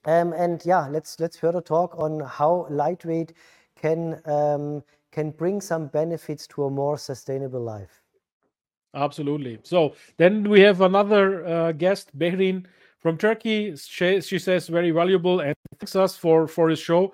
Um, 0.06 0.34
and 0.34 0.66
yeah, 0.66 0.88
let's 0.88 1.20
let's 1.20 1.38
further 1.38 1.62
talk 1.62 1.94
on 1.98 2.22
how 2.22 2.68
lightweight 2.70 3.34
can 3.76 4.22
um, 4.26 4.84
can 5.12 5.32
bring 5.32 5.60
some 5.60 5.88
benefits 5.88 6.48
to 6.48 6.66
a 6.66 6.70
more 6.70 6.98
sustainable 6.98 7.62
life. 7.62 8.02
Absolutely. 8.94 9.60
So 9.64 9.96
then 10.18 10.50
we 10.50 10.62
have 10.62 10.82
another 10.82 11.46
uh, 11.46 11.72
guest, 11.74 12.18
Behrin 12.18 12.66
from 13.00 13.18
Turkey. 13.18 13.76
She, 13.76 14.22
says 14.22 14.68
very 14.68 14.92
valuable 14.92 15.42
and 15.42 15.56
thanks 15.80 15.96
us 15.96 16.18
for 16.18 16.48
for 16.48 16.70
his 16.70 16.80
show. 16.80 17.14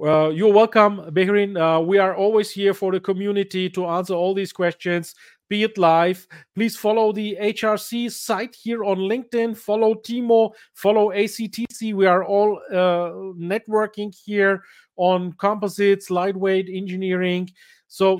Uh, 0.00 0.28
you're 0.30 0.52
welcome, 0.52 0.98
Behrin. 1.10 1.56
Uh, 1.56 1.80
we 1.80 1.98
are 1.98 2.14
always 2.14 2.50
here 2.50 2.74
for 2.74 2.92
the 2.92 3.00
community 3.00 3.68
to 3.70 3.86
answer 3.86 4.14
all 4.14 4.34
these 4.34 4.52
questions 4.52 5.14
be 5.52 5.64
it 5.64 5.76
live. 5.76 6.26
Please 6.54 6.78
follow 6.78 7.12
the 7.12 7.36
HRC 7.38 8.10
site 8.10 8.54
here 8.54 8.84
on 8.84 8.96
LinkedIn. 8.96 9.54
Follow 9.54 9.96
Timo, 9.96 10.52
follow 10.72 11.10
ACTC. 11.10 11.92
We 11.92 12.06
are 12.06 12.24
all 12.24 12.58
uh, 12.70 13.12
networking 13.36 14.16
here 14.24 14.62
on 14.96 15.34
composites, 15.34 16.08
lightweight 16.08 16.70
engineering. 16.72 17.50
So 17.86 18.16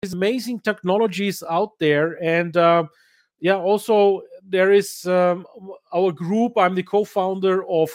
there's 0.00 0.14
amazing 0.14 0.60
technologies 0.60 1.42
out 1.50 1.78
there. 1.78 2.16
And 2.24 2.56
uh, 2.56 2.84
yeah, 3.40 3.56
also 3.56 4.22
there 4.42 4.72
is 4.72 5.04
um, 5.04 5.46
our 5.92 6.12
group. 6.12 6.52
I'm 6.56 6.74
the 6.74 6.82
co-founder 6.82 7.62
of 7.68 7.90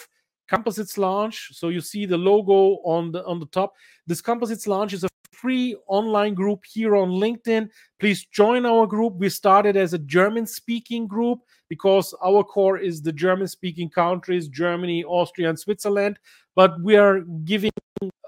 Composites 0.47 0.97
Lounge. 0.97 1.49
So 1.51 1.69
you 1.69 1.81
see 1.81 2.05
the 2.05 2.17
logo 2.17 2.79
on 2.83 3.11
the 3.11 3.25
on 3.25 3.39
the 3.39 3.47
top. 3.47 3.73
This 4.07 4.21
Composites 4.21 4.67
Lounge 4.67 4.93
is 4.93 5.03
a 5.03 5.09
free 5.31 5.75
online 5.87 6.33
group 6.33 6.63
here 6.65 6.95
on 6.95 7.09
LinkedIn. 7.09 7.69
Please 7.99 8.25
join 8.25 8.65
our 8.65 8.87
group. 8.87 9.15
We 9.15 9.29
started 9.29 9.75
as 9.77 9.93
a 9.93 9.99
German 9.99 10.47
speaking 10.47 11.07
group 11.07 11.39
because 11.69 12.13
our 12.23 12.43
core 12.43 12.77
is 12.77 13.01
the 13.01 13.11
German 13.11 13.47
speaking 13.47 13.89
countries, 13.89 14.47
Germany, 14.47 15.03
Austria, 15.03 15.49
and 15.49 15.59
Switzerland. 15.59 16.19
But 16.55 16.79
we 16.81 16.95
are 16.95 17.21
giving 17.43 17.71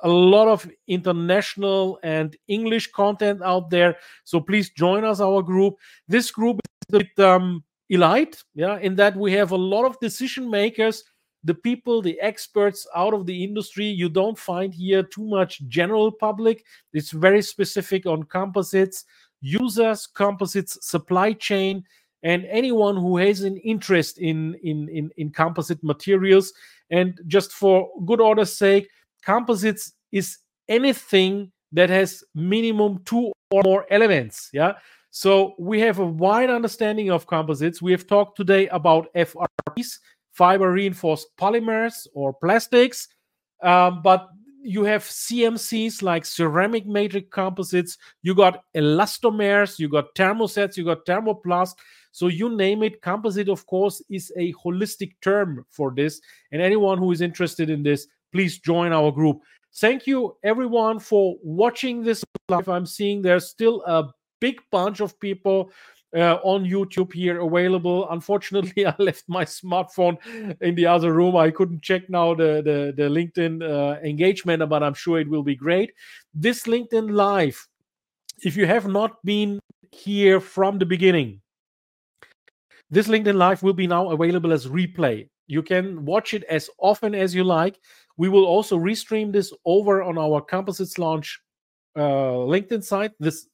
a 0.04 0.08
lot 0.08 0.48
of 0.48 0.70
international 0.88 2.00
and 2.04 2.36
English 2.48 2.92
content 2.92 3.42
out 3.44 3.70
there. 3.70 3.98
So 4.24 4.40
please 4.40 4.70
join 4.70 5.04
us, 5.04 5.20
our 5.20 5.42
group. 5.42 5.76
This 6.08 6.32
group 6.32 6.60
a 6.90 7.00
bit 7.00 7.20
um, 7.20 7.64
elite, 7.90 8.44
yeah, 8.56 8.78
in 8.80 8.96
that 8.96 9.16
we 9.16 9.34
have 9.34 9.52
a 9.52 9.58
lot 9.58 9.86
of 9.86 10.00
decision 10.00 10.50
makers, 10.50 11.04
the 11.44 11.54
people, 11.54 12.02
the 12.02 12.20
experts 12.20 12.88
out 12.96 13.14
of 13.14 13.26
the 13.26 13.44
industry. 13.44 13.86
You 13.86 14.10
don't 14.10 14.38
find 14.38 14.74
here 14.74 15.04
too 15.04 15.24
much 15.26 15.62
general 15.68 16.12
public. 16.12 16.66
It's 16.94 17.12
very 17.12 17.42
specific 17.42 18.06
on 18.06 18.24
composites, 18.24 19.06
users, 19.42 20.08
composites, 20.08 20.78
supply 20.82 21.34
chain, 21.34 21.84
and 22.24 22.46
anyone 22.46 22.98
who 22.98 23.18
has 23.18 23.42
an 23.42 23.58
interest 23.58 24.18
in 24.18 24.56
in 24.64 24.90
in, 24.90 25.12
in 25.18 25.30
composite 25.30 25.84
materials. 25.84 26.54
And 26.90 27.20
just 27.28 27.52
for 27.52 27.90
good 28.06 28.22
order's 28.22 28.54
sake, 28.54 28.90
composites 29.24 29.94
is 30.12 30.40
anything 30.70 31.52
that 31.72 31.90
has 31.90 32.24
minimum 32.34 33.00
two 33.06 33.32
or 33.52 33.62
more 33.64 33.86
elements. 33.90 34.50
Yeah. 34.54 34.74
So 35.10 35.56
we 35.58 35.80
have 35.82 36.00
a 36.00 36.06
wide 36.06 36.50
understanding 36.50 37.10
of 37.12 37.28
composites. 37.28 37.82
We 37.82 37.92
have 37.92 38.08
talked 38.08 38.38
today 38.38 38.68
about 38.68 39.14
FRPs, 39.16 40.00
fiber 40.38 40.72
reinforced 40.72 41.36
polymers 41.38 42.08
or 42.14 42.32
plastics. 42.32 43.08
Um, 43.64 44.02
but 44.04 44.30
you 44.62 44.84
have 44.84 45.04
CMCs 45.04 46.04
like 46.04 46.26
ceramic 46.26 46.86
matrix 46.86 47.28
composites, 47.32 47.98
you 48.22 48.36
got 48.36 48.64
elastomers, 48.76 49.80
you 49.80 49.90
got 49.90 50.14
thermosets, 50.14 50.78
you 50.78 50.84
got 50.84 51.06
thermoplast. 51.06 51.76
So 52.12 52.28
you 52.28 52.56
name 52.56 52.84
it, 52.84 53.02
composite, 53.02 53.50
of 53.50 53.66
course, 53.66 54.02
is 54.10 54.32
a 54.38 54.54
holistic 54.54 55.14
term 55.22 55.66
for 55.70 55.94
this. 55.96 56.20
And 56.52 56.62
anyone 56.62 56.98
who 56.98 57.12
is 57.12 57.22
interested 57.22 57.70
in 57.70 57.82
this, 57.82 58.08
please 58.32 58.60
join 58.60 58.92
our 58.92 59.12
group. 59.12 59.40
Thank 59.76 60.06
you, 60.06 60.36
everyone, 60.44 61.00
for 61.00 61.36
watching 61.42 62.04
this 62.04 62.24
live. 62.50 62.68
I'm 62.68 62.86
seeing 62.86 63.22
there's 63.22 63.48
still 63.48 63.84
a 63.86 64.10
big 64.40 64.62
bunch 64.72 65.00
of 65.00 65.20
people 65.20 65.72
uh, 66.16 66.36
on 66.44 66.64
YouTube 66.66 67.14
here 67.14 67.42
available. 67.42 68.10
Unfortunately, 68.10 68.86
I 68.88 68.96
left 68.98 69.26
my 69.28 69.46
smartphone 69.46 70.18
in 70.62 70.76
the 70.76 70.86
other 70.86 71.14
room. 71.14 71.36
I 71.36 71.52
couldn't 71.52 71.82
check 71.82 72.10
now 72.10 72.34
the 72.34 72.62
the, 72.64 72.94
the 72.96 73.10
LinkedIn 73.10 73.62
uh, 73.62 74.00
engagement, 74.02 74.68
but 74.70 74.84
I'm 74.84 74.94
sure 74.94 75.20
it 75.20 75.30
will 75.30 75.44
be 75.44 75.56
great. 75.56 75.92
This 76.34 76.64
LinkedIn 76.64 77.12
Live, 77.12 77.68
if 78.44 78.56
you 78.56 78.66
have 78.66 78.88
not 78.88 79.24
been 79.24 79.60
here 79.92 80.40
from 80.40 80.80
the 80.80 80.86
beginning, 80.86 81.42
this 82.90 83.08
LinkedIn 83.08 83.36
Live 83.36 83.64
will 83.64 83.74
be 83.74 83.88
now 83.88 84.12
available 84.12 84.54
as 84.54 84.68
replay. 84.68 85.28
You 85.48 85.64
can 85.64 86.06
watch 86.06 86.34
it 86.34 86.44
as 86.44 86.70
often 86.80 87.16
as 87.16 87.34
you 87.34 87.44
like. 87.44 87.80
We 88.18 88.30
will 88.30 88.46
also 88.46 88.78
restream 88.78 89.32
this 89.32 89.54
over 89.66 90.04
on 90.04 90.18
our 90.18 90.42
Composites 90.42 90.98
Lounge 90.98 91.40
uh, 91.96 92.46
LinkedIn 92.46 92.84
site 92.84 93.12
this 93.20 93.48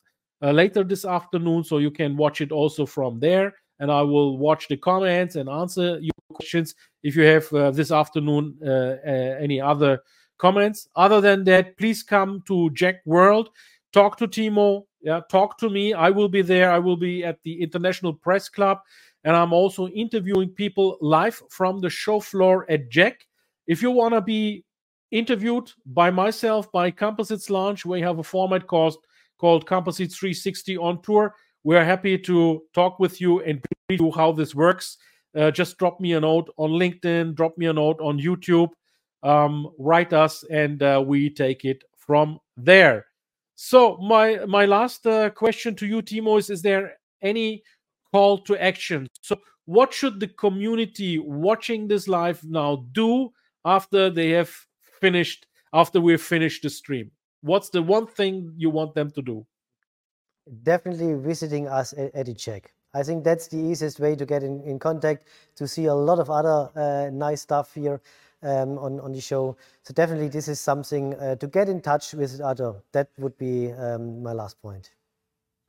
later 0.52 0.84
this 0.84 1.06
afternoon, 1.06 1.64
so 1.64 1.78
you 1.78 1.92
can 1.92 2.18
watch 2.18 2.42
it 2.42 2.52
also 2.52 2.86
from 2.86 3.20
there. 3.20 3.54
And 3.80 3.92
I 3.92 4.02
will 4.02 4.38
watch 4.38 4.68
the 4.68 4.78
comments 4.78 5.36
and 5.36 5.50
answer 5.50 6.00
your 6.00 6.14
questions 6.34 6.76
if 7.02 7.16
you 7.16 7.24
have 7.24 7.52
uh, 7.54 7.72
this 7.72 7.92
afternoon 7.92 8.58
uh, 8.62 8.70
uh, 9.06 9.38
any 9.40 9.60
other 9.60 10.00
comments. 10.38 10.88
Other 10.96 11.22
than 11.22 11.44
that, 11.46 11.78
please 11.78 12.04
come 12.04 12.44
to 12.48 12.70
JEC 12.74 13.00
World, 13.06 13.50
talk 13.92 14.18
to 14.18 14.28
Timo, 14.28 14.84
yeah, 15.02 15.20
talk 15.30 15.58
to 15.60 15.70
me. 15.70 15.94
I 15.94 16.10
will 16.10 16.30
be 16.30 16.42
there. 16.42 16.72
I 16.72 16.80
will 16.80 16.96
be 16.96 17.24
at 17.26 17.38
the 17.44 17.62
International 17.62 18.14
Press 18.14 18.48
Club, 18.48 18.80
and 19.24 19.36
I'm 19.36 19.52
also 19.52 19.88
interviewing 19.90 20.50
people 20.50 20.98
live 21.02 21.42
from 21.50 21.80
the 21.80 21.90
show 21.90 22.20
floor 22.22 22.66
at 22.70 22.90
Jack. 22.90 23.26
If 23.68 23.82
you 23.82 23.92
want 23.92 24.14
to 24.14 24.22
be 24.22 24.64
interviewed 25.12 25.72
by 25.86 26.10
myself 26.10 26.72
by 26.72 26.90
Composites 26.90 27.50
Lounge, 27.50 27.86
we 27.86 28.02
have 28.02 28.20
a 28.20 28.24
format 28.24 28.66
called 28.66 28.96
called 29.44 29.66
Composite 29.66 30.10
360 30.10 30.78
on 30.78 31.02
tour. 31.02 31.36
We're 31.66 31.84
happy 31.84 32.18
to 32.18 32.64
talk 32.74 32.98
with 32.98 33.20
you 33.20 33.42
and 33.42 33.62
you 33.90 34.10
how 34.10 34.32
this 34.32 34.56
works. 34.56 34.96
Uh, 35.36 35.52
just 35.52 35.78
drop 35.78 36.00
me 36.00 36.14
a 36.14 36.22
note 36.22 36.50
on 36.56 36.70
LinkedIn, 36.70 37.36
drop 37.36 37.58
me 37.58 37.66
a 37.66 37.74
note 37.74 38.00
on 38.00 38.18
YouTube, 38.18 38.70
um, 39.22 39.68
write 39.78 40.14
us, 40.14 40.46
and 40.50 40.82
uh, 40.82 41.04
we 41.06 41.30
take 41.30 41.66
it 41.66 41.84
from 41.98 42.40
there. 42.56 43.06
So 43.56 43.98
my 43.98 44.46
my 44.46 44.66
last 44.66 45.06
uh, 45.06 45.30
question 45.32 45.76
to 45.76 45.86
you, 45.86 46.02
Timo, 46.02 46.40
is: 46.40 46.50
Is 46.50 46.62
there 46.62 46.94
any 47.22 47.64
call 48.14 48.38
to 48.44 48.56
action? 48.64 49.08
So 49.20 49.36
what 49.66 49.94
should 49.94 50.22
the 50.22 50.30
community 50.30 51.20
watching 51.20 51.90
this 51.90 52.08
live 52.08 52.42
now 52.46 52.86
do 52.94 53.30
after 53.66 54.10
they 54.10 54.30
have 54.30 54.54
finished 55.02 55.48
after 55.74 56.00
we've 56.00 56.22
finished 56.22 56.64
the 56.64 56.70
stream 56.70 57.12
what's 57.44 57.70
the 57.70 57.82
one 57.82 58.08
thing 58.08 58.54
you 58.58 58.70
want 58.70 58.96
them 58.96 59.12
to 59.12 59.22
do 59.22 59.46
definitely 60.64 61.14
visiting 61.14 61.68
us 61.68 61.94
at 61.94 62.14
EduCheck. 62.14 62.66
I 62.94 63.04
think 63.04 63.24
that's 63.24 63.48
the 63.48 63.58
easiest 63.58 64.00
way 64.00 64.16
to 64.16 64.26
get 64.26 64.44
in, 64.44 64.62
in 64.64 64.78
contact, 64.78 65.28
to 65.56 65.68
see 65.68 65.86
a 65.86 65.94
lot 65.94 66.20
of 66.20 66.30
other 66.30 66.70
uh, 66.76 67.10
nice 67.12 67.42
stuff 67.42 67.74
here 67.74 68.02
um, 68.44 68.78
on, 68.78 69.00
on 69.00 69.14
the 69.14 69.22
show. 69.22 69.58
So 69.84 69.94
definitely 69.94 70.28
this 70.28 70.48
is 70.48 70.60
something 70.60 71.16
uh, 71.16 71.36
to 71.38 71.48
get 71.48 71.70
in 71.70 71.82
touch 71.82 72.14
with 72.14 72.40
other. 72.40 72.76
That 72.92 73.10
would 73.18 73.38
be 73.38 73.72
um, 73.72 74.22
my 74.22 74.34
last 74.34 74.62
point. 74.62 74.92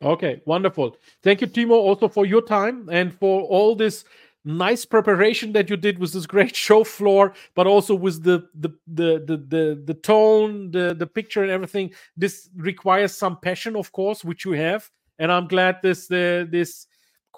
Okay, 0.03 0.43
wonderful. 0.45 0.97
Thank 1.22 1.41
you, 1.41 1.47
Timo, 1.47 1.70
also 1.70 2.09
for 2.09 2.27
your 2.27 2.43
time 2.43 2.91
and 2.91 3.14
for 3.14 3.43
all 3.43 3.75
this 3.75 4.05
nice 4.45 4.84
preparation 4.84 5.53
that 5.53 5.70
you 5.70 5.76
did 5.76 5.99
with 5.99 6.12
this 6.12 6.26
great 6.26 6.55
show 6.66 6.84
floor, 6.84 7.34
but 7.55 7.66
also 7.66 7.95
with 7.95 8.22
the 8.22 8.47
the 8.55 8.70
the 8.86 9.24
the 9.26 9.36
the, 9.36 9.82
the 9.86 9.95
tone, 9.95 10.70
the 10.70 10.95
the 10.95 11.07
picture, 11.07 11.42
and 11.42 11.51
everything. 11.51 11.92
This 12.16 12.49
requires 12.57 13.12
some 13.12 13.38
passion, 13.40 13.76
of 13.76 13.92
course, 13.92 14.24
which 14.24 14.45
you 14.45 14.53
have, 14.53 14.90
and 15.18 15.32
I'm 15.32 15.49
glad 15.49 15.78
this 15.82 16.11
uh, 16.11 16.45
this 16.49 16.86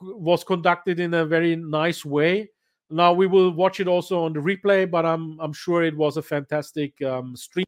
was 0.00 0.44
conducted 0.44 1.00
in 1.00 1.14
a 1.14 1.24
very 1.24 1.56
nice 1.56 2.04
way. 2.04 2.50
Now 2.90 3.12
we 3.12 3.26
will 3.26 3.50
watch 3.50 3.80
it 3.80 3.88
also 3.88 4.24
on 4.24 4.32
the 4.32 4.40
replay, 4.40 4.88
but 4.90 5.04
I'm 5.06 5.38
I'm 5.40 5.52
sure 5.52 5.82
it 5.82 5.96
was 5.96 6.16
a 6.16 6.22
fantastic 6.22 7.00
um, 7.02 7.36
stream 7.36 7.66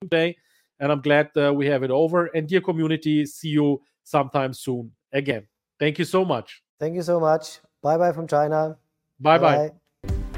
today, 0.00 0.36
and 0.80 0.92
I'm 0.92 1.00
glad 1.00 1.30
uh, 1.36 1.52
we 1.52 1.66
have 1.66 1.82
it 1.82 1.90
over. 1.90 2.26
And 2.26 2.48
dear 2.48 2.60
community, 2.60 3.26
see 3.26 3.48
you 3.48 3.82
sometime 4.04 4.52
soon 4.52 4.92
again. 5.12 5.46
Thank 5.78 5.98
you 5.98 6.04
so 6.04 6.24
much. 6.24 6.62
Thank 6.78 6.94
you 6.94 7.02
so 7.02 7.20
much. 7.20 7.60
Bye 7.84 7.98
bye 7.98 8.14
from 8.14 8.26
China. 8.26 8.78
Bye 9.18 9.38
bye. 9.38 9.56
bye. 9.56 9.72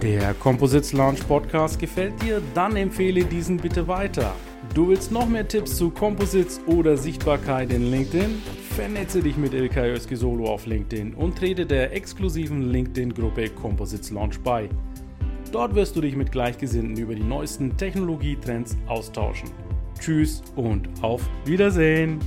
Der 0.03 0.35
Composites 0.35 0.93
Launch 0.93 1.27
Podcast 1.29 1.79
gefällt 1.79 2.21
dir? 2.21 2.43
Dann 2.55 2.75
empfehle 2.75 3.25
diesen 3.25 3.57
bitte 3.57 3.87
weiter. 3.87 4.33
Du 4.75 4.89
willst 4.89 5.13
noch 5.13 5.29
mehr 5.29 5.47
Tipps 5.47 5.77
zu 5.77 5.91
Composites 5.91 6.61
oder 6.67 6.97
Sichtbarkeit 6.97 7.73
in 7.73 7.89
LinkedIn? 7.89 8.43
Vernetze 8.75 9.23
dich 9.23 9.37
mit 9.37 9.55
Ilkay 9.55 9.93
Özki 9.93 10.17
auf 10.45 10.67
LinkedIn 10.67 11.15
und 11.15 11.39
trete 11.39 11.65
der 11.65 11.95
exklusiven 11.95 12.63
LinkedIn-Gruppe 12.63 13.51
Composites 13.51 14.11
Launch 14.11 14.41
bei. 14.41 14.69
Dort 15.53 15.77
wirst 15.77 15.95
du 15.95 16.01
dich 16.01 16.17
mit 16.17 16.33
Gleichgesinnten 16.33 16.97
über 16.97 17.15
die 17.15 17.23
neuesten 17.23 17.77
Technologietrends 17.77 18.77
austauschen. 18.89 19.51
Tschüss 20.01 20.43
und 20.57 20.89
auf 21.01 21.23
Wiedersehen! 21.45 22.19